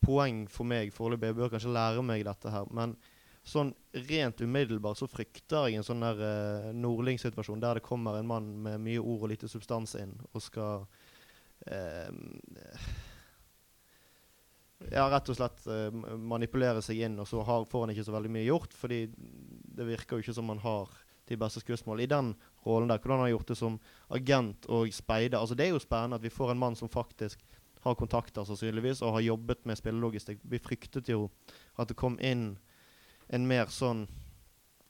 poeng 0.05 0.47
for 0.53 0.69
meg 0.69 0.93
foreløpig. 0.95 1.33
Jeg 1.33 1.39
bør 1.41 1.53
kanskje 1.53 1.75
lære 1.75 2.05
meg 2.05 2.25
dette 2.29 2.53
her. 2.53 2.69
Men 2.75 2.95
sånn 3.49 3.73
rent 4.09 4.41
umiddelbart 4.45 5.01
så 5.01 5.09
frykter 5.11 5.69
jeg 5.69 5.81
en 5.81 5.87
sånn 5.87 6.05
der 6.05 6.21
uh, 6.21 6.71
Nordling-situasjon 6.77 7.63
der 7.63 7.79
det 7.79 7.87
kommer 7.87 8.19
en 8.19 8.29
mann 8.29 8.51
med 8.65 8.83
mye 8.85 9.01
ord 9.01 9.27
og 9.27 9.33
lite 9.33 9.49
substans 9.51 9.97
inn 9.99 10.13
og 10.33 10.45
skal 10.45 10.85
eh, 11.67 12.11
ja, 14.93 15.09
rett 15.11 15.29
og 15.29 15.39
slett 15.39 15.67
eh, 15.67 15.91
manipulere 16.19 16.83
seg 16.85 17.03
inn, 17.03 17.19
og 17.19 17.29
så 17.29 17.43
har, 17.47 17.67
får 17.71 17.87
han 17.87 17.95
ikke 17.95 18.07
så 18.07 18.15
veldig 18.15 18.33
mye 18.37 18.47
gjort. 18.47 18.77
Fordi 18.79 19.01
det 19.11 19.87
virker 19.89 20.17
jo 20.17 20.27
ikke 20.27 20.37
som 20.37 20.53
han 20.53 20.63
har 20.63 20.93
de 21.29 21.37
beste 21.41 21.61
skussmål 21.61 22.05
i 22.05 22.11
den 22.11 22.33
rollen 22.67 22.93
der. 22.93 23.01
Hvordan 23.01 23.19
han 23.19 23.27
har 23.27 23.35
gjort 23.35 23.53
det 23.53 23.59
som 23.59 23.81
agent 24.15 24.69
og 24.73 24.93
speider. 24.95 25.41
Altså, 25.41 25.59
det 25.59 25.67
er 25.67 25.75
jo 25.75 25.83
spennende 25.83 26.21
at 26.21 26.25
vi 26.25 26.33
får 26.33 26.55
en 26.55 26.63
mann 26.63 26.79
som 26.79 26.91
faktisk 26.93 27.43
har 27.85 27.99
kontakter, 27.99 28.47
sannsynligvis, 28.47 29.03
og 29.03 29.19
har 29.19 29.27
jobbet 29.27 29.67
med 29.67 29.79
spillelogistikk. 29.79 30.41
Vi 30.43 30.63
fryktet 30.63 31.11
jo 31.11 31.29
at 31.79 31.91
det 31.91 31.99
kom 31.99 32.19
inn 32.25 32.57
en 33.29 33.47
mer 33.49 33.71
sånn 33.73 34.07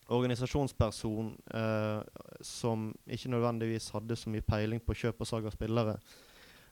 organisasjonsperson 0.08 1.34
eh, 1.54 2.00
som 2.40 2.88
ikke 3.06 3.28
nødvendigvis 3.28 3.90
hadde 3.92 4.16
så 4.16 4.32
mye 4.32 4.44
peiling 4.46 4.80
på 4.80 4.96
kjøp 4.96 5.20
og 5.20 5.28
salg 5.28 5.48
av 5.50 5.56
spillere. 5.56 5.98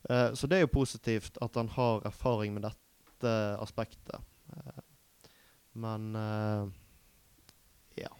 Eh, 0.08 0.32
så 0.32 0.48
det 0.48 0.58
er 0.58 0.64
jo 0.64 0.72
positivt 0.78 1.36
at 1.44 1.58
han 1.60 1.68
har 1.76 2.06
erfaring 2.08 2.54
med 2.56 2.64
dette 2.68 3.34
aspektet. 3.60 4.20
Eh, 4.52 4.82
men 5.76 6.14
eh, 6.16 6.68
ja. 7.94 8.12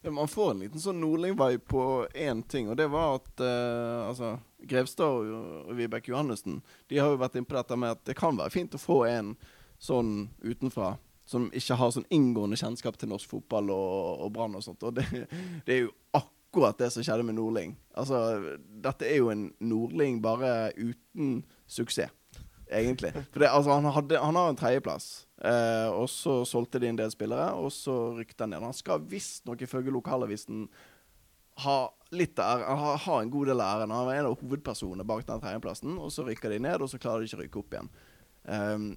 Ja, 0.00 0.10
Man 0.10 0.28
får 0.28 0.50
en 0.50 0.64
liten 0.64 0.82
sånn 0.82 0.98
Nordling-vibe 1.02 1.62
på 1.70 1.84
én 2.14 2.42
ting, 2.42 2.70
og 2.72 2.80
det 2.80 2.88
var 2.90 3.20
at 3.20 3.44
eh, 3.44 4.08
altså, 4.08 4.32
Grevstad 4.58 5.22
og, 5.22 5.70
Vibeke 5.76 6.10
Johannessen 6.10 6.58
De 6.90 6.98
har 6.98 7.12
jo 7.12 7.20
vært 7.20 7.38
inne 7.38 7.46
på 7.46 7.56
dette 7.56 7.78
med 7.78 7.94
at 7.94 8.02
det 8.08 8.18
kan 8.18 8.38
være 8.40 8.54
fint 8.56 8.74
å 8.74 8.82
få 8.82 9.04
en 9.06 9.36
sånn 9.80 10.32
utenfra 10.42 10.96
som 11.30 11.46
ikke 11.54 11.78
har 11.78 11.94
sånn 11.94 12.08
inngående 12.10 12.58
kjennskap 12.58 12.98
til 12.98 13.12
norsk 13.12 13.30
fotball 13.30 13.70
og, 13.70 14.26
og 14.26 14.32
Brann 14.34 14.56
og 14.58 14.64
sånt. 14.66 14.82
Og 14.86 14.96
det, 14.98 15.06
det 15.66 15.76
er 15.76 15.82
jo 15.84 15.92
akkurat 16.18 16.78
det 16.80 16.90
som 16.90 17.06
skjedde 17.06 17.26
med 17.28 17.38
Nordling. 17.38 17.76
Altså, 17.94 18.18
dette 18.58 19.06
er 19.06 19.20
jo 19.20 19.30
en 19.30 19.48
Nordling 19.62 20.18
bare 20.24 20.72
uten 20.74 21.44
suksess, 21.70 22.10
egentlig. 22.66 23.12
For 23.30 23.42
det, 23.42 23.50
altså, 23.50 23.76
han, 23.76 23.86
hadde, 23.94 24.18
han 24.18 24.38
har 24.38 24.50
en 24.50 24.58
tredjeplass, 24.58 25.10
eh, 25.38 25.88
og 25.94 26.08
så 26.10 26.40
solgte 26.48 26.82
de 26.82 26.90
en 26.90 26.98
del 26.98 27.12
spillere, 27.14 27.52
og 27.54 27.70
så 27.74 27.94
rykte 28.18 28.42
han 28.42 28.56
ned. 28.56 28.66
Han 28.66 28.74
skal 28.74 29.06
visstnok 29.10 29.62
ifølge 29.62 29.94
lokalavisen 29.94 30.66
ha 31.60 31.76
litt 32.16 32.38
av 32.42 32.62
ha, 32.64 32.96
ha 33.04 33.20
en 33.20 33.30
god 33.30 33.52
del 33.52 33.62
av 33.62 33.82
æren. 33.82 33.94
Han 33.94 34.10
er 34.10 34.20
en 34.20 34.30
av 34.30 34.40
hovedpersonene 34.40 35.06
bak 35.06 35.22
den 35.28 35.42
tredjeplassen, 35.42 35.94
og 36.00 36.10
så 36.14 36.26
rykker 36.26 36.54
de 36.54 36.60
ned, 36.66 36.82
og 36.82 36.90
så 36.90 36.98
klarer 36.98 37.22
de 37.22 37.30
ikke 37.30 37.38
å 37.38 37.44
rykke 37.44 37.62
opp 37.62 37.76
igjen. 37.76 37.92
Um, 38.50 38.90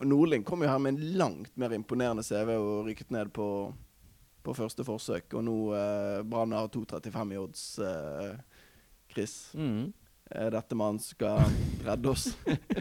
og 0.00 0.06
Nordling 0.08 0.44
kom 0.48 0.62
jo 0.64 0.68
her 0.72 0.78
med 0.80 0.94
en 0.96 1.14
langt 1.20 1.52
mer 1.60 1.74
imponerende 1.76 2.22
CV 2.24 2.54
og 2.56 2.86
rykket 2.88 3.10
ned 3.12 3.30
på, 3.36 3.46
på 4.42 4.54
første 4.56 4.84
forsøk. 4.86 5.34
Og 5.36 5.44
nå 5.44 5.56
eh, 5.76 6.20
Brann 6.24 6.52
har 6.56 6.68
2,35 6.72 7.34
i 7.36 7.40
odds. 7.40 7.64
Eh, 7.84 8.36
Chris, 9.12 9.34
Mm. 9.58 9.92
er 10.30 10.50
dette 10.54 10.76
mannen 10.78 11.00
som 11.02 11.16
skal 11.16 11.40
redde 11.84 12.12
oss? 12.12 12.28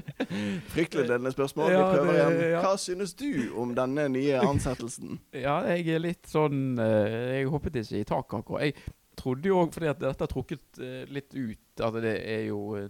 Fryktelig 0.73 1.07
ledende 1.09 1.31
spørsmål. 1.33 1.71
Vi 1.71 1.79
prøver 1.81 2.13
igjen. 2.13 2.37
ja. 2.53 2.61
Hva 2.63 2.75
synes 2.77 3.13
du 3.17 3.29
om 3.57 3.71
denne 3.77 4.05
nye 4.13 4.39
ansettelsen? 4.45 5.17
Ja, 5.33 5.59
jeg 5.73 5.87
er 5.95 6.03
litt 6.03 6.29
sånn 6.29 6.77
eh, 6.79 7.39
Jeg 7.39 7.49
hoppet 7.51 7.79
ikke 7.81 8.01
i 8.03 8.07
taket 8.07 8.39
akkurat. 8.43 8.67
Jeg 8.69 8.75
trodde 9.19 9.49
jo 9.49 9.57
òg, 9.59 9.73
fordi 9.75 9.89
at 9.91 9.99
dette 10.01 10.23
har 10.25 10.31
trukket 10.31 10.79
eh, 10.83 11.09
litt 11.11 11.35
ut 11.35 11.83
At 11.85 11.97
det 12.03 12.15
er 12.23 12.45
jo 12.47 12.59
eh, 12.79 12.87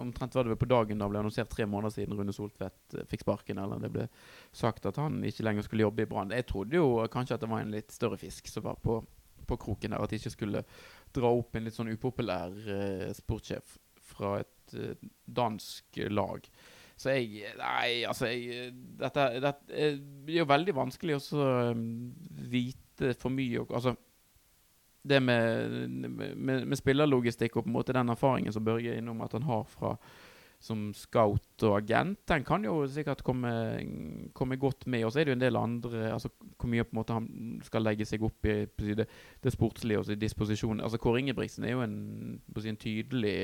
Omtrent 0.00 0.34
var 0.36 0.48
det 0.48 0.58
på 0.60 0.68
dagen 0.70 1.00
da 1.00 1.08
ble 1.10 1.22
annonsert 1.22 1.50
tre 1.52 1.66
måneder 1.68 1.94
siden 1.94 2.16
Rune 2.18 2.34
Soltvedt 2.34 2.96
eh, 2.98 3.06
fikk 3.10 3.24
sparken, 3.24 3.60
eller 3.62 3.82
det 3.82 3.92
ble 3.94 4.08
sagt 4.56 4.88
at 4.90 4.98
han 5.00 5.20
ikke 5.26 5.46
lenger 5.46 5.66
skulle 5.66 5.86
jobbe 5.86 6.04
i 6.04 6.10
Brann. 6.10 6.34
Jeg 6.34 6.48
trodde 6.50 6.78
jo 6.78 7.06
kanskje 7.12 7.38
at 7.38 7.44
det 7.44 7.50
var 7.52 7.64
en 7.64 7.74
litt 7.74 7.94
større 7.94 8.18
fisk 8.20 8.50
som 8.50 8.66
var 8.66 8.80
på, 8.82 8.98
på 9.46 9.60
kroken 9.60 9.94
der. 9.94 10.02
At 10.02 10.12
de 10.12 10.20
ikke 10.20 10.34
skulle 10.34 10.64
dra 11.14 11.30
opp 11.30 11.56
en 11.56 11.66
litt 11.66 11.78
sånn 11.78 11.92
upopulær 11.94 12.58
eh, 12.74 13.08
sportssjef 13.16 13.78
fra 14.10 14.36
et 14.42 14.76
eh, 14.76 15.08
dansk 15.26 16.04
lag. 16.10 16.46
Så 17.00 17.14
jeg 17.16 17.54
Nei, 17.56 18.02
altså 18.04 18.28
jeg, 18.28 18.74
Dette, 19.00 19.30
dette 19.40 19.64
det 19.72 20.34
er 20.34 20.42
jo 20.42 20.50
veldig 20.50 20.76
vanskelig 20.76 21.16
å 21.16 21.42
vite 22.52 23.14
for 23.16 23.32
mye. 23.32 23.64
Altså 23.70 23.94
det 25.02 25.20
med, 25.22 25.88
med, 26.36 26.66
med 26.66 26.78
spillerlogistikk 26.78 27.56
og 27.56 27.64
på 27.64 27.70
en 27.70 27.76
måte 27.78 27.96
den 27.96 28.12
erfaringen 28.12 28.52
som 28.52 28.64
Børge 28.64 28.92
er 28.92 29.00
innom 29.00 29.22
at 29.24 29.32
han 29.36 29.48
har 29.48 29.64
fra 29.70 29.94
som 30.60 30.90
scout 30.92 31.64
og 31.64 31.78
agent, 31.78 32.18
den 32.28 32.44
kan 32.44 32.64
jo 32.64 32.82
sikkert 32.88 33.22
komme, 33.24 33.50
komme 34.36 34.58
godt 34.60 34.84
med. 34.86 35.06
Og 35.06 35.12
så 35.12 35.22
er 35.22 35.24
det 35.24 35.32
jo 35.32 35.38
en 35.38 35.44
del 35.46 35.56
andre 35.56 36.10
altså 36.12 36.28
Hvor 36.36 36.68
mye 36.68 36.84
på 36.84 36.92
en 36.92 36.98
måte 37.00 37.16
han 37.16 37.28
skal 37.64 37.86
legge 37.86 38.04
seg 38.04 38.22
opp 38.22 38.44
i 38.44 38.66
det, 38.76 39.06
det 39.40 39.52
sportslige 39.54 40.02
og 40.02 40.04
disposisjonen. 40.04 40.20
disposisjon. 40.20 40.80
Altså 40.84 41.00
Kåre 41.00 41.22
Ingebrigtsen 41.22 41.64
er 41.64 41.72
jo 41.72 41.84
en, 41.86 42.40
si, 42.58 42.68
en 42.68 42.76
tydelig 42.76 43.36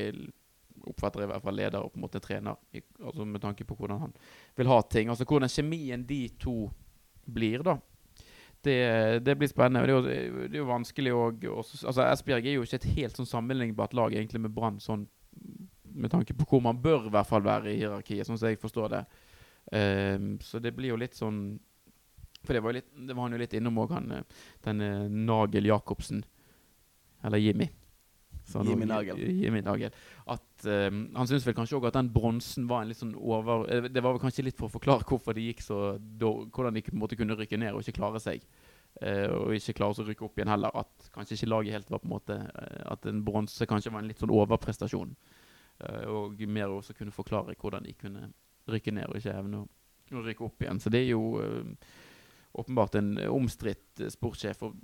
oppfatter 0.87 1.25
i 1.25 1.31
hvert 1.31 1.43
fall 1.43 1.57
leder 1.57 1.81
og 1.81 1.95
på 1.95 1.99
en 1.99 2.05
måte 2.05 2.21
trener, 2.21 2.59
i, 2.77 2.83
altså 3.01 3.25
med 3.25 3.41
tanke 3.41 3.65
på 3.65 3.75
hvordan 3.75 4.05
han 4.05 4.13
vil 4.57 4.69
ha 4.69 4.83
ting. 4.85 5.09
Altså 5.09 5.25
hvordan 5.25 5.49
kjemien 5.49 6.05
de 6.07 6.21
to 6.39 6.69
blir, 7.25 7.65
da. 7.65 7.79
Det, 8.67 8.79
det 9.25 9.37
blir 9.39 9.51
spennende. 9.51 9.87
Det 9.87 9.95
er 9.95 9.97
jo, 9.97 10.41
det 10.47 10.57
er 10.57 10.61
jo 10.61 10.69
vanskelig 10.69 11.13
òg 11.15 11.47
altså 11.55 12.05
Esbjerg 12.07 12.49
er 12.49 12.59
jo 12.59 12.67
ikke 12.67 12.81
et 12.81 12.91
helt 12.97 13.19
sånn 13.19 13.29
sammenlignbart 13.31 13.95
lag 13.97 14.15
egentlig 14.17 14.43
med 14.43 14.55
Brann, 14.57 14.81
sånn 14.83 15.07
med 15.97 16.13
tanke 16.13 16.35
på 16.37 16.47
hvor 16.51 16.63
man 16.65 16.79
bør 16.83 17.09
i 17.09 17.13
hvert 17.15 17.29
fall 17.29 17.45
være 17.45 17.73
i 17.73 17.79
hierarkiet, 17.81 18.27
sånn 18.29 18.39
som 18.39 18.51
jeg 18.51 18.61
forstår 18.61 18.93
det. 18.93 19.03
Um, 19.73 20.35
så 20.45 20.61
det 20.63 20.75
blir 20.77 20.93
jo 20.93 20.99
litt 21.01 21.17
sånn 21.19 21.57
For 22.47 22.55
det 22.55 22.61
var, 22.63 22.77
litt, 22.77 22.87
det 22.95 23.15
var 23.17 23.27
han 23.27 23.35
jo 23.35 23.41
litt 23.41 23.57
innom 23.59 23.81
òg, 23.83 23.97
han 23.97 24.13
eh, 24.15 24.43
denne 24.63 24.91
Nagel 25.11 25.67
Jacobsen. 25.67 26.21
Eller 27.27 27.43
Jimmy. 27.43 27.67
Jimmy 28.55 28.87
Nagel. 28.87 29.19
Jimmy 29.19 29.65
Nagel. 29.67 29.97
At 30.31 30.45
ehm, 30.65 31.03
Han 31.17 31.29
syns 31.29 31.45
vel 31.47 31.55
kanskje 31.57 31.77
òg 31.77 31.89
at 31.91 31.99
den 31.99 32.09
bronsen 32.15 32.69
var 32.71 32.83
en 32.83 32.91
litt 32.91 33.01
sånn 33.01 33.15
over 33.15 33.67
eh, 33.73 33.89
Det 33.93 34.03
var 34.03 34.17
vel 34.17 34.23
kanskje 34.23 34.47
litt 34.47 34.57
for 34.57 34.71
å 34.71 34.77
forklare 34.77 35.05
hvorfor 35.07 35.37
det 35.37 35.45
gikk 35.45 35.61
så 35.67 35.81
Hvordan 35.99 36.79
de 36.79 36.85
på 36.87 36.95
en 36.95 37.03
måte 37.03 37.19
kunne 37.19 37.37
rykke 37.37 37.61
ned 37.61 37.77
og 37.77 37.85
ikke 37.85 37.99
klare 38.01 38.23
seg. 38.23 38.47
Eh, 39.03 39.29
og 39.29 39.53
ikke 39.53 39.77
klare 39.77 40.01
å 40.01 40.07
rykke 40.09 40.25
opp 40.25 40.41
igjen 40.41 40.53
heller. 40.55 40.73
At 40.81 41.11
kanskje 41.15 41.37
ikke 41.37 41.51
laget 41.53 41.77
helt 41.77 41.93
var 41.93 42.01
på 42.01 42.09
en 42.09 42.15
måte 42.17 42.41
eh, 42.41 42.83
At 42.95 43.07
en 43.11 43.23
bronse 43.27 43.69
kanskje 43.69 43.93
var 43.93 44.05
en 44.05 44.11
litt 44.11 44.23
sånn 44.23 44.35
overprestasjon. 44.35 45.15
Eh, 45.85 46.05
og 46.09 46.41
mer 46.49 46.73
også 46.73 46.97
kunne 46.97 47.15
forklare 47.15 47.57
hvordan 47.61 47.85
de 47.85 47.97
kunne 48.01 48.31
rykke 48.71 48.95
ned 48.97 49.11
og 49.11 49.21
ikke 49.21 49.37
evne 49.37 49.63
å, 49.63 49.71
rykke 50.25 50.47
opp 50.47 50.63
igjen. 50.63 50.81
Så 50.81 50.93
det 50.93 51.05
er 51.05 51.13
jo 51.13 51.37
eh, 51.43 51.91
åpenbart 52.57 52.97
en 53.01 53.17
omstridt 53.29 54.01
eh, 54.01 54.13
sportssjef. 54.13 54.63
Og 54.67 54.77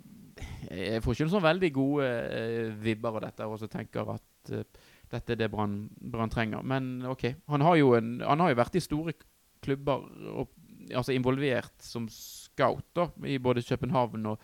jeg 0.71 1.03
får 1.03 1.15
ikke 1.15 1.27
noen 1.27 1.37
sånn 1.37 1.47
veldig 1.47 1.71
gode 1.75 2.09
eh, 2.09 2.73
vibber 2.83 3.17
av 3.17 3.25
dette, 3.27 3.49
og 3.49 3.65
tenker 3.73 4.15
at 4.17 4.53
eh, 4.53 4.91
dette 5.13 5.35
er 5.35 5.41
det 5.43 5.51
Brann 5.53 6.33
trenger. 6.33 6.65
Men 6.65 7.05
OK. 7.07 7.27
Han 7.53 7.65
har, 7.65 7.77
jo 7.81 7.93
en, 7.99 8.15
han 8.25 8.41
har 8.41 8.53
jo 8.53 8.59
vært 8.63 8.79
i 8.79 8.83
store 8.85 9.15
klubber, 9.63 10.03
og, 10.33 10.51
altså 10.91 11.15
involvert 11.15 11.85
som 11.85 12.09
scout, 12.11 12.85
da, 12.97 13.09
i 13.29 13.37
både 13.39 13.63
København 13.63 14.27
og 14.33 14.41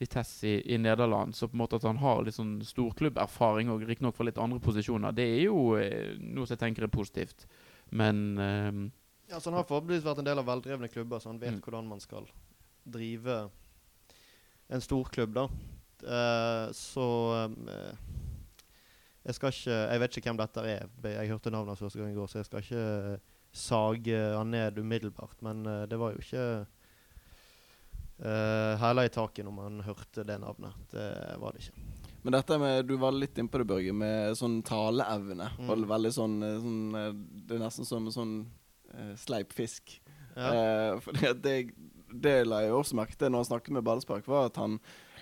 Vitesse 0.00 0.48
i, 0.48 0.56
i 0.74 0.78
Nederland. 0.80 1.36
Så 1.36 1.48
på 1.48 1.56
en 1.56 1.62
måte 1.62 1.78
at 1.78 1.86
han 1.88 2.00
har 2.02 2.24
litt 2.26 2.36
sånn 2.36 2.58
storklubberfaring, 2.66 3.70
og 3.72 3.84
riktignok 3.88 4.16
fra 4.18 4.26
litt 4.28 4.40
andre 4.42 4.60
posisjoner, 4.64 5.14
det 5.16 5.28
er 5.36 5.44
jo 5.46 5.60
eh, 5.80 6.16
noe 6.20 6.44
som 6.48 6.56
jeg 6.56 6.64
tenker 6.66 6.88
er 6.88 6.92
positivt. 6.92 7.46
Men 7.96 8.24
um, 8.36 8.82
Ja, 9.30 9.38
så 9.40 9.50
Han 9.50 9.56
har 9.60 9.64
forhåpentligvis 9.68 10.04
vært 10.04 10.20
en 10.24 10.28
del 10.28 10.42
av 10.42 10.48
veldrevne 10.50 10.90
klubber, 10.92 11.22
så 11.22 11.30
han 11.32 11.40
vet 11.40 11.54
Mm. 11.56 11.62
hvordan 11.64 11.88
man 11.88 12.00
skal 12.02 12.26
drive 12.84 13.38
en 14.68 14.80
storklubb. 14.84 15.32
da. 15.34 15.48
Så 16.72 16.74
så 16.74 17.06
eh, 17.46 17.96
jeg 19.26 19.34
ikke 19.34 19.74
Jeg 19.74 20.00
vet 20.00 20.16
ikke 20.16 20.30
hvem 20.30 20.38
dette 20.38 20.64
er. 20.70 20.86
Jeg 21.02 21.30
hørte 21.32 21.50
navnet 21.50 21.74
hans 21.74 21.82
første 21.82 21.98
gang 21.98 22.12
i 22.12 22.16
går, 22.16 22.30
så 22.30 22.38
jeg 22.38 22.48
skal 22.48 22.62
ikke 22.62 23.20
sage 23.56 24.16
han 24.36 24.52
ned 24.52 24.78
umiddelbart. 24.78 25.42
Men 25.42 25.66
eh, 25.66 25.84
det 25.90 25.98
var 25.98 26.12
jo 26.12 26.22
ikke 26.22 26.46
uh, 28.20 28.72
hæla 28.80 29.06
i 29.06 29.12
taket 29.12 29.46
når 29.46 29.54
man 29.56 29.80
hørte 29.86 30.24
det 30.26 30.38
navnet. 30.40 30.76
Det 30.92 31.08
var 31.40 31.56
det 31.56 31.66
ikke. 31.66 31.86
Men 32.26 32.34
dette 32.34 32.58
med, 32.58 32.84
du 32.88 32.96
var 32.98 33.14
litt 33.14 33.38
innpå 33.38 33.60
det, 33.62 33.68
Børge, 33.70 33.92
med 33.94 34.34
sånn 34.34 34.58
taleevne. 34.66 35.46
Mm. 35.62 35.84
Veldig 35.86 36.10
sånn, 36.10 36.32
eh, 36.42 36.56
sånn 36.58 36.96
eh, 36.98 37.12
Det 37.46 37.54
er 37.54 37.60
nesten 37.62 37.86
som 37.86 38.08
en 38.08 38.14
sånn 38.14 38.32
uh, 38.90 39.12
sleip 39.20 39.54
fisk. 39.54 40.00
Ja. 40.34 40.48
Uh, 40.96 41.12
at 41.30 41.38
det, 41.44 41.54
det 42.10 42.40
la 42.48 42.64
jeg 42.64 42.74
også 42.74 42.98
merke 42.98 43.14
til 43.14 43.30
når 43.30 43.44
han 43.44 43.50
snakket 43.52 43.76
med 43.78 43.86
Ballspark, 43.86 44.26
var 44.26 44.50
at 44.50 44.58
han 44.58 44.80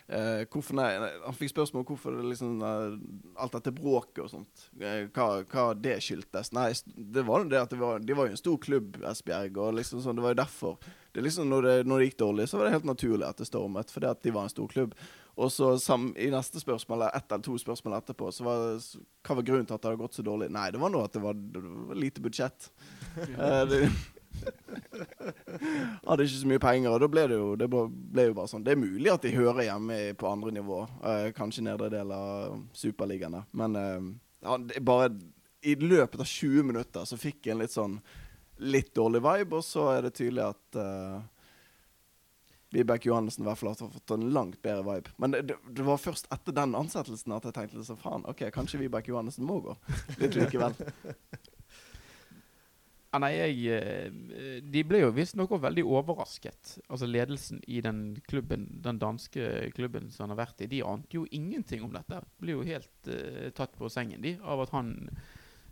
eh, 0.09 0.43
hvorfor, 0.51 0.77
nei, 0.79 0.89
Han 1.25 1.37
fikk 1.39 1.53
spørsmål 1.53 1.85
om 1.85 1.89
hvorfor 1.89 2.19
det 2.19 2.27
liksom, 2.33 2.61
eh, 2.63 2.99
alt 3.45 3.57
dette 3.57 3.75
bråket 3.75 4.25
og 4.25 4.31
sånt, 4.33 4.67
eh, 4.81 5.07
hva, 5.15 5.29
hva 5.51 5.67
det 5.79 5.99
skyldtes. 6.05 6.53
Nei, 6.57 6.71
det 6.95 7.25
var 7.27 7.45
jo 7.45 7.51
det 7.53 7.63
at 7.63 7.75
det 7.75 7.81
var, 7.81 8.05
de 8.05 8.19
var 8.19 8.29
jo 8.29 8.37
en 8.37 8.43
stor 8.45 8.61
klubb, 8.63 9.01
Esbjerg, 9.11 9.59
og 9.59 9.75
liksom 9.81 10.05
sånn, 10.05 10.21
det 10.21 10.27
var 10.27 10.37
jo 10.37 10.43
derfor. 10.45 10.79
Det 11.15 11.23
liksom, 11.23 11.51
når, 11.51 11.69
det, 11.69 11.75
når 11.87 12.01
det 12.01 12.09
gikk 12.09 12.23
dårlig, 12.25 12.49
så 12.51 12.59
var 12.59 12.67
det 12.67 12.79
helt 12.79 12.89
naturlig 12.91 13.29
at 13.29 13.39
det 13.39 13.47
stormet, 13.47 13.93
fordi 13.95 14.11
at 14.11 14.25
de 14.25 14.35
var 14.35 14.49
en 14.49 14.55
stor 14.55 14.73
klubb. 14.73 14.97
Og 15.35 15.51
så 15.51 15.73
sam, 15.83 16.13
i 16.19 16.29
neste 16.31 16.61
spørsmål, 16.63 17.01
eller 17.01 17.17
ett 17.19 17.33
eller 17.33 17.43
to 17.43 17.57
spørsmål 17.59 17.97
etterpå, 17.99 18.31
så 18.33 18.45
var 18.47 18.61
det, 18.65 19.03
hva 19.27 19.37
var 19.39 19.47
grunnen 19.47 19.67
til 19.67 19.75
at 19.75 19.83
det 19.83 19.91
hadde 19.91 20.03
gått 20.03 20.19
så 20.19 20.25
dårlig? 20.27 20.51
Nei, 20.55 20.69
det 20.71 20.83
var 20.83 20.93
nå 20.95 21.01
at 21.03 21.17
det 21.17 21.23
var, 21.25 21.35
det 21.35 21.63
var 21.65 21.99
lite 21.99 22.25
budsjett. 22.25 22.71
Eh, 23.15 23.61
det, 23.71 23.79
hadde 26.07 26.27
ikke 26.27 26.41
så 26.41 26.51
mye 26.51 26.63
penger, 26.63 26.91
og 26.93 27.03
da 27.03 27.09
ble 27.11 27.27
det 27.31 27.39
jo, 27.39 27.53
det 27.59 27.69
ble 27.71 28.27
jo 28.29 28.37
bare 28.37 28.51
sånn. 28.51 28.65
Det 28.67 28.75
er 28.75 28.81
mulig 28.81 29.13
at 29.13 29.25
de 29.25 29.35
hører 29.37 29.69
hjemme 29.69 30.01
på 30.21 30.31
andre 30.31 30.55
nivå, 30.59 30.81
eh, 31.11 31.29
kanskje 31.37 31.67
nedre 31.69 31.91
del 31.93 32.13
av 32.15 32.59
Superligaen, 32.77 33.41
men 33.57 33.79
eh, 33.81 34.81
bare 34.85 35.13
i 35.65 35.77
løpet 35.81 36.21
av 36.21 36.29
20 36.29 36.67
minutter 36.69 37.07
så 37.09 37.17
fikk 37.17 37.47
jeg 37.47 37.55
en 37.55 37.63
litt 37.63 37.73
sånn 37.73 38.01
litt 38.65 38.93
dårlig 38.95 39.23
vibe, 39.25 39.59
og 39.59 39.65
så 39.67 39.89
er 39.95 40.05
det 40.07 40.15
tydelig 40.19 40.45
at 40.47 40.79
eh, 40.79 41.23
Vibeke 42.75 43.09
Johannessen 43.09 43.45
i 43.45 43.49
hvert 43.49 43.61
fall 43.61 43.73
har 43.73 43.79
fått 43.97 44.15
en 44.15 44.29
langt 44.35 44.61
bedre 44.63 44.85
vibe. 44.87 45.15
Men 45.23 45.35
det, 45.35 45.43
det, 45.47 45.87
var 45.87 46.01
først 46.03 46.29
etter 46.35 46.55
den 46.57 46.75
ansettelsen 46.79 47.35
at 47.37 47.47
jeg 47.49 47.57
tenkte 47.57 47.87
sånn 47.87 48.01
faen, 48.01 48.27
OK, 48.31 48.47
kanskje 48.55 48.83
Vibeke 48.83 49.13
Johannessen 49.13 49.47
må 49.47 49.61
gå 49.65 49.77
litt 50.23 50.39
likevel. 50.39 50.77
Ja, 53.15 53.21
nei, 53.23 53.37
jeg 53.39 53.59
eh, 53.71 54.57
De 54.75 54.81
ble 54.83 55.05
jo 55.05 55.13
visstnok 55.15 55.53
veldig 55.63 55.85
overrasket. 55.87 56.81
Altså 56.89 57.07
Ledelsen 57.07 57.61
i 57.71 57.79
den 57.85 58.17
klubben, 58.27 58.67
den 58.83 58.99
danske 58.99 59.69
klubben 59.77 60.11
som 60.11 60.25
han 60.25 60.35
har 60.35 60.41
vært 60.49 60.65
i, 60.65 60.71
de 60.73 60.81
ante 60.83 61.21
jo 61.21 61.29
ingenting 61.31 61.85
om 61.87 61.93
dette. 61.95 62.19
Ble 62.43 62.57
jo 62.57 62.65
helt 62.67 63.07
uh, 63.07 63.53
tatt 63.55 63.77
på 63.79 63.87
sengen, 63.93 64.19
de, 64.25 64.35
av 64.43 64.65
at 64.65 64.75
han 64.75 64.97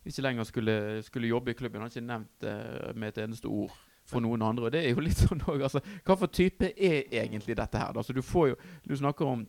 ikke 0.07 0.22
lenger 0.22 0.47
skulle, 0.47 0.76
skulle 1.03 1.32
jobbe 1.32 1.51
i 1.51 1.59
klubben. 1.59 1.82
Han 1.82 1.90
har 1.90 1.97
ikke 1.97 2.12
nevnt 2.12 2.47
det 2.47 2.95
med 2.95 3.11
et 3.11 3.20
eneste 3.24 3.51
ord 3.51 3.74
for 4.07 4.22
noen 4.22 4.47
andre. 4.47 4.68
Og 4.68 4.76
det 4.76 4.84
er 4.84 4.95
jo 4.95 5.03
litt 5.03 5.18
sånn 5.24 5.43
også, 5.43 5.66
altså, 5.66 5.82
Hva 6.07 6.18
for 6.22 6.30
type 6.30 6.70
er 6.76 7.11
egentlig 7.11 7.59
dette 7.59 7.82
her? 7.82 7.90
Altså, 7.90 8.14
du 8.14 8.22
får 8.22 8.53
jo 8.53 8.61
Du 8.86 8.95
snakker 9.03 9.34
om 9.34 9.43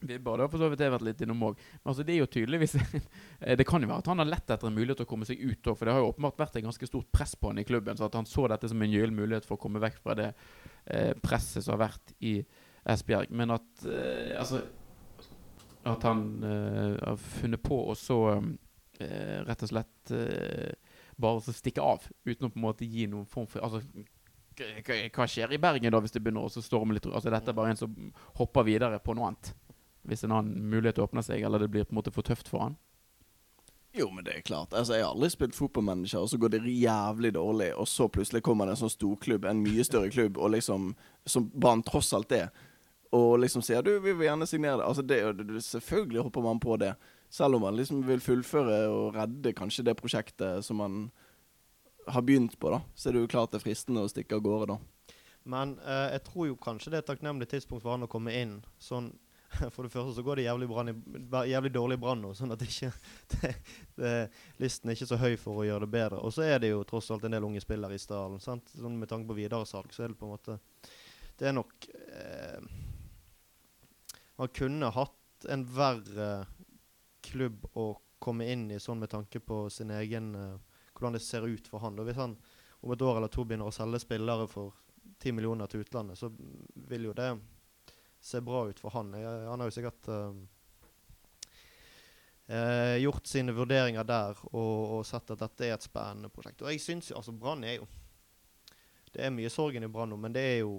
Vibber, 0.00 0.36
det 0.38 0.44
har 0.46 0.50
for 0.52 0.62
så 0.62 0.68
vidt 0.70 0.82
vært 0.94 1.02
litt 1.06 1.22
innom 1.24 1.40
òg. 1.48 1.58
Men 1.80 1.90
altså, 1.90 2.04
det 2.06 2.14
er 2.14 2.20
jo 2.20 2.28
tydeligvis 2.30 2.76
Eh, 3.40 3.56
Det 3.58 3.66
kan 3.66 3.82
jo 3.82 3.88
være 3.90 4.02
at 4.04 4.10
han 4.10 4.22
har 4.22 4.28
lett 4.30 4.50
etter 4.50 4.68
en 4.70 4.74
mulighet 4.76 5.00
til 5.00 5.06
å 5.08 5.10
komme 5.10 5.26
seg 5.26 5.40
ut 5.42 5.70
òg, 5.70 5.76
for 5.78 5.86
det 5.88 5.94
har 5.94 6.02
jo 6.04 6.12
åpenbart 6.12 6.38
vært 6.38 6.56
et 6.60 6.66
ganske 6.66 6.88
stort 6.90 7.10
press 7.14 7.34
på 7.38 7.50
han 7.50 7.58
i 7.62 7.66
klubben. 7.66 7.98
Så 7.98 8.06
at 8.06 8.14
han 8.18 8.26
så 8.28 8.46
dette 8.50 8.70
som 8.70 8.82
en 8.82 8.90
gyllen 8.92 9.16
mulighet 9.18 9.46
for 9.48 9.58
å 9.58 9.62
komme 9.62 9.82
vekk 9.82 9.98
fra 10.04 10.16
det 10.18 10.28
eh, 10.86 11.14
presset 11.22 11.64
som 11.66 11.74
har 11.76 11.88
vært 11.88 12.14
i 12.22 12.36
Esbjerg. 12.88 13.30
Men 13.34 13.54
at 13.58 13.86
eh, 13.86 14.34
Altså 14.38 14.62
At 15.88 16.02
han 16.06 16.22
eh, 16.44 16.94
har 17.02 17.18
funnet 17.40 17.62
på 17.64 17.80
å 17.90 17.96
så 17.98 18.20
eh, 18.36 19.38
rett 19.46 19.62
og 19.66 19.70
slett 19.72 20.12
eh, 20.14 20.74
bare 21.18 21.42
så 21.42 21.54
stikke 21.54 21.82
av, 21.82 22.04
uten 22.26 22.46
å 22.46 22.52
på 22.54 22.58
en 22.60 22.66
måte 22.68 22.86
gi 22.86 23.06
noen 23.10 23.26
form 23.26 23.46
for 23.50 23.64
Altså 23.66 23.82
hva 25.14 25.26
skjer 25.30 25.52
i 25.54 25.58
Bergen 25.62 25.92
da 25.94 26.00
hvis 26.02 26.10
det 26.14 26.20
begynner 26.22 26.42
å 26.48 26.62
storme 26.62 26.96
litt? 26.96 27.06
Altså 27.06 27.30
Dette 27.30 27.52
er 27.52 27.54
bare 27.54 27.70
en 27.70 27.78
som 27.78 27.92
hopper 28.40 28.66
videre 28.66 28.98
på 28.98 29.14
noe 29.14 29.28
annet. 29.30 29.52
Hvis 30.08 30.24
en 30.24 30.32
annen 30.32 30.68
mulighet 30.72 30.98
åpner 31.04 31.22
seg, 31.26 31.42
eller 31.44 31.60
det 31.62 31.68
blir 31.70 31.84
på 31.84 31.92
en 31.94 31.98
måte 32.00 32.12
for 32.14 32.24
tøft 32.26 32.48
for 32.48 32.64
han. 32.64 32.76
Jo, 33.96 34.10
men 34.12 34.24
det 34.24 34.34
er 34.36 34.40
klart. 34.44 34.72
Altså, 34.76 34.94
Jeg 34.98 35.04
har 35.04 35.12
aldri 35.14 35.30
spilt 35.32 35.56
fotballmanager, 35.56 36.20
og 36.22 36.28
så 36.30 36.38
går 36.38 36.52
det 36.54 36.60
jævlig 36.70 37.32
dårlig, 37.34 37.70
og 37.74 37.88
så 37.88 38.06
plutselig 38.12 38.42
kommer 38.46 38.66
det 38.68 38.76
en 38.76 38.82
sånn 38.84 38.92
storklubb, 38.94 39.44
en 39.48 39.62
mye 39.64 39.84
større 39.84 40.10
klubb, 40.12 40.36
og 40.38 40.52
liksom 40.54 40.90
som 41.26 41.48
Brann 41.54 41.82
tross 41.82 42.12
alt 42.16 42.32
er, 42.36 42.50
og 43.16 43.38
liksom 43.40 43.62
sier 43.64 43.82
du, 43.82 43.94
vi 44.04 44.12
vil 44.12 44.26
gjerne 44.28 44.46
signere 44.46 44.82
det. 44.82 44.86
Altså, 44.90 45.02
det, 45.08 45.18
er 45.24 45.32
det- 45.32 45.64
Selvfølgelig 45.64 46.22
hopper 46.28 46.42
man 46.44 46.60
på 46.60 46.76
det, 46.78 46.94
selv 47.30 47.56
om 47.56 47.62
man 47.62 47.76
liksom 47.76 48.04
vil 48.06 48.20
fullføre 48.20 48.88
og 48.92 49.14
redde 49.16 49.52
kanskje 49.56 49.84
det 49.84 49.96
prosjektet 49.96 50.64
som 50.64 50.76
man 50.76 51.10
har 52.08 52.22
begynt 52.22 52.58
på, 52.60 52.70
da. 52.70 52.80
Så 52.94 53.08
er 53.08 53.12
det 53.16 53.20
jo 53.24 53.26
klart 53.32 53.50
det 53.52 53.60
er 53.60 53.66
fristende 53.66 54.04
å 54.04 54.08
stikke 54.12 54.36
av 54.36 54.44
gårde, 54.44 54.66
da. 54.76 54.78
Men 55.48 55.78
eh, 55.80 56.10
jeg 56.12 56.24
tror 56.28 56.46
jo 56.50 56.56
kanskje 56.60 56.90
det 56.92 56.96
er 56.98 57.02
et 57.06 57.10
takknemlig 57.16 57.48
tidspunkt 57.48 57.82
for 57.82 57.92
han 57.96 58.04
å 58.04 58.08
komme 58.12 58.32
inn. 58.36 58.58
Sånn, 58.78 59.14
For 59.74 59.82
det 59.82 59.92
første 59.92 60.14
så 60.14 60.22
går 60.22 60.36
det 60.36 60.46
jævlig, 60.46 60.68
i, 60.68 61.50
jævlig 61.50 61.72
dårlig 61.72 61.98
i 61.98 62.02
Brann 62.02 62.20
nå, 62.22 62.32
sånn 62.36 62.52
at 62.52 62.62
ikke, 62.64 62.90
det, 63.34 63.52
det, 63.98 64.12
listen 64.60 64.90
er 64.90 64.98
ikke 64.98 65.10
så 65.10 65.20
høy 65.20 65.36
for 65.40 65.62
å 65.62 65.66
gjøre 65.68 65.86
det 65.86 65.92
bedre. 65.94 66.20
Og 66.20 66.34
så 66.34 66.44
er 66.46 66.60
det 66.62 66.72
jo 66.72 66.84
tross 66.88 67.10
alt 67.14 67.24
en 67.26 67.36
del 67.36 67.46
unge 67.48 67.62
spillere 67.64 67.96
i 67.96 68.02
stallen. 68.02 68.42
Sånn 68.42 68.98
Med 68.98 69.10
tanke 69.10 69.28
på 69.30 69.38
videresalg 69.38 69.94
så 69.94 70.04
er 70.04 70.12
det 70.12 70.20
på 70.20 70.28
en 70.28 70.34
måte 70.36 70.58
Det 71.38 71.48
er 71.48 71.56
nok 71.56 71.88
eh, 71.94 72.68
Man 74.38 74.54
kunne 74.54 74.92
hatt 74.94 75.48
en 75.48 75.64
verre 75.70 76.30
klubb 77.24 77.66
å 77.78 77.90
komme 78.18 78.48
inn 78.50 78.68
i 78.74 78.80
sånn 78.82 78.98
med 78.98 79.12
tanke 79.12 79.40
på 79.40 79.66
sin 79.72 79.92
egen 79.94 80.32
eh, 80.34 80.80
Hvordan 80.92 81.14
det 81.14 81.22
ser 81.22 81.46
ut 81.46 81.68
for 81.70 81.84
han. 81.84 81.96
Da 81.96 82.06
Hvis 82.06 82.18
han 82.18 82.36
om 82.80 82.92
et 82.94 83.02
år 83.02 83.16
eller 83.18 83.30
to 83.30 83.42
begynner 83.46 83.70
å 83.70 83.74
selge 83.74 83.98
spillere 84.02 84.46
for 84.50 84.74
10 85.18 85.34
millioner 85.34 85.66
til 85.70 85.82
utlandet, 85.82 86.18
så 86.18 86.30
vil 86.90 87.08
jo 87.08 87.14
det 87.16 87.32
se 88.20 88.40
bra 88.44 88.66
ut 88.68 88.80
for 88.80 88.90
han. 88.94 89.12
Jeg, 89.14 89.44
han 89.48 89.60
har 89.60 89.68
jo 89.68 89.74
sikkert 89.76 90.08
eh, 92.48 92.96
gjort 93.02 93.26
sine 93.26 93.54
vurderinger 93.56 94.04
der 94.08 94.38
og, 94.50 94.98
og 94.98 95.06
sett 95.06 95.30
at 95.34 95.42
dette 95.44 95.66
er 95.66 95.76
et 95.76 95.86
spennende 95.86 96.30
prosjekt. 96.32 96.62
Og 96.64 96.72
jeg 96.72 96.82
syns 96.82 97.12
altså 97.12 97.32
Brann 97.32 97.64
er 97.64 97.78
jo 97.78 97.88
Det 99.12 99.24
er 99.24 99.32
mye 99.34 99.50
sorgen 99.50 99.84
i 99.84 99.88
Brann 99.90 100.10
nå, 100.12 100.18
men 100.20 100.34
det 100.34 100.44
er 100.44 100.58
jo 100.60 100.78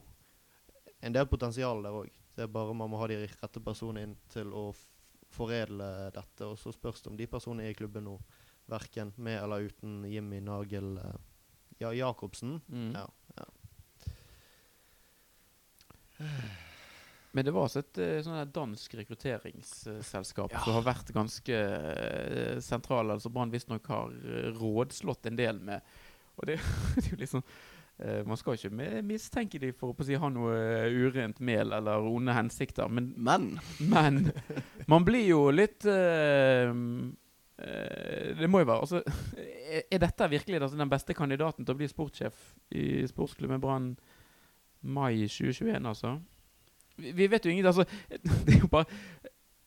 en 1.01 1.15
del 1.15 1.27
potensial 1.31 1.81
der 1.83 1.95
òg. 1.95 2.09
Det 2.35 2.45
er 2.45 2.51
bare 2.51 2.75
man 2.77 2.91
må 2.91 2.99
ha 3.01 3.07
de 3.09 3.17
rette 3.23 3.59
personene 3.63 4.03
inn 4.05 4.15
til 4.31 4.53
å 4.55 4.69
foredle 5.33 6.11
dette. 6.15 6.45
Og 6.45 6.59
så 6.59 6.71
spørs 6.75 7.01
det 7.01 7.11
om 7.11 7.17
de 7.17 7.27
personene 7.27 7.65
er 7.65 7.73
i 7.73 7.79
klubben 7.79 8.05
nå, 8.07 8.15
verken 8.69 9.13
med 9.17 9.41
eller 9.41 9.65
uten 9.71 10.03
Jimmy 10.05 10.39
Nagel 10.45 10.97
eh, 11.01 11.19
Ja, 11.79 11.93
Jacobsen. 11.95 12.61
Mm. 12.67 12.91
Ja, 12.93 13.07
ja. 13.39 13.45
Men 17.31 17.45
det 17.45 17.53
var 17.53 17.67
altså 17.67 17.83
et 17.83 17.99
eh, 18.01 18.19
sånn 18.25 18.53
dansk 18.53 18.95
rekrutteringsselskap 18.97 20.53
som 20.55 20.77
har 20.79 20.85
vært 20.87 21.11
ganske 21.13 21.57
uh, 21.59 22.55
sentral. 22.65 23.13
Altså 23.13 23.29
Brann 23.33 23.53
visstnok 23.53 23.85
har 23.91 24.15
eh, 24.17 24.47
rådslått 24.57 25.29
en 25.29 25.37
del 25.37 25.61
med. 25.61 25.85
Og 26.39 26.49
det, 26.49 26.57
det 26.95 27.05
er 27.05 27.11
jo 27.13 27.19
liksom 27.19 27.43
eh, 27.43 28.21
Man 28.25 28.39
skal 28.39 28.57
ikke 28.57 29.01
mistenke 29.05 29.61
dem 29.61 29.75
for 29.77 29.93
å 29.93 30.07
si, 30.07 30.17
ha 30.17 30.31
noe 30.33 30.55
eh, 30.57 30.99
urent 31.05 31.41
mel 31.43 31.75
eller 31.75 32.05
onde 32.09 32.35
hensikter, 32.35 32.89
men, 32.89 33.13
Men 33.17 33.51
men 33.79 34.31
man 34.89 35.05
blir 35.07 35.27
jo 35.27 35.41
litt 35.53 35.85
eh, 35.85 36.71
eh, 37.59 38.31
Det 38.39 38.49
må 38.49 38.63
jo 38.63 38.71
være 38.71 38.87
altså, 38.87 39.03
er 39.79 40.01
dette 40.01 40.31
virkelig 40.31 40.61
altså, 40.61 40.79
den 40.79 40.91
beste 40.91 41.17
kandidaten 41.17 41.67
til 41.67 41.75
å 41.75 41.79
bli 41.79 41.91
sportssjef 41.91 42.41
i 42.73 43.05
sportsklubben 43.11 43.61
Brann 43.61 43.93
mai 44.81 45.27
2021, 45.27 45.83
altså? 45.85 46.17
Vi, 46.99 47.27
vet 47.31 47.45
jo 47.45 47.51
ingenting. 47.51 47.67
altså, 47.67 47.85
Det 48.45 48.55
er 48.55 48.63
jo 48.63 48.69
bare 48.71 48.85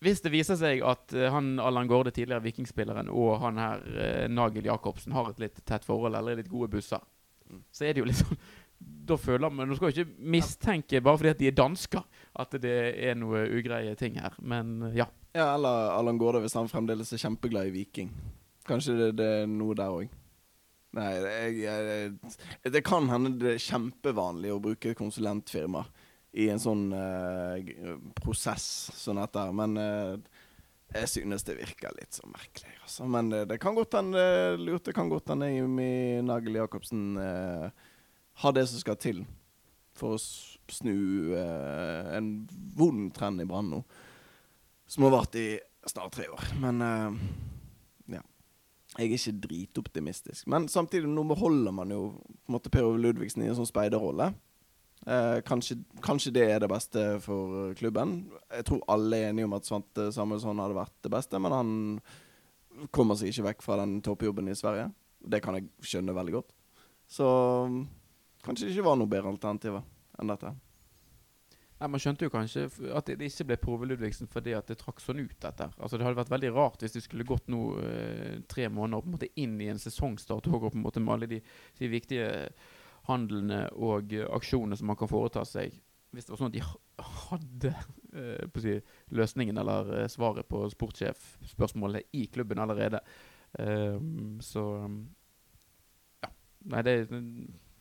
Hvis 0.03 0.21
det 0.25 0.33
viser 0.35 0.57
seg 0.59 0.83
at 0.83 1.13
eh, 1.15 1.29
han 1.31 1.53
Allan 1.63 1.87
Gårde, 1.91 2.11
tidligere 2.15 2.43
Vikingspilleren, 2.43 3.09
og 3.13 3.37
han 3.45 3.61
her 3.63 3.85
eh, 3.95 4.25
Nagel 4.33 4.67
Jacobsen 4.67 5.15
har 5.15 5.31
et 5.31 5.39
litt 5.45 5.61
tett 5.69 5.85
forhold, 5.87 6.15
eller 6.19 6.35
er 6.37 6.43
litt 6.43 6.53
gode 6.53 6.71
busser, 6.77 7.03
Mm. 7.53 7.59
så 7.75 7.85
er 7.85 7.93
det 7.93 8.01
jo 8.01 8.05
litt 8.07 8.17
sånn 8.17 8.39
Da 9.11 9.17
føler 9.21 9.51
man 9.53 9.69
Du 9.69 9.75
skal 9.77 9.91
jo 9.91 10.05
ikke 10.05 10.25
mistenke, 10.33 11.01
bare 11.05 11.19
fordi 11.21 11.31
at 11.35 11.41
de 11.43 11.49
er 11.51 11.57
dansker, 11.59 12.05
at 12.39 12.55
det 12.63 12.73
er 13.11 13.15
noe 13.19 13.43
ugreie 13.59 13.93
ting 13.99 14.17
her. 14.23 14.33
Men 14.41 14.71
eh, 14.89 14.95
ja. 15.03 15.07
Ja, 15.37 15.51
eller 15.57 15.91
Allan 15.99 16.19
Gårde 16.23 16.41
hvis 16.45 16.55
han 16.57 16.71
fremdeles 16.71 17.13
er 17.13 17.21
kjempeglad 17.23 17.69
i 17.69 17.75
Viking. 17.75 18.09
Kanskje 18.69 18.95
det, 18.99 19.11
det 19.21 19.29
er 19.43 19.47
noe 19.51 19.77
der 19.77 19.93
òg. 19.93 20.09
Nei, 20.97 21.11
jeg, 21.19 21.61
jeg, 21.65 22.73
det 22.75 22.83
kan 22.85 23.07
hende 23.13 23.35
det 23.41 23.55
er 23.57 23.63
kjempevanlig 23.65 24.51
å 24.55 24.59
bruke 24.63 24.93
konsulentfirma 24.99 25.85
i 26.33 26.49
en 26.49 26.61
sånn 26.63 26.87
uh, 26.97 27.59
prosess 28.23 28.65
som 28.97 29.19
dette, 29.21 29.43
her, 29.43 29.53
men 29.57 29.77
uh, 29.77 30.43
jeg 30.93 31.09
synes 31.09 31.45
det 31.47 31.57
virker 31.57 31.95
litt 31.97 32.17
så 32.17 32.27
merkelig. 32.29 32.75
Altså. 32.83 33.07
Men 33.09 33.33
eh, 33.33 33.47
det 33.49 33.59
kan 33.63 33.77
godt 33.77 33.97
hende 33.97 34.23
det 34.85 34.95
kan 34.97 35.09
godt 35.09 35.33
hende 35.33 35.49
Jimmy 35.49 36.21
Nagel 36.25 36.59
Jacobsen 36.61 37.17
eh, 37.21 37.69
har 38.45 38.57
det 38.57 38.67
som 38.69 38.83
skal 38.83 38.99
til 39.01 39.23
for 39.97 40.17
å 40.17 40.21
snu 40.73 41.33
eh, 41.37 42.13
en 42.17 42.35
vond 42.77 43.11
trend 43.17 43.45
i 43.45 43.49
Brann 43.49 43.73
nå 43.73 43.83
som 44.93 45.07
har 45.07 45.15
vart 45.15 45.37
i 45.41 45.47
snart 45.89 46.13
tre 46.19 46.29
år. 46.29 46.53
Men 46.61 46.85
eh. 46.85 47.23
Jeg 48.93 49.09
er 49.09 49.13
ikke 49.17 49.33
dritoptimistisk. 49.47 50.45
Men 50.53 50.67
samtidig, 50.69 51.09
nå 51.09 51.23
beholder 51.25 51.73
man 51.73 51.89
jo 51.95 52.11
på 52.13 52.51
en 52.51 52.57
måte 52.59 52.69
Per 52.69 52.85
Ove 52.85 52.99
Ludvigsen 53.01 53.41
i 53.41 53.47
en 53.49 53.57
sånn 53.57 53.71
speiderrolle. 53.71 54.27
Eh, 55.07 55.41
kanskje, 55.43 55.81
kanskje 56.03 56.31
det 56.33 56.45
er 56.47 56.61
det 56.63 56.71
beste 56.71 57.05
for 57.25 57.73
klubben. 57.75 58.31
Jeg 58.55 58.67
tror 58.69 58.85
alle 58.93 59.19
er 59.19 59.31
enige 59.31 59.49
om 59.49 59.57
at 59.57 59.67
Svante 59.67 60.11
Samuelsson 60.15 60.63
hadde 60.63 60.79
vært 60.79 60.99
det 61.03 61.11
beste, 61.11 61.41
men 61.43 61.57
han 61.57 61.73
kommer 62.95 63.19
seg 63.19 63.33
ikke 63.33 63.49
vekk 63.51 63.65
fra 63.67 63.81
den 63.83 63.99
toppjobben 64.05 64.51
i 64.51 64.59
Sverige. 64.59 64.93
Det 65.19 65.43
kan 65.43 65.59
jeg 65.59 65.71
skjønne 65.83 66.15
veldig 66.15 66.37
godt. 66.39 66.53
Så 67.11 67.27
mm, 67.69 67.81
kanskje 68.47 68.69
det 68.69 68.77
ikke 68.77 68.87
var 68.87 69.01
noe 69.01 69.11
bedre 69.11 69.33
alternativer 69.35 69.83
enn 70.21 70.31
dette. 70.31 70.53
Nei, 71.83 71.89
Man 71.91 72.03
skjønte 72.03 72.29
jo 72.29 72.33
kanskje 72.33 72.69
at 72.95 73.11
det 73.11 73.27
ikke 73.27 73.49
ble 73.51 73.59
Prove 73.59 73.89
Ludvigsen 73.91 74.31
fordi 74.31 74.55
at 74.55 74.71
det 74.71 74.79
trakk 74.79 75.03
sånn 75.03 75.25
ut, 75.25 75.35
dette. 75.43 75.67
Altså 75.83 75.99
Det 75.99 76.07
hadde 76.07 76.21
vært 76.21 76.31
veldig 76.31 76.53
rart 76.55 76.85
hvis 76.85 76.95
det 76.95 77.03
skulle 77.03 77.27
gått 77.27 77.51
nå 77.51 77.63
eh, 77.83 78.39
tre 78.47 78.69
måneder 78.71 79.03
på 79.03 79.11
en 79.11 79.17
måte 79.17 79.33
inn 79.43 79.59
i 79.59 79.71
en 79.73 79.83
sesongstart 79.83 80.47
og 80.47 80.71
med 80.79 81.11
alle 81.11 81.31
de, 81.35 81.41
de 81.81 81.91
viktige 81.91 82.31
handlene 83.09 83.65
og 83.73 84.13
eh, 84.15 84.27
aksjonene 84.29 84.79
som 84.79 84.91
man 84.91 84.99
kan 84.99 85.11
foreta 85.11 85.45
seg. 85.49 85.75
Hvis 86.13 86.27
det 86.27 86.35
var 86.35 86.43
sånn 86.43 86.53
at 86.53 86.59
de 86.59 86.65
hadde 87.27 87.73
å 88.53 88.63
si, 88.63 88.77
løsningen 89.17 89.59
eller 89.63 89.93
eh, 90.03 90.09
svaret 90.13 90.49
på 90.49 90.65
sportssjefspørsmålet 90.75 92.13
i 92.19 92.27
klubben 92.33 92.61
allerede. 92.63 93.01
Ehm, 93.61 94.39
så 94.45 94.65
ja. 96.23 96.31
Nei, 96.73 96.83
det 96.87 96.95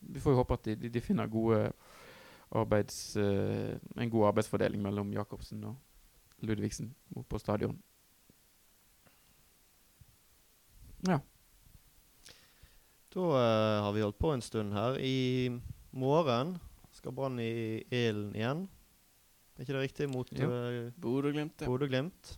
Vi 0.02 0.20
får 0.20 0.34
jo 0.34 0.40
håpe 0.42 0.58
at 0.58 0.66
de, 0.66 0.76
de, 0.76 0.90
de 0.90 1.04
finner 1.04 1.30
arbeids, 2.52 3.16
en 3.16 4.10
god 4.12 4.28
arbeidsfordeling 4.32 4.82
mellom 4.82 5.14
Jacobsen 5.14 5.62
og 5.70 5.78
Ludvigsen 6.42 6.90
på 7.30 7.40
stadion. 7.40 7.78
Ja. 11.08 11.20
Da 13.12 13.20
uh, 13.20 13.84
har 13.84 13.92
vi 13.96 14.04
holdt 14.06 14.20
på 14.22 14.32
en 14.32 14.44
stund 14.44 14.72
her. 14.76 15.00
I 15.04 15.52
morgen 15.92 16.56
skal 16.96 17.16
Brann 17.16 17.40
i 17.44 17.84
Elen 17.92 18.32
igjen. 18.38 18.68
Er 19.58 19.66
ikke 19.66 19.76
det 19.76 19.82
riktig? 19.84 20.08
Mot 20.12 20.32
uh, 20.32 20.88
Bodø-Glimt. 20.96 21.60
Ja. 21.60 21.68
Bodø-Glimt. 21.68 22.38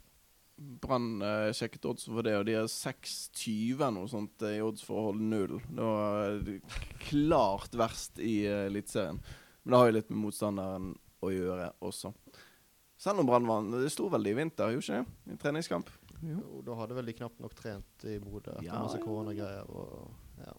Brann 0.56 1.22
uh, 1.22 1.52
sjekket 1.56 1.86
odds 1.90 2.06
for 2.06 2.26
det, 2.26 2.36
og 2.38 2.46
de 2.48 2.56
er 2.58 2.70
6,20 2.70 3.74
eller 3.74 3.94
noe 3.96 4.10
sånt 4.10 4.46
eh, 4.46 4.60
i 4.60 4.64
odds 4.64 4.84
for 4.86 5.00
å 5.00 5.06
holde 5.10 5.26
null. 5.26 5.58
Det 5.66 5.88
var 5.88 6.50
eh, 6.54 6.76
klart 7.08 7.78
verst 7.78 8.22
i 8.22 8.44
uh, 8.46 8.68
Eliteserien. 8.68 9.22
Men 9.64 9.74
det 9.74 9.80
har 9.80 9.90
jo 9.90 9.96
litt 9.98 10.12
med 10.14 10.22
motstanderen 10.26 10.92
å 11.24 11.32
gjøre 11.34 11.72
også. 11.84 12.14
Selv 13.00 13.24
om 13.24 13.28
Brann 13.28 13.48
vant 13.50 13.74
Det 13.82 13.90
sto 13.92 14.08
vel 14.12 14.30
i 14.30 14.36
vinter, 14.38 14.72
gjorde 14.76 14.86
ikke 14.86 15.02
det? 15.02 15.34
I 15.34 15.40
treningskamp. 15.42 15.90
Jo. 16.24 16.38
Jo, 16.38 16.62
da 16.64 16.78
hadde 16.80 16.96
vel 17.00 17.10
de 17.10 17.18
knapt 17.18 17.42
nok 17.44 17.56
trent 17.58 18.06
i 18.08 18.20
Bodø 18.24 18.54
etter 18.54 18.70
Ja, 18.70 18.80
masse 18.86 19.02
koronagreier. 19.04 19.68
Og, 19.74 20.14
ja. 20.40 20.54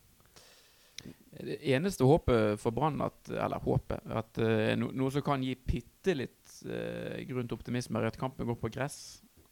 Det 1.34 1.58
eneste 1.74 2.06
håpet 2.06 2.60
for 2.62 2.70
Brann, 2.72 3.00
eller 3.28 3.62
håpet, 3.64 4.04
at 4.06 4.38
eh, 4.38 4.72
no, 4.78 4.92
noe 4.94 5.10
som 5.10 5.24
kan 5.26 5.42
gi 5.42 5.56
bitte 5.58 6.14
litt 6.14 6.52
uh, 6.68 7.18
grunn 7.26 7.48
til 7.50 7.58
optimisme, 7.58 7.98
er 7.98 8.12
at 8.12 8.18
kampen 8.20 8.46
går 8.46 8.60
på 8.60 8.70
gress 8.76 8.98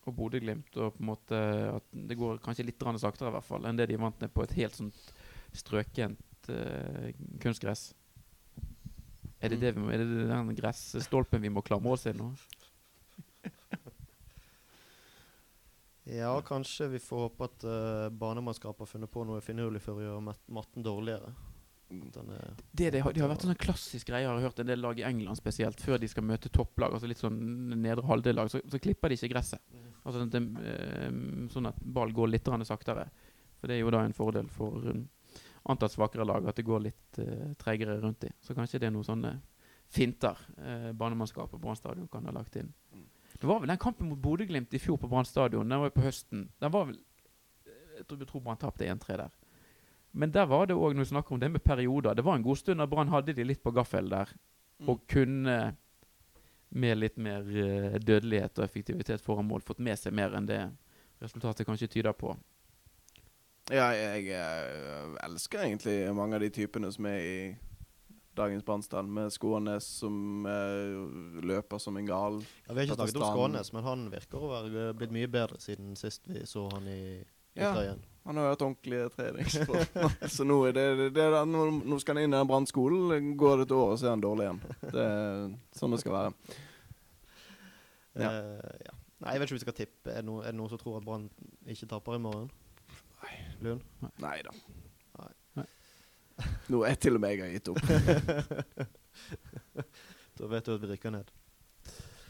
og 0.07 0.15
Bodø-Glimt, 0.19 0.71
og 0.79 0.95
på 0.95 1.03
en 1.03 1.09
måte 1.11 1.41
at 1.77 1.91
det 2.11 2.19
går 2.19 2.39
kanskje 2.43 2.67
litt 2.67 2.83
saktere 3.03 3.31
i 3.31 3.35
hvert 3.37 3.47
fall 3.47 3.67
enn 3.67 3.79
det 3.79 3.89
de 3.91 3.99
vant 3.99 4.23
med 4.23 4.33
på 4.35 4.47
et 4.47 4.55
helt 4.59 4.79
sånt 4.79 5.13
strøkent 5.55 6.51
uh, 6.51 7.11
kunstgress. 7.43 7.93
Er 9.43 9.51
det, 9.51 9.59
Mm. 9.59 9.61
det, 9.61 9.75
vi 9.75 9.81
må, 9.83 9.91
er 9.91 9.99
det 9.99 10.29
den 10.31 10.55
gressstolpen 10.55 11.43
vi 11.43 11.51
må 11.51 11.63
klamre 11.67 11.97
oss 11.97 12.07
til 12.07 12.15
nå? 12.15 12.31
Ja, 16.05 16.35
kanskje 16.43 16.89
vi 16.97 17.01
får 17.03 17.27
håpe 17.29 17.47
at 17.47 17.65
uh, 17.69 18.09
banemannskapet 18.11 18.85
har 18.85 18.91
funnet 18.91 19.11
på 19.13 19.25
noe 19.29 19.43
finurlig 19.45 19.83
for 19.85 20.01
å 20.01 20.07
gjøre 20.07 20.25
mat 20.29 20.41
matten 20.51 20.87
dårligere. 20.87 21.35
Er 21.93 22.57
Det, 22.73 22.91
det, 22.91 23.01
har, 23.05 23.13
det 23.13 23.21
har 23.21 23.29
vært 23.29 23.45
en 23.45 23.53
sånn 23.53 23.61
klassisk 23.61 24.09
greie 24.09 24.25
jeg 24.25 24.31
har 24.31 24.41
hørt 24.41 24.61
en 24.63 24.69
del 24.69 24.81
lag 24.81 24.99
i 24.99 25.05
England 25.05 25.37
spesielt, 25.37 25.81
før 25.81 26.01
de 26.01 26.09
skal 26.09 26.25
møte 26.25 26.49
topplag, 26.49 26.95
altså 26.97 27.11
litt 27.11 27.21
sånn 27.21 27.37
nedre 27.75 28.07
halvdel-lag, 28.09 28.49
så, 28.51 28.63
så 28.65 28.81
klipper 28.81 29.13
de 29.13 29.19
ikke 29.19 29.33
gresset. 29.35 29.61
Altså 30.03 30.25
at 30.25 30.33
det, 30.33 30.41
eh, 30.67 31.11
sånn 31.53 31.69
at 31.69 31.79
ball 31.85 32.15
går 32.17 32.33
litt 32.33 32.49
saktere. 32.67 33.07
For 33.61 33.71
det 33.71 33.77
er 33.77 33.85
jo 33.85 33.93
da 33.95 34.03
en 34.03 34.17
fordel 34.17 34.49
for 34.51 34.83
um, 34.91 35.05
antatt 35.71 35.93
svakere 35.93 36.27
lag 36.27 36.49
at 36.49 36.57
det 36.59 36.67
går 36.67 36.81
litt 36.89 37.19
uh, 37.23 37.53
tregere 37.61 38.01
rundt 38.01 38.25
dem. 38.25 38.35
Så 38.43 38.57
kanskje 38.59 38.81
det 38.83 38.89
er 38.89 38.97
noen 38.97 39.07
sånne 39.07 39.37
finter 39.93 40.41
uh, 40.59 40.91
banemannskapet 40.97 41.55
på 41.55 41.61
Brann 41.63 41.79
stadion 41.79 42.09
kan 42.11 42.27
ha 42.27 42.35
lagt 42.35 42.57
inn. 42.59 42.73
Mm. 42.91 43.07
Det 43.43 43.49
var 43.51 43.59
vel 43.61 43.73
den 43.73 43.81
kampen 43.83 44.07
mot 44.09 44.21
Bodø-Glimt 44.23 44.75
i 44.75 44.79
fjor 44.79 45.01
på 45.03 45.09
Brann 45.11 45.27
stadion. 45.27 45.67
Den 45.69 45.81
var 45.83 45.91
jo 45.91 45.97
på 45.97 46.05
høsten. 46.07 46.45
Den 46.63 46.71
var 46.73 46.87
vel 46.89 46.97
eh, 47.67 47.97
Jeg 47.99 48.07
tror, 48.07 48.19
jeg 48.23 48.29
tror 48.31 48.45
Brann 48.47 48.61
tapte 48.63 48.87
1-3 48.87 49.17
der. 49.19 49.33
Men 50.13 50.31
der 50.31 50.47
var 50.47 50.67
det 50.69 50.77
òg 50.77 50.95
noe 50.95 51.09
snakk 51.09 51.31
om 51.33 51.41
det 51.41 51.49
med 51.51 51.65
perioder. 51.65 52.15
Det 52.15 52.25
var 52.25 52.37
en 52.39 52.45
god 52.45 52.61
stund 52.61 52.79
da 52.79 52.87
Brann 52.87 53.11
hadde 53.11 53.35
de 53.35 53.45
litt 53.49 53.63
på 53.65 53.73
gaffel 53.75 54.09
der, 54.13 54.31
Mm. 54.83 54.89
og 54.89 55.03
kunne 55.07 55.57
med 56.71 56.97
litt 56.99 57.17
mer 57.21 57.41
eh, 57.41 57.99
dødelighet 58.01 58.59
og 58.59 58.65
effektivitet 58.65 59.21
foran 59.23 59.47
mål 59.47 59.61
fått 59.63 59.79
med 59.79 59.99
seg 60.01 60.15
mer 60.17 60.33
enn 60.35 60.47
det 60.49 60.61
resultatet 61.23 61.67
kanskje 61.69 61.91
tyder 61.93 62.13
på. 62.19 62.33
Ja, 63.71 63.91
jeg 63.95 64.25
jeg 64.27 65.17
elsker 65.23 65.63
egentlig 65.67 66.15
mange 66.17 66.35
av 66.35 66.41
de 66.43 66.51
typene 66.51 66.91
som 66.93 67.07
er 67.07 67.19
i 67.21 67.37
dagens 68.39 68.65
Brannstand, 68.65 69.11
med 69.13 69.33
Skånes 69.35 69.87
som 70.01 70.47
eh, 70.49 71.43
løper 71.45 71.79
som 71.83 71.97
en 72.01 72.07
gal. 72.09 72.39
Ja, 72.67 72.73
vi 72.73 72.81
har 72.81 72.87
ikke 72.89 72.97
snakket 73.01 73.21
om 73.21 73.27
Skånes, 73.35 73.73
men 73.77 73.85
han 73.87 74.07
virker 74.13 74.41
å 74.41 74.51
være 74.55 74.87
eh, 74.89 74.95
blitt 74.97 75.13
mye 75.15 75.29
bedre 75.31 75.61
siden 75.61 75.93
sist 76.01 76.27
vi 76.31 76.47
så 76.49 76.65
han 76.73 76.89
i, 76.89 77.03
i 77.21 77.61
Ja. 77.61 77.75
trøyen. 77.75 78.01
Han 78.25 78.39
har 78.39 78.53
hatt 78.53 78.63
ordentlige 78.63 79.09
treningsforhold. 79.17 80.13
så 80.37 80.45
nå, 80.47 80.59
det, 80.77 80.85
det, 81.17 81.25
nå, 81.51 81.63
nå 81.83 81.97
skal 81.99 82.17
han 82.17 82.29
inn 82.29 82.35
i 82.35 82.39
den 82.39 82.51
brannskolen. 82.51 83.33
Går 83.37 83.57
det 83.63 83.67
et 83.67 83.75
år, 83.75 83.97
så 83.99 84.07
er 84.07 84.15
han 84.15 84.23
dårlig 84.23 84.47
igjen. 84.47 84.61
Det 84.85 85.07
er 85.07 85.49
sånn 85.75 85.97
det 85.97 85.99
skal 86.05 86.15
være. 86.15 86.59
Ja. 88.15 88.29
Uh, 88.29 88.77
ja. 88.87 88.95
Nei, 89.23 89.35
jeg 89.35 89.43
vet 89.43 89.49
ikke 89.49 89.55
om 89.55 89.59
vi 89.59 89.65
skal 89.65 89.77
tippe. 89.79 90.11
Er 90.13 90.21
det, 90.23 90.27
noen, 90.29 90.45
er 90.47 90.55
det 90.55 90.59
noen 90.61 90.71
som 90.71 90.81
tror 90.81 91.01
at 91.01 91.07
Brann 91.07 91.27
ikke 91.71 91.89
taper 91.91 92.17
i 92.19 92.23
morgen? 92.23 92.49
Nei. 93.23 93.35
Lund? 93.63 93.85
Nei 94.23 94.39
da. 94.47 94.55
Nei. 96.43 96.55
jeg 96.63 96.75
Nå 96.75 96.83
er 96.89 96.99
til 97.01 97.19
og 97.19 97.23
med 97.23 97.37
jeg 97.37 97.45
har 97.45 97.53
gitt 97.55 97.69
opp. 97.73 97.83
Da 100.39 100.49
vet 100.49 100.67
du 100.67 100.75
at 100.75 100.83
vi 100.83 100.89
rykker 100.91 101.13
ned. 101.15 101.29